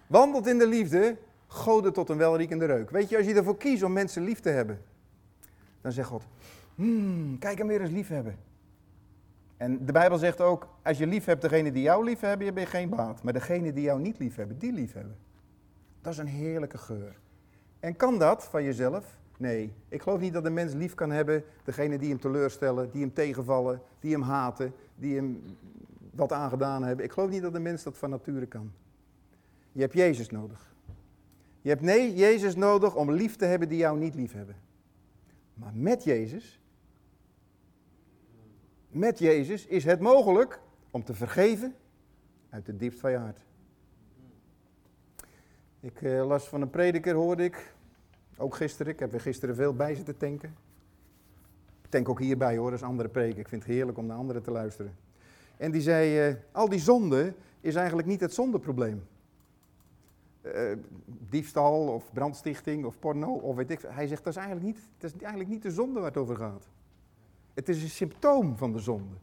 Wandelt 0.07 0.46
in 0.46 0.59
de 0.59 0.66
liefde, 0.66 1.16
goden 1.46 1.92
tot 1.92 2.09
een 2.09 2.16
welriekende 2.16 2.64
reuk. 2.64 2.90
Weet 2.90 3.09
je, 3.09 3.16
als 3.16 3.26
je 3.26 3.35
ervoor 3.35 3.57
kiest 3.57 3.83
om 3.83 3.92
mensen 3.92 4.22
lief 4.22 4.40
te 4.40 4.48
hebben, 4.48 4.80
dan 5.80 5.92
zegt 5.92 6.09
God, 6.09 6.26
hmm, 6.74 7.38
kijk 7.38 7.59
hem 7.59 7.66
weer 7.66 7.80
eens 7.80 7.90
lief 7.90 8.09
hebben. 8.09 8.37
En 9.57 9.87
de 9.87 9.92
Bijbel 9.92 10.18
zegt 10.18 10.40
ook, 10.40 10.68
als 10.83 10.98
je 10.98 11.07
lief 11.07 11.24
hebt 11.24 11.42
degene 11.42 11.72
die 11.72 11.83
jou 11.83 12.04
lief 12.04 12.20
hebben, 12.20 12.46
je 12.46 12.52
bent 12.52 12.68
geen 12.68 12.88
baat. 12.88 13.22
Maar 13.22 13.33
degene 13.33 13.72
die 13.72 13.83
jou 13.83 14.00
niet 14.00 14.18
lief 14.18 14.37
hebben, 14.37 14.59
die 14.59 14.72
lief 14.72 14.92
hebben. 14.92 15.16
Dat 16.00 16.12
is 16.12 16.18
een 16.18 16.26
heerlijke 16.26 16.78
geur. 16.78 17.22
En 17.84 17.96
kan 17.96 18.18
dat 18.18 18.44
van 18.44 18.64
jezelf? 18.64 19.18
Nee, 19.38 19.72
ik 19.88 20.02
geloof 20.02 20.20
niet 20.20 20.32
dat 20.32 20.44
een 20.44 20.52
mens 20.52 20.72
lief 20.72 20.94
kan 20.94 21.10
hebben 21.10 21.44
degene 21.64 21.98
die 21.98 22.08
hem 22.08 22.20
teleurstellen, 22.20 22.90
die 22.90 23.00
hem 23.00 23.12
tegenvallen, 23.12 23.82
die 24.00 24.12
hem 24.12 24.22
haten, 24.22 24.72
die 24.96 25.14
hem 25.14 25.42
wat 26.10 26.32
aangedaan 26.32 26.82
hebben. 26.82 27.04
Ik 27.04 27.12
geloof 27.12 27.30
niet 27.30 27.42
dat 27.42 27.54
een 27.54 27.62
mens 27.62 27.82
dat 27.82 27.98
van 27.98 28.10
nature 28.10 28.46
kan. 28.46 28.72
Je 29.72 29.80
hebt 29.80 29.92
Jezus 29.92 30.30
nodig. 30.30 30.74
Je 31.60 31.68
hebt 31.68 31.80
nee, 31.80 32.14
Jezus 32.14 32.56
nodig 32.56 32.96
om 32.96 33.12
lief 33.12 33.36
te 33.36 33.44
hebben 33.44 33.68
die 33.68 33.78
jou 33.78 33.98
niet 33.98 34.14
lief 34.14 34.32
hebben. 34.32 34.56
Maar 35.54 35.72
met 35.74 36.04
Jezus, 36.04 36.60
met 38.88 39.18
Jezus 39.18 39.66
is 39.66 39.84
het 39.84 40.00
mogelijk 40.00 40.60
om 40.90 41.04
te 41.04 41.14
vergeven 41.14 41.74
uit 42.50 42.66
de 42.66 42.76
diepst 42.76 43.00
van 43.00 43.10
je 43.10 43.16
hart. 43.16 43.44
Ik 45.84 46.00
uh, 46.00 46.26
las 46.26 46.48
van 46.48 46.60
een 46.60 46.70
prediker, 46.70 47.14
hoorde 47.14 47.44
ik, 47.44 47.74
ook 48.36 48.54
gisteren, 48.54 48.92
ik 48.92 48.98
heb 48.98 49.12
er 49.12 49.20
gisteren 49.20 49.54
veel 49.54 49.74
bij 49.74 49.94
zitten 49.94 50.16
tanken. 50.16 50.56
Ik 51.82 51.90
tank 51.90 52.08
ook 52.08 52.20
hierbij 52.20 52.56
hoor, 52.56 52.70
dat 52.70 52.82
andere 52.82 53.08
preken. 53.08 53.40
Ik 53.40 53.48
vind 53.48 53.62
het 53.62 53.72
heerlijk 53.72 53.98
om 53.98 54.06
naar 54.06 54.16
anderen 54.16 54.42
te 54.42 54.50
luisteren. 54.50 54.96
En 55.56 55.70
die 55.70 55.80
zei, 55.80 56.28
uh, 56.28 56.36
al 56.52 56.68
die 56.68 56.78
zonde 56.78 57.34
is 57.60 57.74
eigenlijk 57.74 58.08
niet 58.08 58.20
het 58.20 58.34
zondeprobleem. 58.34 59.06
Uh, 60.42 60.72
diefstal 61.06 61.88
of 61.88 62.12
brandstichting 62.12 62.85
of 62.85 62.98
porno 62.98 63.32
of 63.32 63.56
weet 63.56 63.70
ik 63.70 63.80
Hij 63.87 64.06
zegt 64.06 64.24
dat 64.24 64.32
is, 64.32 64.38
eigenlijk 64.38 64.66
niet, 64.66 64.88
dat 64.98 65.12
is 65.14 65.20
eigenlijk 65.20 65.50
niet 65.50 65.62
de 65.62 65.70
zonde 65.70 66.00
waar 66.00 66.08
het 66.08 66.16
over 66.16 66.37
gaat. 66.37 66.68
Het 67.54 67.68
is 67.68 67.82
een 67.82 67.88
symptoom 67.88 68.56
van 68.56 68.72
de 68.72 68.78
zonde. 68.80 69.14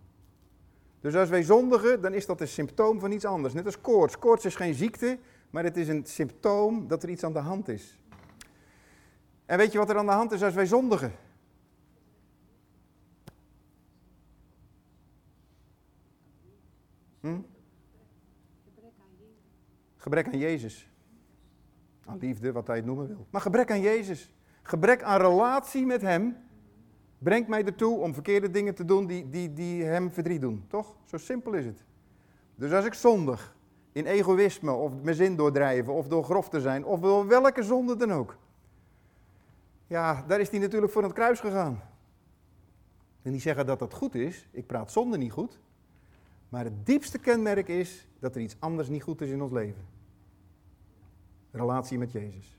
Dus 1.00 1.16
als 1.16 1.30
wij 1.30 1.44
zondigen, 1.44 2.02
dan 2.02 2.14
is 2.14 2.26
dat 2.26 2.42
een 2.42 2.48
symptoom 2.48 3.00
van 3.00 3.12
iets 3.12 3.26
anders. 3.26 3.54
Net 3.54 3.66
als 3.66 3.82
koorts. 3.82 4.20
Koorts 4.20 4.46
is 4.46 4.56
geen 4.56 4.74
ziekte, 4.74 5.18
maar 5.52 5.64
het 5.64 5.78
is 5.78 5.88
een 5.88 6.06
symptoom 6.06 6.88
dat 6.88 7.04
er 7.04 7.10
iets 7.10 7.24
aan 7.24 7.34
de 7.34 7.40
hand 7.40 7.68
is. 7.68 8.00
En 9.46 9.58
weet 9.58 9.72
je 9.72 9.78
wat 9.78 9.90
er 9.90 9.98
aan 9.98 10.06
de 10.06 10.12
hand 10.12 10.32
is 10.32 10.44
als 10.44 10.54
wij 10.54 10.66
zondigen? 10.66 11.12
Hm? 17.20 17.40
Gebrek 19.98 20.26
aan 20.26 20.38
Jezus. 20.38 20.90
Aan 22.06 22.18
liefde, 22.18 22.52
wat 22.52 22.68
hij 22.68 22.76
het 22.76 22.86
noemen 22.86 23.08
wil. 23.08 23.28
Maar 23.30 23.42
gebrek 23.42 23.72
aan 23.72 23.82
Jezus. 23.82 24.34
Gebrek 24.62 25.04
aan 25.04 25.22
relatie 25.22 25.86
met 25.86 26.02
Hem 26.02 26.38
brengt 27.18 27.48
mij 27.48 27.66
ertoe 27.66 28.00
om 28.00 28.14
verkeerde 28.14 28.50
dingen 28.50 28.76
te 28.76 28.86
doen 28.86 29.08
die, 29.08 29.30
die, 29.30 29.54
die 29.54 29.84
Hem 29.84 30.12
verdriet 30.12 30.42
doen. 30.42 30.66
Toch? 30.68 30.96
Zo 31.04 31.18
simpel 31.18 31.54
is 31.54 31.66
het. 31.66 31.86
Dus 32.56 32.72
als 32.72 32.86
ik 32.86 32.94
zondig, 32.94 33.56
in 33.92 34.06
egoïsme 34.06 34.72
of 34.72 34.94
mijn 35.02 35.16
zin 35.16 35.36
doordrijven 35.36 35.94
of 35.94 36.08
door 36.08 36.24
grof 36.24 36.50
te 36.50 36.62
zijn 36.62 36.86
of 36.86 37.00
door 37.00 37.28
welke 37.28 37.64
zonde 37.64 37.96
dan 37.96 38.14
ook. 38.14 38.38
Ja, 39.88 40.24
daar 40.28 40.40
is 40.40 40.50
hij 40.50 40.60
natuurlijk 40.60 40.92
voor 40.92 41.04
het 41.04 41.14
kruis 41.14 41.40
gegaan. 41.40 41.82
En 43.22 43.32
die 43.32 43.42
zeggen 43.42 43.66
dat 43.66 43.80
dat 43.80 43.94
goed 43.94 44.16
is. 44.16 44.48
Ik 44.52 44.68
praat 44.68 44.92
zonde 44.92 45.18
niet 45.18 45.32
goed. 45.32 45.60
Maar 46.50 46.64
het 46.64 46.86
diepste 46.86 47.20
kenmerk 47.20 47.68
is 47.68 48.08
dat 48.20 48.36
er 48.36 48.42
iets 48.42 48.56
anders 48.60 48.90
niet 48.90 49.04
goed 49.04 49.22
is 49.22 49.30
in 49.30 49.42
ons 49.42 49.52
leven 49.52 49.92
relatie 51.52 51.98
met 51.98 52.12
Jezus. 52.12 52.58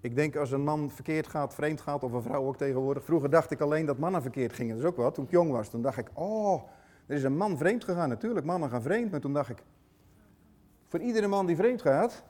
Ik 0.00 0.14
denk 0.14 0.36
als 0.36 0.50
een 0.50 0.64
man 0.64 0.90
verkeerd 0.90 1.26
gaat, 1.26 1.54
vreemd 1.54 1.80
gaat, 1.80 2.04
of 2.04 2.12
een 2.12 2.22
vrouw 2.22 2.46
ook 2.46 2.56
tegenwoordig. 2.56 3.04
Vroeger 3.04 3.30
dacht 3.30 3.50
ik 3.50 3.60
alleen 3.60 3.86
dat 3.86 3.98
mannen 3.98 4.22
verkeerd 4.22 4.52
gingen. 4.52 4.74
Dat 4.74 4.84
is 4.84 4.90
ook 4.90 4.96
wat. 4.96 5.14
Toen 5.14 5.24
ik 5.24 5.30
jong 5.30 5.50
was, 5.50 5.68
toen 5.68 5.82
dacht 5.82 5.98
ik, 5.98 6.10
oh, 6.12 6.62
er 7.06 7.16
is 7.16 7.22
een 7.22 7.36
man 7.36 7.58
vreemd 7.58 7.84
gegaan. 7.84 8.08
Natuurlijk, 8.08 8.46
mannen 8.46 8.70
gaan 8.70 8.82
vreemd. 8.82 9.10
Maar 9.10 9.20
toen 9.20 9.32
dacht 9.32 9.50
ik, 9.50 9.62
voor 10.88 11.00
iedere 11.00 11.26
man 11.26 11.46
die 11.46 11.56
vreemd 11.56 11.82
gaat, 11.82 12.22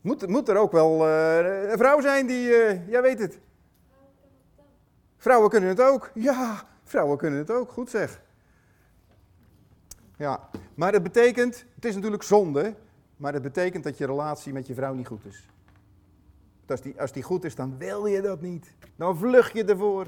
moet, 0.00 0.26
moet 0.26 0.48
er 0.48 0.56
ook 0.56 0.72
wel 0.72 1.06
uh, 1.06 1.70
een 1.70 1.78
vrouw 1.78 2.00
zijn 2.00 2.26
die, 2.26 2.48
uh, 2.48 2.88
ja 2.88 3.02
weet 3.02 3.18
het. 3.18 3.38
Vrouwen 5.16 5.50
kunnen 5.50 5.68
het 5.68 5.80
ook. 5.80 6.10
Ja, 6.14 6.62
vrouwen 6.84 7.18
kunnen 7.18 7.38
het 7.38 7.50
ook. 7.50 7.70
Goed 7.70 7.90
zeg. 7.90 8.20
Ja, 10.16 10.48
maar 10.74 10.92
dat 10.92 11.02
betekent, 11.02 11.64
het 11.74 11.84
is 11.84 11.94
natuurlijk 11.94 12.22
zonde, 12.22 12.74
maar 13.16 13.32
dat 13.32 13.42
betekent 13.42 13.84
dat 13.84 13.98
je 13.98 14.06
relatie 14.06 14.52
met 14.52 14.66
je 14.66 14.74
vrouw 14.74 14.94
niet 14.94 15.06
goed 15.06 15.24
is. 15.24 15.48
Als 16.66 16.80
die, 16.80 17.00
als 17.00 17.12
die 17.12 17.22
goed 17.22 17.44
is, 17.44 17.54
dan 17.54 17.78
wil 17.78 18.06
je 18.06 18.20
dat 18.20 18.40
niet. 18.40 18.74
Dan 18.96 19.16
vlug 19.16 19.52
je 19.52 19.64
ervoor. 19.64 20.06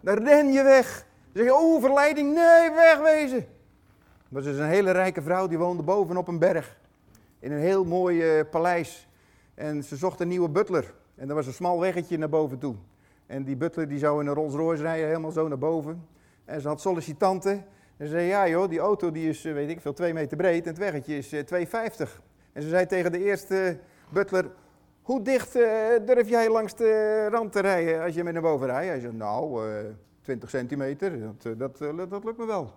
Dan 0.00 0.16
ren 0.16 0.52
je 0.52 0.62
weg. 0.62 1.06
Dan 1.32 1.44
zeg 1.44 1.44
je, 1.44 1.54
oh 1.54 1.80
verleiding, 1.80 2.34
nee, 2.34 2.70
wegwezen. 2.70 3.38
Dat 3.38 4.28
was 4.28 4.44
dus 4.44 4.58
een 4.58 4.68
hele 4.68 4.90
rijke 4.90 5.22
vrouw, 5.22 5.46
die 5.46 5.58
woonde 5.58 5.82
boven 5.82 6.16
op 6.16 6.28
een 6.28 6.38
berg. 6.38 6.76
In 7.38 7.52
een 7.52 7.60
heel 7.60 7.84
mooi 7.84 8.38
uh, 8.38 8.44
paleis. 8.50 9.08
En 9.54 9.84
ze 9.84 9.96
zocht 9.96 10.20
een 10.20 10.28
nieuwe 10.28 10.48
butler. 10.48 10.94
En 11.14 11.28
er 11.28 11.34
was 11.34 11.46
een 11.46 11.52
smal 11.52 11.80
weggetje 11.80 12.18
naar 12.18 12.28
boven 12.28 12.58
toe. 12.58 12.74
En 13.26 13.44
die 13.44 13.56
butler 13.56 13.88
die 13.88 13.98
zou 13.98 14.20
in 14.20 14.26
een 14.26 14.34
Rolls 14.34 14.54
Royce 14.54 14.82
rijden, 14.82 15.06
helemaal 15.06 15.30
zo 15.30 15.48
naar 15.48 15.58
boven. 15.58 16.06
En 16.44 16.60
ze 16.60 16.68
had 16.68 16.80
sollicitanten. 16.80 17.64
En 17.96 18.06
ze 18.06 18.12
zei, 18.12 18.26
ja 18.26 18.48
joh, 18.48 18.68
die 18.68 18.78
auto 18.78 19.10
die 19.10 19.28
is, 19.28 19.44
eh, 19.44 19.52
weet 19.52 19.68
ik 19.68 19.80
veel, 19.80 19.92
twee 19.92 20.14
meter 20.14 20.36
breed 20.36 20.62
en 20.62 20.68
het 20.68 20.78
weggetje 20.78 21.16
is 21.16 21.28
2,50. 21.28 22.08
Eh, 22.08 22.16
en 22.52 22.62
ze 22.62 22.68
zei 22.68 22.86
tegen 22.86 23.12
de 23.12 23.24
eerste 23.24 23.78
butler, 24.08 24.50
hoe 25.02 25.22
dicht 25.22 25.52
durf 26.06 26.28
jij 26.28 26.50
langs 26.50 26.74
de 26.74 27.26
rand 27.30 27.52
te 27.52 27.60
rijden 27.60 28.02
als 28.02 28.14
je 28.14 28.24
met 28.24 28.32
naar 28.32 28.42
boven 28.42 28.66
rijdt? 28.66 28.88
Hij 28.88 29.00
zei, 29.00 29.12
nou, 29.12 29.62
20 30.28 30.50
centimeter, 30.50 31.20
dat, 31.20 31.58
dat, 31.58 31.78
dat, 32.10 32.24
lukt 32.24 32.38
me 32.38 32.46
wel. 32.46 32.74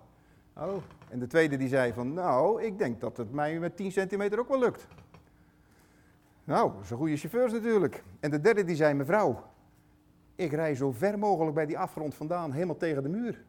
Oh. 0.56 0.76
En 1.08 1.18
de 1.18 1.26
tweede 1.26 1.56
die 1.56 1.68
zei 1.68 1.92
van, 1.92 2.12
nou, 2.12 2.62
ik 2.62 2.78
denk 2.78 3.00
dat 3.00 3.16
het 3.16 3.32
mij 3.32 3.58
met 3.58 3.76
10 3.76 3.92
centimeter 3.92 4.38
ook 4.38 4.48
wel 4.48 4.58
lukt. 4.58 4.86
Nou, 6.44 6.72
zijn 6.84 6.98
goede 6.98 7.16
chauffeurs 7.16 7.52
natuurlijk. 7.52 8.02
En 8.20 8.30
de 8.30 8.40
derde 8.40 8.64
die 8.64 8.76
zei, 8.76 8.94
mevrouw, 8.94 9.42
ik 10.34 10.52
rij 10.52 10.74
zo 10.74 10.92
ver 10.92 11.18
mogelijk 11.18 11.54
bij 11.54 11.66
die 11.66 11.78
afgrond 11.78 12.14
vandaan, 12.14 12.52
helemaal 12.52 12.76
tegen 12.76 13.02
de 13.02 13.08
muur. 13.08 13.44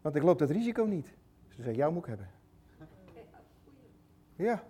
Want 0.00 0.16
ik 0.16 0.22
loop 0.22 0.38
dat 0.38 0.50
risico 0.50 0.84
niet. 0.84 1.06
Ze 1.48 1.62
zei, 1.62 1.76
jou 1.76 1.92
moet 1.92 2.02
ik 2.02 2.08
hebben. 2.08 2.28
Ja. 4.36 4.62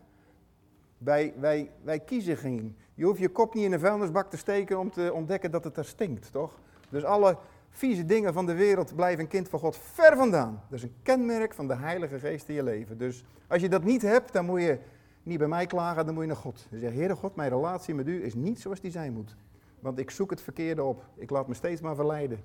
Wij, 0.99 1.35
wij, 1.39 1.71
wij 1.83 2.01
kiezen 2.01 2.37
geen. 2.37 2.77
Je 2.95 3.05
hoeft 3.05 3.21
je 3.21 3.29
kop 3.29 3.55
niet 3.55 3.65
in 3.65 3.73
een 3.73 3.81
vuilnisbak 3.81 4.31
te 4.31 4.37
steken 4.37 4.79
om 4.79 4.91
te 4.91 5.13
ontdekken 5.13 5.51
dat 5.51 5.65
het 5.65 5.77
er 5.77 5.85
stinkt, 5.85 6.33
toch? 6.33 6.59
Dus 6.89 7.05
alle 7.05 7.39
vieze 7.77 8.05
dingen 8.05 8.33
van 8.33 8.47
de 8.47 8.55
wereld 8.55 8.95
blijven 8.95 9.21
een 9.25 9.31
kind 9.31 9.49
van 9.49 9.59
God 9.59 9.77
ver 9.77 10.17
vandaan. 10.17 10.63
Dat 10.69 10.79
is 10.79 10.83
een 10.83 10.95
kenmerk 11.03 11.55
van 11.55 11.69
de 11.69 11.75
Heilige 11.75 12.19
Geest 12.19 12.49
in 12.49 12.55
je 12.55 12.63
leven. 12.63 12.99
Dus 12.99 13.25
als 13.49 13.63
je 13.63 13.69
dat 13.69 13.85
niet 13.85 14.03
hebt, 14.03 14.33
dan 14.33 14.45
moet 14.45 14.61
je 14.61 14.79
niet 15.23 15.39
bij 15.39 15.49
mij 15.49 15.67
klagen, 15.67 16.05
dan 16.05 16.15
moet 16.15 16.23
je 16.23 16.29
naar 16.29 16.37
God. 16.37 16.67
Je 16.71 16.79
zegt, 16.79 16.95
Heere 16.95 17.17
God, 17.17 17.37
mijn 17.37 17.51
relatie 17.51 17.95
met 17.95 18.07
u 18.07 18.25
is 18.25 18.35
niet 18.35 18.61
zoals 18.61 18.81
die 18.81 18.91
zijn 18.91 19.13
moet. 19.13 19.37
Want 19.81 19.99
ik 19.99 20.11
zoek 20.11 20.31
het 20.31 20.41
verkeerde 20.41 20.83
op. 20.83 21.05
Ik 21.17 21.31
laat 21.31 21.49
me 21.49 21.55
steeds 21.55 21.81
maar 21.81 21.95
verleiden. 21.95 22.41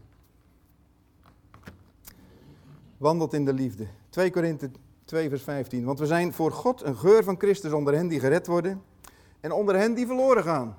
Wandelt 2.98 3.34
in 3.34 3.46
de 3.46 3.54
liefde. 3.54 3.86
2 4.10 4.32
Korinthe 4.32 4.72
2 5.06 5.30
vers 5.30 5.44
15. 5.44 5.86
Want 5.86 6.00
we 6.00 6.06
zijn 6.06 6.34
voor 6.34 6.52
God 6.52 6.84
een 6.84 6.96
geur 6.96 7.24
van 7.24 7.38
Christus 7.38 7.72
onder 7.72 7.94
hen 7.94 8.08
die 8.08 8.20
gered 8.20 8.48
worden 8.48 8.82
en 9.40 9.52
onder 9.52 9.76
hen 9.76 9.94
die 9.94 10.06
verloren 10.06 10.44
gaan. 10.44 10.78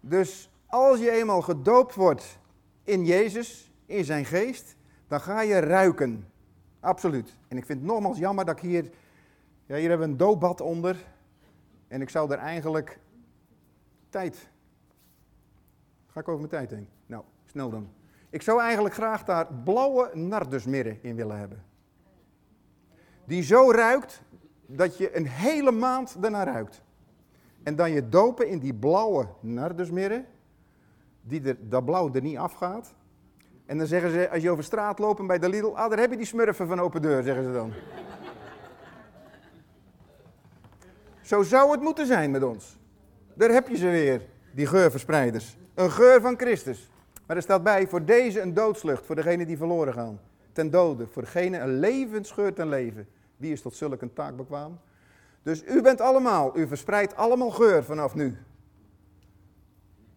Dus 0.00 0.50
als 0.66 0.98
je 0.98 1.10
eenmaal 1.10 1.42
gedoopt 1.42 1.94
wordt 1.94 2.38
in 2.84 3.04
Jezus, 3.04 3.67
in 3.88 4.04
zijn 4.04 4.24
geest, 4.24 4.76
dan 5.06 5.20
ga 5.20 5.40
je 5.40 5.58
ruiken. 5.58 6.26
Absoluut. 6.80 7.36
En 7.48 7.56
ik 7.56 7.66
vind 7.66 7.78
het 7.78 7.88
nogmaals 7.88 8.18
jammer 8.18 8.44
dat 8.44 8.56
ik 8.56 8.62
hier, 8.62 8.90
ja, 9.66 9.76
hier 9.76 9.88
hebben 9.88 10.06
we 10.06 10.12
een 10.12 10.18
doopbad 10.18 10.60
onder. 10.60 10.96
En 11.88 12.00
ik 12.00 12.08
zou 12.08 12.32
er 12.32 12.38
eigenlijk 12.38 12.98
tijd. 14.08 14.50
Ga 16.06 16.20
ik 16.20 16.28
over 16.28 16.48
mijn 16.48 16.50
tijd 16.50 16.70
heen? 16.70 16.88
Nou, 17.06 17.24
snel 17.44 17.70
dan. 17.70 17.88
Ik 18.30 18.42
zou 18.42 18.60
eigenlijk 18.60 18.94
graag 18.94 19.24
daar 19.24 19.54
blauwe 19.54 20.10
nardusmirren 20.14 20.98
in 21.02 21.16
willen 21.16 21.38
hebben. 21.38 21.64
Die 23.24 23.42
zo 23.42 23.70
ruikt 23.70 24.22
dat 24.66 24.96
je 24.96 25.16
een 25.16 25.26
hele 25.26 25.70
maand 25.70 26.22
daarna 26.22 26.44
ruikt. 26.44 26.82
En 27.62 27.76
dan 27.76 27.90
je 27.90 28.08
dopen 28.08 28.48
in 28.48 28.58
die 28.58 28.74
blauwe 28.74 29.28
nardusmirren, 29.40 30.26
die 31.22 31.42
er, 31.42 31.68
dat 31.68 31.84
blauw 31.84 32.12
er 32.12 32.22
niet 32.22 32.36
afgaat. 32.36 32.94
En 33.68 33.78
dan 33.78 33.86
zeggen 33.86 34.10
ze, 34.10 34.30
als 34.30 34.42
je 34.42 34.50
over 34.50 34.64
straat 34.64 34.98
loopt 34.98 35.26
bij 35.26 35.38
de 35.38 35.48
Lidl, 35.48 35.66
ah, 35.66 35.90
daar 35.90 35.98
heb 35.98 36.10
je 36.10 36.16
die 36.16 36.26
smurfen 36.26 36.66
van 36.66 36.80
open 36.80 37.02
deur, 37.02 37.22
zeggen 37.22 37.44
ze 37.44 37.52
dan. 37.52 37.72
Zo 41.22 41.42
zou 41.42 41.70
het 41.70 41.80
moeten 41.80 42.06
zijn 42.06 42.30
met 42.30 42.42
ons. 42.42 42.78
Daar 43.34 43.50
heb 43.50 43.68
je 43.68 43.76
ze 43.76 43.88
weer, 43.88 44.22
die 44.52 44.66
geurverspreiders. 44.66 45.56
Een 45.74 45.90
geur 45.90 46.20
van 46.20 46.38
Christus. 46.38 46.90
Maar 47.26 47.36
er 47.36 47.42
staat 47.42 47.62
bij, 47.62 47.88
voor 47.88 48.04
deze 48.04 48.40
een 48.40 48.54
doodslucht, 48.54 49.06
voor 49.06 49.14
degene 49.14 49.46
die 49.46 49.56
verloren 49.56 49.92
gaan. 49.92 50.20
Ten 50.52 50.70
dode, 50.70 51.06
voor 51.06 51.22
degene 51.22 51.58
een 51.58 51.78
levensgeur 51.78 52.54
ten 52.54 52.68
leven. 52.68 53.08
Wie 53.36 53.52
is 53.52 53.62
tot 53.62 53.76
zulk 53.76 54.02
een 54.02 54.12
taak 54.12 54.36
bekwaam? 54.36 54.80
Dus 55.42 55.64
u 55.66 55.82
bent 55.82 56.00
allemaal, 56.00 56.58
u 56.58 56.66
verspreidt 56.66 57.16
allemaal 57.16 57.50
geur 57.50 57.84
vanaf 57.84 58.14
nu. 58.14 58.36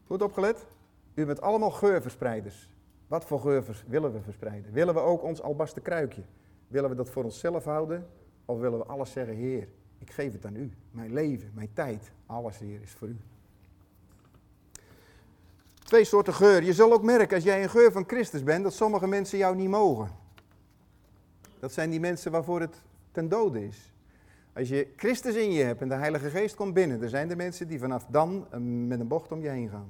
Goed 0.07 0.21
opgelet? 0.21 0.65
U 1.13 1.25
bent 1.25 1.41
allemaal 1.41 1.71
geurverspreiders. 1.71 2.69
Wat 3.11 3.25
voor 3.25 3.39
geur 3.39 3.83
willen 3.87 4.13
we 4.13 4.21
verspreiden? 4.21 4.71
Willen 4.71 4.93
we 4.93 4.99
ook 4.99 5.23
ons 5.23 5.41
albaste 5.41 5.81
kruikje? 5.81 6.21
Willen 6.67 6.89
we 6.89 6.95
dat 6.95 7.09
voor 7.09 7.23
onszelf 7.23 7.63
houden? 7.63 8.07
Of 8.45 8.59
willen 8.59 8.79
we 8.79 8.85
alles 8.85 9.11
zeggen, 9.11 9.35
Heer, 9.35 9.67
ik 9.99 10.11
geef 10.11 10.33
het 10.33 10.45
aan 10.45 10.55
u. 10.55 10.71
Mijn 10.91 11.13
leven, 11.13 11.51
mijn 11.53 11.69
tijd, 11.73 12.11
alles, 12.25 12.57
Heer, 12.57 12.81
is 12.81 12.91
voor 12.91 13.07
u. 13.07 13.17
Twee 15.73 16.03
soorten 16.03 16.33
geur. 16.33 16.63
Je 16.63 16.73
zal 16.73 16.93
ook 16.93 17.03
merken 17.03 17.35
als 17.35 17.43
jij 17.43 17.63
een 17.63 17.69
geur 17.69 17.91
van 17.91 18.03
Christus 18.07 18.43
bent, 18.43 18.63
dat 18.63 18.73
sommige 18.73 19.07
mensen 19.07 19.37
jou 19.37 19.55
niet 19.55 19.69
mogen. 19.69 20.09
Dat 21.59 21.73
zijn 21.73 21.89
die 21.89 21.99
mensen 21.99 22.31
waarvoor 22.31 22.59
het 22.61 22.81
ten 23.11 23.29
dode 23.29 23.65
is. 23.67 23.93
Als 24.53 24.69
je 24.69 24.87
Christus 24.95 25.35
in 25.35 25.51
je 25.51 25.63
hebt 25.63 25.81
en 25.81 25.89
de 25.89 25.95
Heilige 25.95 26.29
Geest 26.29 26.55
komt 26.55 26.73
binnen, 26.73 26.99
dan 26.99 27.09
zijn 27.09 27.29
er 27.29 27.37
mensen 27.37 27.67
die 27.67 27.79
vanaf 27.79 28.05
dan 28.05 28.47
met 28.87 28.99
een 28.99 29.07
bocht 29.07 29.31
om 29.31 29.41
je 29.41 29.49
heen 29.49 29.69
gaan. 29.69 29.89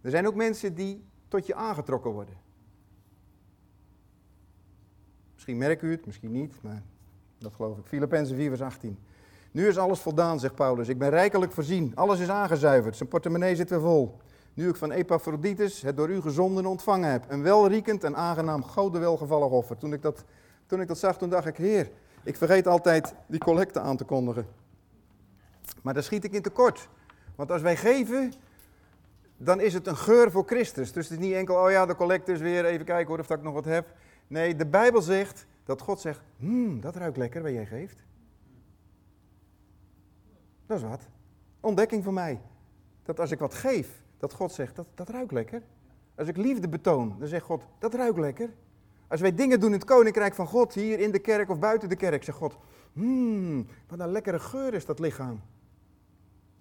Er 0.00 0.10
zijn 0.10 0.26
ook 0.26 0.34
mensen 0.34 0.74
die 0.74 1.04
tot 1.34 1.46
je 1.46 1.54
aangetrokken 1.54 2.10
worden. 2.10 2.34
Misschien 5.32 5.56
merk 5.56 5.82
u 5.82 5.90
het, 5.90 6.06
misschien 6.06 6.32
niet, 6.32 6.62
maar 6.62 6.82
dat 7.38 7.52
geloof 7.54 7.78
ik. 7.78 7.86
Filippenzen 7.86 8.36
4 8.36 8.48
vers 8.48 8.60
18. 8.60 8.98
Nu 9.50 9.68
is 9.68 9.78
alles 9.78 10.00
voldaan, 10.00 10.40
zegt 10.40 10.54
Paulus. 10.54 10.88
Ik 10.88 10.98
ben 10.98 11.10
rijkelijk 11.10 11.52
voorzien. 11.52 11.92
Alles 11.94 12.20
is 12.20 12.28
aangezuiverd. 12.28 12.96
Zijn 12.96 13.08
portemonnee 13.08 13.56
zit 13.56 13.70
weer 13.70 13.80
vol. 13.80 14.16
Nu 14.54 14.68
ik 14.68 14.76
van 14.76 14.90
Epaphroditus 14.90 15.82
het 15.82 15.96
door 15.96 16.10
u 16.10 16.20
gezonden 16.20 16.66
ontvangen 16.66 17.10
heb. 17.10 17.24
Een 17.28 17.42
welriekend 17.42 18.04
en 18.04 18.16
aangenaam 18.16 18.64
gouden 18.64 19.00
welgevallig 19.00 19.50
offer. 19.50 19.76
Toen 19.76 19.92
ik, 19.92 20.02
dat, 20.02 20.24
toen 20.66 20.80
ik 20.80 20.88
dat 20.88 20.98
zag, 20.98 21.18
toen 21.18 21.30
dacht 21.30 21.46
ik, 21.46 21.56
heer, 21.56 21.90
ik 22.22 22.36
vergeet 22.36 22.66
altijd 22.66 23.14
die 23.26 23.40
collecte 23.40 23.80
aan 23.80 23.96
te 23.96 24.04
kondigen. 24.04 24.46
Maar 25.82 25.94
daar 25.94 26.02
schiet 26.02 26.24
ik 26.24 26.32
in 26.32 26.42
tekort. 26.42 26.88
Want 27.34 27.50
als 27.50 27.62
wij 27.62 27.76
geven, 27.76 28.32
dan 29.36 29.60
is 29.60 29.74
het 29.74 29.86
een 29.86 29.96
geur 29.96 30.30
voor 30.30 30.44
Christus. 30.46 30.92
Dus 30.92 31.08
het 31.08 31.18
is 31.18 31.26
niet 31.26 31.34
enkel, 31.34 31.56
oh 31.64 31.70
ja, 31.70 31.86
de 31.86 31.94
collecte 31.94 32.32
is 32.32 32.40
weer, 32.40 32.64
even 32.64 32.86
kijken 32.86 33.06
hoor, 33.06 33.18
of 33.18 33.30
ik 33.30 33.42
nog 33.42 33.54
wat 33.54 33.64
heb. 33.64 33.86
Nee, 34.26 34.56
de 34.56 34.66
Bijbel 34.66 35.02
zegt 35.02 35.46
dat 35.64 35.80
God 35.80 36.00
zegt, 36.00 36.20
hmm, 36.36 36.80
dat 36.80 36.96
ruikt 36.96 37.16
lekker 37.16 37.42
wat 37.42 37.52
jij 37.52 37.66
geeft. 37.66 38.04
Dat 40.66 40.76
is 40.76 40.82
wat. 40.84 41.00
Ontdekking 41.60 42.04
van 42.04 42.14
mij. 42.14 42.40
Dat 43.02 43.20
als 43.20 43.30
ik 43.30 43.38
wat 43.38 43.54
geef, 43.54 44.02
dat 44.18 44.32
God 44.32 44.52
zegt, 44.52 44.76
dat, 44.76 44.86
dat 44.94 45.08
ruikt 45.08 45.32
lekker. 45.32 45.62
Als 46.14 46.28
ik 46.28 46.36
liefde 46.36 46.68
betoon, 46.68 47.16
dan 47.18 47.28
zegt 47.28 47.44
God, 47.44 47.62
dat 47.78 47.94
ruikt 47.94 48.18
lekker. 48.18 48.50
Als 49.08 49.20
wij 49.20 49.34
dingen 49.34 49.60
doen 49.60 49.72
in 49.72 49.78
het 49.78 49.84
koninkrijk 49.84 50.34
van 50.34 50.46
God, 50.46 50.74
hier 50.74 50.98
in 50.98 51.10
de 51.10 51.18
kerk 51.18 51.50
of 51.50 51.58
buiten 51.58 51.88
de 51.88 51.96
kerk, 51.96 52.24
zegt 52.24 52.38
God, 52.38 52.56
hmm, 52.92 53.66
wat 53.88 54.00
een 54.00 54.12
lekkere 54.12 54.38
geur 54.38 54.74
is 54.74 54.84
dat 54.84 54.98
lichaam. 54.98 55.40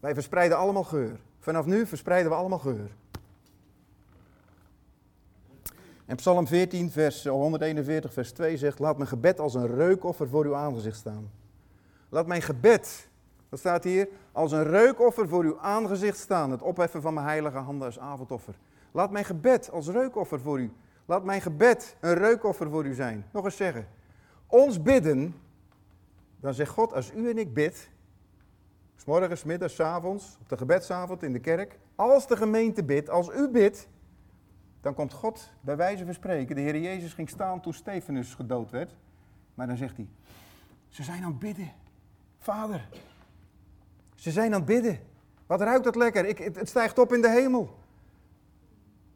Wij 0.04 0.14
verspreiden 0.14 0.58
allemaal 0.58 0.84
geur. 0.84 1.20
Vanaf 1.40 1.66
nu 1.66 1.86
verspreiden 1.86 2.32
we 2.32 2.38
allemaal 2.38 2.60
geur. 2.60 2.90
En 6.06 6.16
Psalm 6.16 6.48
14, 6.48 6.92
vers 6.92 7.26
141, 7.26 8.14
vers 8.14 8.32
2 8.32 8.58
zegt: 8.58 8.80
Laat 8.80 8.98
mijn 8.98 9.10
gebed 9.10 9.40
als 9.40 9.54
een 9.54 9.76
reukoffer 9.76 10.30
voor 10.30 10.46
uw 10.46 10.56
aangezicht 10.56 10.98
staan. 10.98 11.32
Laat 12.10 12.28
mijn 12.28 12.42
gebed, 12.42 13.08
wat 13.50 13.60
staat 13.60 13.84
hier? 13.84 14.08
Als 14.32 14.52
een 14.52 14.64
reukoffer 14.64 15.28
voor 15.28 15.44
uw 15.44 15.60
aangezicht 15.60 16.18
staan. 16.18 16.52
Het 16.52 16.62
opheffen 16.62 17.02
van 17.02 17.14
mijn 17.14 17.26
heilige 17.26 17.58
handen 17.58 17.88
als 17.88 18.00
avondoffer. 18.00 18.56
Laat 18.92 19.12
mijn 19.12 19.26
gebed 19.26 19.72
als 19.72 19.88
reukoffer 19.88 20.40
voor 20.40 20.60
u. 20.60 20.72
Laat 21.06 21.24
mijn 21.24 21.42
gebed 21.42 21.96
een 22.00 22.16
reukoffer 22.16 22.70
voor 22.70 22.86
u 22.86 22.94
zijn. 22.94 23.26
Nog 23.32 23.46
eens 23.46 23.58
zeggen. 23.58 23.88
Ons 24.48 24.82
bidden, 24.82 25.36
dan 26.40 26.54
zegt 26.54 26.72
God, 26.72 26.94
als 26.94 27.12
u 27.16 27.30
en 27.30 27.38
ik 27.38 27.54
bid, 27.54 27.92
s 29.04 29.06
morgens, 29.06 29.44
middags, 29.44 29.80
avonds, 29.80 30.38
op 30.42 30.50
de 30.50 30.58
gebedsavond 30.58 31.24
in 31.24 31.34
de 31.34 31.40
kerk, 31.40 31.80
Als 31.96 32.28
de 32.28 32.38
gemeente 32.38 32.84
bidt, 32.84 33.10
als 33.10 33.30
u 33.30 33.50
bidt, 33.50 33.88
dan 34.82 34.94
komt 34.94 35.14
God 35.14 35.50
bij 35.62 35.76
wijze 35.76 36.06
van 36.06 36.14
spreken. 36.14 36.56
De 36.56 36.62
Heer 36.62 36.78
Jezus 36.78 37.14
ging 37.14 37.30
staan 37.30 37.62
toen 37.62 37.74
Stefanus 37.74 38.34
gedood 38.34 38.72
werd. 38.72 38.96
Maar 39.54 39.68
dan 39.68 39.78
zegt 39.78 39.98
hij, 39.98 40.08
ze 40.90 41.04
zijn 41.04 41.24
aan 41.24 41.30
het 41.30 41.40
bidden. 41.40 41.72
Vader, 42.40 42.90
ze 44.16 44.32
zijn 44.32 44.54
aan 44.54 44.60
het 44.60 44.66
bidden. 44.66 45.00
Wat 45.46 45.62
ruikt 45.62 45.84
dat 45.84 45.96
lekker? 45.96 46.26
Ik, 46.26 46.38
het, 46.38 46.56
het 46.56 46.70
stijgt 46.70 47.00
op 47.00 47.14
in 47.14 47.22
de 47.22 47.30
hemel. 47.30 47.78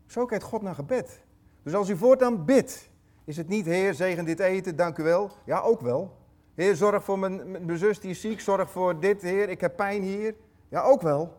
Zo 0.05 0.25
kijkt 0.25 0.43
God 0.43 0.61
naar 0.61 0.75
gebed. 0.75 1.23
Dus 1.63 1.73
als 1.73 1.89
u 1.89 1.97
voortaan 1.97 2.45
bidt, 2.45 2.89
is 3.23 3.37
het 3.37 3.47
niet, 3.47 3.65
Heer, 3.65 3.93
zegen 3.93 4.25
dit 4.25 4.39
eten, 4.39 4.75
dank 4.75 4.97
u 4.97 5.03
wel. 5.03 5.31
Ja, 5.45 5.59
ook 5.59 5.81
wel. 5.81 6.17
Heer, 6.57 6.75
zorg 6.75 7.03
voor 7.03 7.19
mijn, 7.19 7.51
mijn 7.51 7.77
zus 7.77 7.99
die 7.99 8.09
is 8.09 8.21
ziek, 8.21 8.39
zorg 8.39 8.71
voor 8.71 8.99
dit, 8.99 9.21
Heer, 9.21 9.49
ik 9.49 9.61
heb 9.61 9.75
pijn 9.75 10.01
hier. 10.01 10.35
Ja, 10.69 10.81
ook 10.81 11.01
wel. 11.01 11.33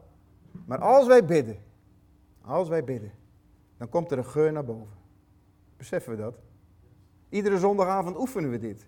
Maar 0.67 0.79
als 0.79 1.07
wij 1.07 1.25
bidden, 1.25 1.57
als 2.41 2.69
wij 2.69 2.85
bidden, 2.85 3.13
dan 3.77 3.89
komt 3.89 4.11
er 4.11 4.19
een 4.19 4.25
geur 4.25 4.53
naar 4.53 4.65
boven. 4.65 4.97
Beseffen 5.77 6.17
we 6.17 6.23
dat? 6.23 6.35
Iedere 7.29 7.59
zondagavond 7.59 8.19
oefenen 8.19 8.51
we 8.51 8.59
dit. 8.59 8.87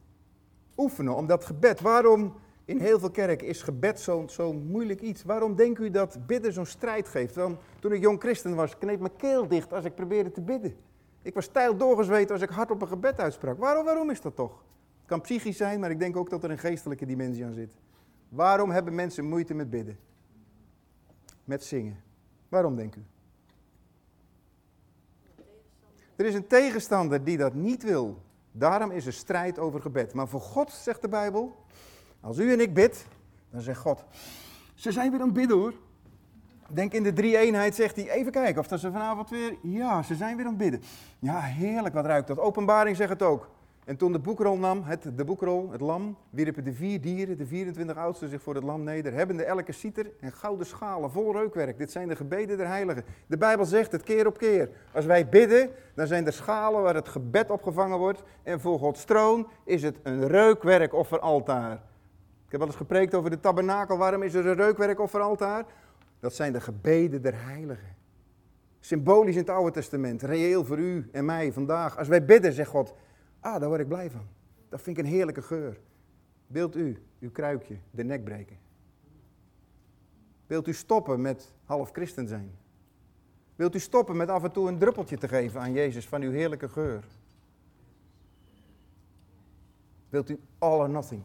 Oefenen 0.77 1.15
om 1.15 1.27
dat 1.27 1.45
gebed. 1.45 1.81
Waarom 1.81 2.35
in 2.65 2.81
heel 2.81 2.99
veel 2.99 3.11
kerken 3.11 3.47
is 3.47 3.63
gebed 3.63 4.01
zo'n 4.01 4.29
zo 4.29 4.53
moeilijk 4.53 5.01
iets? 5.01 5.23
Waarom 5.25 5.55
denkt 5.55 5.81
u 5.81 5.91
dat 5.91 6.27
bidden 6.27 6.53
zo'n 6.53 6.67
strijd 6.67 7.09
geeft? 7.09 7.35
Dan, 7.35 7.59
toen 7.81 7.93
ik 7.93 8.01
jong 8.01 8.21
christen 8.21 8.55
was, 8.55 8.79
kneep 8.79 9.01
mijn 9.01 9.17
keel 9.17 9.49
dicht 9.49 9.73
als 9.73 9.85
ik 9.85 9.95
probeerde 9.95 10.31
te 10.31 10.41
bidden. 10.41 10.77
Ik 11.23 11.35
was 11.35 11.45
stijl 11.45 11.77
doorgezweet 11.77 12.31
als 12.31 12.41
ik 12.41 12.51
hard 12.51 12.71
op 12.71 12.83
een 12.83 12.89
gebed 12.89 13.21
uitsprak. 13.21 13.59
Waarom, 13.59 13.85
waarom 13.85 14.11
is 14.11 14.21
dat 14.21 14.37
toch? 14.37 14.63
Kan 15.11 15.21
psychisch 15.21 15.57
zijn, 15.57 15.81
maar 15.81 15.91
ik 15.91 15.99
denk 15.99 16.17
ook 16.17 16.31
dat 16.31 16.45
er 16.45 16.51
een 16.51 16.59
geestelijke 16.59 17.07
dimensie 17.07 17.45
aan 17.45 17.53
zit. 17.53 17.73
Waarom 18.29 18.71
hebben 18.71 18.95
mensen 18.95 19.29
moeite 19.29 19.55
met 19.55 19.71
bidden? 19.71 19.99
Met 21.45 21.65
zingen. 21.65 22.03
Waarom 22.49 22.77
denk 22.77 22.95
u? 22.95 23.05
Er 26.17 26.27
is 26.27 26.35
een 26.35 26.47
tegenstander 26.47 27.25
die 27.25 27.37
dat 27.37 27.55
niet 27.55 27.83
wil. 27.83 28.23
Daarom 28.53 28.91
is 28.91 29.07
er 29.07 29.13
strijd 29.13 29.59
over 29.59 29.81
gebed. 29.81 30.15
Maar 30.15 30.29
voor 30.29 30.41
God, 30.41 30.73
zegt 30.73 31.03
de 31.03 31.09
Bijbel, 31.09 31.65
als 32.21 32.39
u 32.39 32.53
en 32.53 32.61
ik 32.61 32.75
bid, 32.75 33.07
dan 33.51 33.61
zegt 33.61 33.81
God, 33.81 34.05
ze 34.75 34.93
zijn 34.93 35.11
weer 35.11 35.21
aan 35.21 35.27
het 35.27 35.37
bidden 35.37 35.57
hoor. 35.57 35.75
Denk 36.69 36.93
in 36.93 37.03
de 37.03 37.13
drie 37.13 37.39
eenheid 37.39 37.75
zegt 37.75 37.97
hij, 37.97 38.11
even 38.11 38.33
kijken 38.33 38.61
of 38.61 38.69
dat 38.69 38.81
ze 38.81 38.93
vanavond 38.93 39.31
weer, 39.31 39.57
ja, 39.63 40.03
ze 40.03 40.15
zijn 40.15 40.37
weer 40.37 40.45
aan 40.45 40.53
het 40.53 40.61
bidden. 40.61 40.83
Ja, 41.19 41.41
heerlijk, 41.41 41.95
wat 41.95 42.05
ruikt 42.05 42.29
dat. 42.29 42.39
Openbaring 42.39 42.97
zegt 42.97 43.11
het 43.11 43.23
ook. 43.23 43.59
En 43.85 43.97
toen 43.97 44.13
de 44.13 44.19
boekrol 44.19 44.59
nam, 44.59 44.83
het, 44.83 45.11
de 45.17 45.25
boekrol, 45.25 45.71
het 45.71 45.81
lam, 45.81 46.17
wierpen 46.31 46.65
de 46.65 46.73
vier 46.73 47.01
dieren, 47.01 47.39
de 47.39 47.47
24 47.47 47.97
oudsten 47.97 48.29
zich 48.29 48.43
voor 48.43 48.55
het 48.55 48.65
lam 48.65 48.83
neder, 48.83 49.13
hebbende 49.13 49.45
elke 49.45 49.73
citer 49.73 50.11
en 50.21 50.33
gouden 50.33 50.67
schalen 50.67 51.11
vol 51.11 51.33
reukwerk. 51.33 51.79
Dit 51.79 51.91
zijn 51.91 52.09
de 52.09 52.17
gebeden 52.17 52.57
der 52.57 52.67
heiligen. 52.67 53.05
De 53.27 53.37
Bijbel 53.37 53.65
zegt 53.65 53.93
het 53.93 54.03
keer 54.03 54.27
op 54.27 54.39
keer. 54.39 54.71
Als 54.93 55.05
wij 55.05 55.29
bidden, 55.29 55.71
dan 55.95 56.07
zijn 56.07 56.27
er 56.27 56.33
schalen 56.33 56.83
waar 56.83 56.95
het 56.95 57.09
gebed 57.09 57.51
opgevangen 57.51 57.99
wordt. 57.99 58.23
En 58.43 58.61
voor 58.61 58.79
Gods 58.79 59.05
troon 59.05 59.49
is 59.65 59.83
het 59.83 59.99
een 60.03 60.29
reukwerkofferaltaar. 60.29 61.73
Ik 62.45 62.51
heb 62.57 62.61
wel 62.61 62.69
eens 62.69 62.77
gepreekt 62.77 63.15
over 63.15 63.31
de 63.31 63.41
tabernakel. 63.41 63.97
Waarom 63.97 64.23
is 64.23 64.35
er 64.35 64.47
een 64.47 64.57
reukwerkofferaltaar? 64.57 65.65
Dat 66.21 66.35
zijn 66.35 66.53
de 66.53 66.61
gebeden 66.61 67.23
der 67.23 67.45
heiligen. 67.45 67.97
Symbolisch 68.81 69.35
in 69.35 69.41
het 69.41 69.51
Oude 69.51 69.71
Testament, 69.71 70.23
reëel 70.23 70.65
voor 70.65 70.79
u 70.79 71.09
en 71.13 71.25
mij 71.25 71.53
vandaag. 71.53 71.99
Als 71.99 72.09
wij 72.09 72.25
bidden, 72.25 72.53
zegt 72.53 72.71
God, 72.71 72.95
Ah, 73.41 73.61
daar 73.61 73.69
word 73.69 73.81
ik 73.81 73.89
blij 73.89 74.11
van. 74.11 74.27
Dat 74.69 74.83
vind 74.83 74.99
ik 74.99 75.05
een 75.05 75.11
heerlijke 75.11 75.43
geur. 75.43 75.81
Wilt 76.47 76.77
u 76.77 77.03
uw 77.19 77.31
kruikje 77.31 77.77
de 77.91 78.03
nek 78.05 78.25
breken? 78.25 78.57
Wilt 80.47 80.67
u 80.67 80.73
stoppen 80.73 81.21
met 81.21 81.53
half 81.65 81.91
christen 81.91 82.29
zijn? 82.29 82.51
Wilt 83.57 83.75
u 83.75 83.79
stoppen 83.79 84.17
met 84.17 84.29
af 84.29 84.43
en 84.43 84.53
toe 84.53 84.69
een 84.69 84.79
druppeltje 84.79 85.19
te 85.19 85.29
geven 85.29 85.61
aan 85.61 85.73
Jezus 85.73 86.09
van 86.09 86.23
uw 86.23 86.31
heerlijke 86.31 86.69
geur? 86.69 87.05
Wilt 90.09 90.31
u 90.31 90.41
all 90.59 90.79
or 90.79 90.91
nothing? 90.91 91.23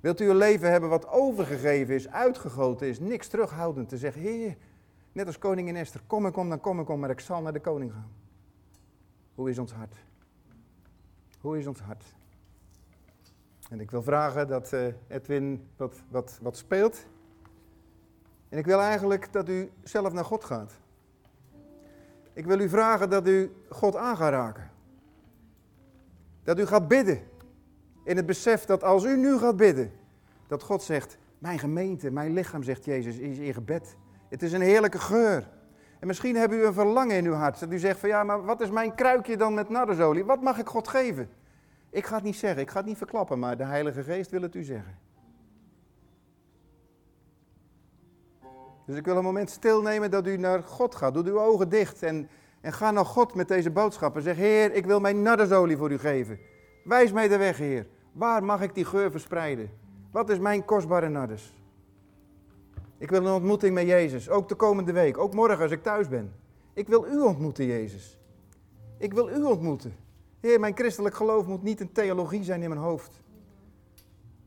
Wilt 0.00 0.20
u 0.20 0.30
een 0.30 0.36
leven 0.36 0.70
hebben 0.70 0.90
wat 0.90 1.08
overgegeven 1.08 1.94
is, 1.94 2.08
uitgegoten 2.08 2.86
is, 2.86 3.00
niks 3.00 3.28
terughoudend 3.28 3.88
te 3.88 3.98
zeggen, 3.98 4.22
Heer, 4.22 4.56
net 5.12 5.26
als 5.26 5.38
koningin 5.38 5.76
Esther, 5.76 6.00
kom 6.06 6.26
en 6.26 6.32
kom, 6.32 6.48
dan 6.48 6.60
kom 6.60 6.78
en 6.78 6.84
kom, 6.84 7.00
maar 7.00 7.10
ik 7.10 7.20
zal 7.20 7.42
naar 7.42 7.52
de 7.52 7.60
koning 7.60 7.92
gaan. 7.92 8.10
Hoe 9.34 9.50
is 9.50 9.58
ons 9.58 9.72
hart? 9.72 9.94
Hoe 11.40 11.58
is 11.58 11.66
ons 11.66 11.80
hart? 11.80 12.04
En 13.70 13.80
ik 13.80 13.90
wil 13.90 14.02
vragen 14.02 14.48
dat 14.48 14.72
uh, 14.72 14.86
Edwin 15.08 15.68
wat, 15.76 15.96
wat, 16.08 16.38
wat 16.42 16.56
speelt. 16.56 17.06
En 18.48 18.58
ik 18.58 18.64
wil 18.64 18.80
eigenlijk 18.80 19.32
dat 19.32 19.48
u 19.48 19.70
zelf 19.82 20.12
naar 20.12 20.24
God 20.24 20.44
gaat. 20.44 20.72
Ik 22.32 22.46
wil 22.46 22.60
u 22.60 22.68
vragen 22.68 23.10
dat 23.10 23.28
u 23.28 23.52
God 23.68 23.96
aan 23.96 24.16
gaat 24.16 24.30
raken. 24.30 24.70
Dat 26.42 26.58
u 26.58 26.66
gaat 26.66 26.88
bidden. 26.88 27.20
In 28.04 28.16
het 28.16 28.26
besef 28.26 28.64
dat 28.64 28.84
als 28.84 29.04
u 29.04 29.16
nu 29.16 29.38
gaat 29.38 29.56
bidden, 29.56 29.92
dat 30.46 30.62
God 30.62 30.82
zegt, 30.82 31.18
mijn 31.38 31.58
gemeente, 31.58 32.10
mijn 32.10 32.32
lichaam, 32.32 32.62
zegt 32.62 32.84
Jezus, 32.84 33.16
is 33.16 33.38
in 33.38 33.54
gebed. 33.54 33.96
Het 34.28 34.42
is 34.42 34.52
een 34.52 34.60
heerlijke 34.60 34.98
geur. 34.98 35.48
En 35.98 36.06
misschien 36.06 36.36
hebben 36.36 36.58
u 36.58 36.64
een 36.64 36.72
verlangen 36.72 37.16
in 37.16 37.26
uw 37.26 37.32
hart. 37.32 37.60
Dat 37.60 37.72
u 37.72 37.78
zegt 37.78 38.00
van 38.00 38.08
ja, 38.08 38.24
maar 38.24 38.44
wat 38.44 38.60
is 38.60 38.70
mijn 38.70 38.94
kruikje 38.94 39.36
dan 39.36 39.54
met 39.54 39.68
nardesolie? 39.68 40.24
Wat 40.24 40.42
mag 40.42 40.58
ik 40.58 40.66
God 40.66 40.88
geven? 40.88 41.28
Ik 41.90 42.06
ga 42.06 42.14
het 42.14 42.24
niet 42.24 42.36
zeggen, 42.36 42.62
ik 42.62 42.70
ga 42.70 42.76
het 42.76 42.86
niet 42.86 42.96
verklappen, 42.96 43.38
maar 43.38 43.56
de 43.56 43.64
Heilige 43.64 44.02
Geest 44.02 44.30
wil 44.30 44.42
het 44.42 44.54
u 44.54 44.62
zeggen. 44.62 44.98
Dus 48.86 48.96
ik 48.96 49.04
wil 49.04 49.16
een 49.16 49.24
moment 49.24 49.50
stilnemen 49.50 50.10
dat 50.10 50.26
u 50.26 50.36
naar 50.36 50.62
God 50.62 50.94
gaat. 50.94 51.14
Doe 51.14 51.24
uw 51.24 51.40
ogen 51.40 51.68
dicht 51.68 52.02
en, 52.02 52.28
en 52.60 52.72
ga 52.72 52.90
naar 52.90 53.04
God 53.04 53.34
met 53.34 53.48
deze 53.48 53.70
boodschap. 53.70 54.16
En 54.16 54.22
zeg, 54.22 54.36
Heer, 54.36 54.72
ik 54.72 54.86
wil 54.86 55.00
mijn 55.00 55.22
nardesolie 55.22 55.76
voor 55.76 55.90
u 55.90 55.98
geven. 55.98 56.38
Wijs 56.84 57.12
mij 57.12 57.28
de 57.28 57.36
weg, 57.36 57.58
Heer. 57.58 57.86
Waar 58.12 58.44
mag 58.44 58.60
ik 58.60 58.74
die 58.74 58.84
geur 58.84 59.10
verspreiden? 59.10 59.70
Wat 60.10 60.30
is 60.30 60.38
mijn 60.38 60.64
kostbare 60.64 61.08
nardes? 61.08 61.57
Ik 62.98 63.10
wil 63.10 63.26
een 63.26 63.32
ontmoeting 63.32 63.74
met 63.74 63.86
Jezus, 63.86 64.28
ook 64.28 64.48
de 64.48 64.54
komende 64.54 64.92
week, 64.92 65.18
ook 65.18 65.34
morgen 65.34 65.62
als 65.62 65.70
ik 65.70 65.82
thuis 65.82 66.08
ben. 66.08 66.32
Ik 66.72 66.88
wil 66.88 67.06
u 67.06 67.20
ontmoeten, 67.20 67.66
Jezus. 67.66 68.18
Ik 68.98 69.12
wil 69.12 69.30
u 69.30 69.42
ontmoeten. 69.42 69.96
Heer, 70.40 70.60
mijn 70.60 70.76
christelijk 70.76 71.14
geloof 71.14 71.46
moet 71.46 71.62
niet 71.62 71.80
een 71.80 71.92
theologie 71.92 72.44
zijn 72.44 72.62
in 72.62 72.68
mijn 72.68 72.80
hoofd. 72.80 73.20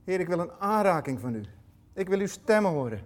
Heer, 0.04 0.20
ik 0.20 0.28
wil 0.28 0.40
een 0.40 0.52
aanraking 0.52 1.20
van 1.20 1.36
u. 1.36 1.44
Ik 1.94 2.10
wil 2.10 2.20
uw 2.20 2.28
stem 2.28 2.66
horen. 2.66 3.02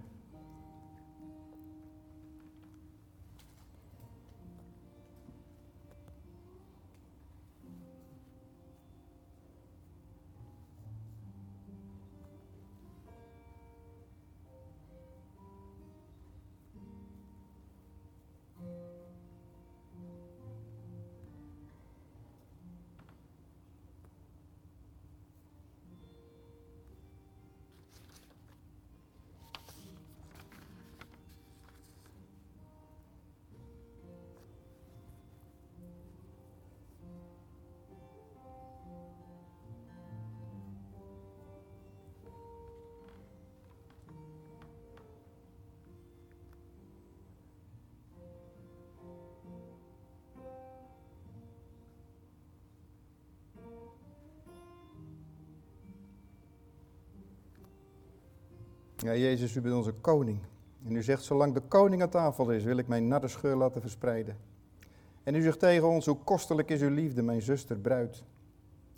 Ja, 58.97 59.15
Jezus, 59.15 59.55
u 59.55 59.61
bent 59.61 59.75
onze 59.75 59.93
koning. 59.93 60.39
En 60.85 60.95
u 60.95 61.03
zegt, 61.03 61.23
zolang 61.23 61.53
de 61.53 61.61
koning 61.61 62.01
aan 62.01 62.09
tafel 62.09 62.51
is, 62.51 62.63
wil 62.63 62.77
ik 62.77 62.87
mijn 62.87 63.07
natte 63.07 63.27
scheur 63.27 63.55
laten 63.55 63.81
verspreiden. 63.81 64.37
En 65.23 65.35
u 65.35 65.41
zegt 65.41 65.59
tegen 65.59 65.87
ons, 65.87 66.05
hoe 66.05 66.17
kostelijk 66.23 66.69
is 66.69 66.81
uw 66.81 66.89
liefde, 66.89 67.21
mijn 67.21 67.41
zuster, 67.41 67.77
bruid. 67.77 68.23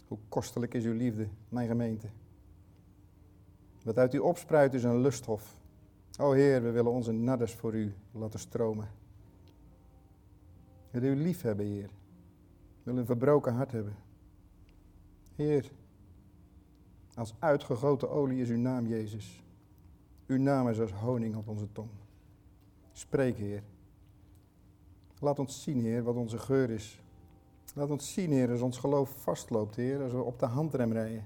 Hoe 0.08 0.18
kostelijk 0.30 0.74
is 0.74 0.84
uw 0.84 0.94
liefde, 0.94 1.28
mijn 1.50 1.68
gemeente. 1.68 2.08
Wat 3.84 3.98
uit 3.98 4.14
u 4.14 4.18
opspruit 4.18 4.74
is 4.74 4.84
een 4.84 5.02
lusthof. 5.02 5.60
O 6.20 6.32
Heer, 6.32 6.64
we 6.64 6.72
willen 6.72 6.92
onze 6.92 7.12
nadders 7.12 7.54
voor 7.54 7.74
u 7.76 7.94
laten 8.12 8.40
stromen. 8.40 8.88
Willen 10.92 11.10
u 11.10 11.22
lief 11.22 11.42
hebben, 11.42 11.66
Heer. 11.66 11.90
Willen 12.84 13.00
een 13.00 13.06
verbroken 13.06 13.54
hart 13.54 13.72
hebben. 13.72 13.96
Heer, 15.36 15.72
als 17.16 17.34
uitgegoten 17.40 18.10
olie 18.10 18.42
is 18.42 18.50
uw 18.50 18.58
naam, 18.58 18.88
Jezus. 18.88 19.44
Uw 20.28 20.38
naam 20.38 20.70
is 20.70 20.80
als 20.80 20.92
honing 20.92 21.36
op 21.36 21.48
onze 21.48 21.72
tong. 21.72 21.90
Spreek, 22.92 23.38
Heer. 23.38 23.64
Laat 25.20 25.40
ons 25.40 25.64
zien, 25.64 25.80
Heer, 25.80 26.04
wat 26.04 26.16
onze 26.16 26.38
geur 26.38 26.70
is. 26.70 27.02
Laat 27.74 27.90
ons 27.90 28.14
zien, 28.14 28.32
Heer, 28.32 28.52
als 28.52 28.62
ons 28.62 28.78
geloof 28.78 29.10
vastloopt, 29.22 29.76
Heer, 29.76 30.02
als 30.02 30.12
we 30.12 30.22
op 30.22 30.40
de 30.40 30.46
handrem 30.46 30.92
rijden. 30.92 31.26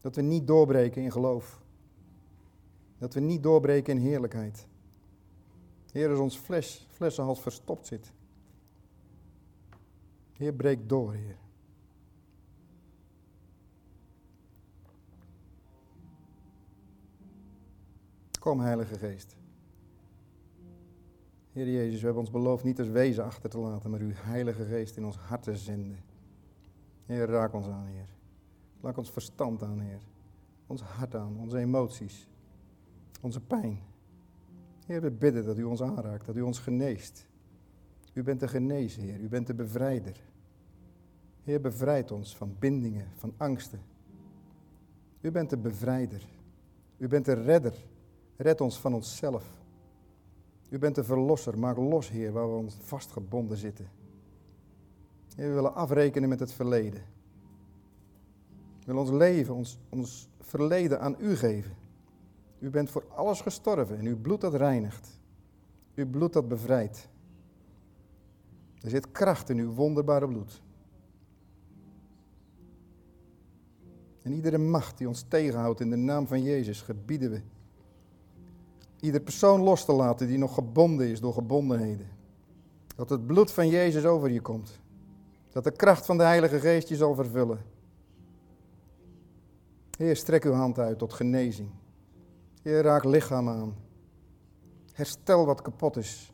Dat 0.00 0.16
we 0.16 0.22
niet 0.22 0.46
doorbreken 0.46 1.02
in 1.02 1.12
geloof. 1.12 1.62
Dat 2.98 3.14
we 3.14 3.20
niet 3.20 3.42
doorbreken 3.42 3.96
in 3.96 4.02
heerlijkheid. 4.02 4.66
Heer, 5.92 6.10
als 6.10 6.18
ons 6.18 6.36
fles, 6.36 6.86
flessenhals 6.90 7.40
verstopt 7.40 7.86
zit. 7.86 8.12
Heer, 10.32 10.52
breek 10.52 10.88
door, 10.88 11.12
Heer. 11.12 11.36
Kom, 18.48 18.60
Heilige 18.60 18.98
Geest. 18.98 19.36
Heer 21.52 21.70
Jezus, 21.70 21.98
we 21.98 22.04
hebben 22.04 22.22
ons 22.22 22.30
beloofd 22.30 22.64
niet 22.64 22.78
als 22.78 22.88
wezen 22.88 23.24
achter 23.24 23.50
te 23.50 23.58
laten, 23.58 23.90
maar 23.90 24.00
uw 24.00 24.12
Heilige 24.14 24.64
Geest 24.64 24.96
in 24.96 25.04
ons 25.04 25.16
hart 25.16 25.42
te 25.42 25.56
zenden. 25.56 25.98
Heer, 27.06 27.26
raak 27.26 27.52
ons 27.52 27.66
aan, 27.66 27.86
Heer. 27.86 28.08
Laat 28.80 28.98
ons 28.98 29.10
verstand 29.10 29.62
aan, 29.62 29.80
Heer. 29.80 30.00
Ons 30.66 30.82
hart 30.82 31.14
aan, 31.14 31.36
onze 31.38 31.58
emoties, 31.58 32.28
onze 33.20 33.40
pijn. 33.40 33.78
Heer, 34.86 35.00
we 35.00 35.10
bidden 35.10 35.44
dat 35.44 35.58
u 35.58 35.62
ons 35.62 35.82
aanraakt, 35.82 36.26
dat 36.26 36.36
u 36.36 36.40
ons 36.40 36.58
geneest. 36.58 37.26
U 38.12 38.22
bent 38.22 38.40
de 38.40 38.48
genezer, 38.48 39.02
Heer. 39.02 39.20
U 39.20 39.28
bent 39.28 39.46
de 39.46 39.54
bevrijder. 39.54 40.20
Heer, 41.44 41.60
bevrijd 41.60 42.10
ons 42.10 42.36
van 42.36 42.56
bindingen, 42.58 43.08
van 43.14 43.32
angsten. 43.36 43.80
U 45.20 45.30
bent 45.30 45.50
de 45.50 45.58
bevrijder. 45.58 46.26
U 46.96 47.08
bent 47.08 47.24
de 47.24 47.32
redder. 47.32 47.74
Red 48.38 48.60
ons 48.60 48.78
van 48.78 48.94
onszelf. 48.94 49.44
U 50.70 50.78
bent 50.78 50.94
de 50.94 51.04
verlosser. 51.04 51.58
Maak 51.58 51.76
los, 51.76 52.10
Heer, 52.10 52.32
waar 52.32 52.48
we 52.48 52.56
ons 52.56 52.76
vastgebonden 52.80 53.56
zitten. 53.56 53.90
Heer, 55.34 55.48
we 55.48 55.54
willen 55.54 55.74
afrekenen 55.74 56.28
met 56.28 56.40
het 56.40 56.52
verleden. 56.52 57.02
We 58.78 58.84
willen 58.84 59.00
ons 59.00 59.10
leven, 59.10 59.54
ons, 59.54 59.78
ons 59.88 60.28
verleden 60.40 61.00
aan 61.00 61.16
U 61.18 61.36
geven. 61.36 61.76
U 62.58 62.70
bent 62.70 62.90
voor 62.90 63.04
alles 63.14 63.40
gestorven 63.40 63.98
en 63.98 64.06
uw 64.06 64.20
bloed 64.20 64.40
dat 64.40 64.54
reinigt. 64.54 65.20
Uw 65.94 66.10
bloed 66.10 66.32
dat 66.32 66.48
bevrijdt. 66.48 67.08
Er 68.80 68.90
zit 68.90 69.12
kracht 69.12 69.50
in 69.50 69.58
uw 69.58 69.72
wonderbare 69.72 70.26
bloed. 70.26 70.62
En 74.22 74.32
iedere 74.32 74.58
macht 74.58 74.98
die 74.98 75.08
ons 75.08 75.24
tegenhoudt 75.28 75.80
in 75.80 75.90
de 75.90 75.96
naam 75.96 76.26
van 76.26 76.42
Jezus, 76.42 76.80
gebieden 76.80 77.30
we. 77.30 77.42
Ieder 79.00 79.20
persoon 79.20 79.60
los 79.60 79.84
te 79.84 79.92
laten 79.92 80.26
die 80.26 80.38
nog 80.38 80.54
gebonden 80.54 81.08
is 81.08 81.20
door 81.20 81.32
gebondenheden. 81.32 82.08
Dat 82.96 83.10
het 83.10 83.26
bloed 83.26 83.50
van 83.50 83.68
Jezus 83.68 84.04
over 84.04 84.30
je 84.30 84.40
komt. 84.40 84.80
Dat 85.50 85.64
de 85.64 85.70
kracht 85.70 86.06
van 86.06 86.16
de 86.16 86.22
Heilige 86.22 86.60
Geest 86.60 86.88
je 86.88 86.96
zal 86.96 87.14
vervullen. 87.14 87.58
Heer, 89.96 90.16
strek 90.16 90.44
uw 90.44 90.52
hand 90.52 90.78
uit 90.78 90.98
tot 90.98 91.12
genezing. 91.12 91.70
Heer, 92.62 92.82
raak 92.82 93.04
lichaam 93.04 93.48
aan. 93.48 93.76
Herstel 94.92 95.46
wat 95.46 95.62
kapot 95.62 95.96
is. 95.96 96.32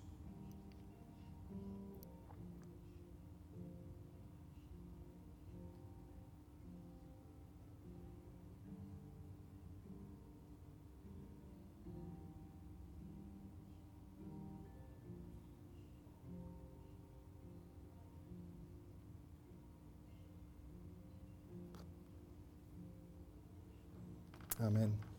Amen. 24.65 25.14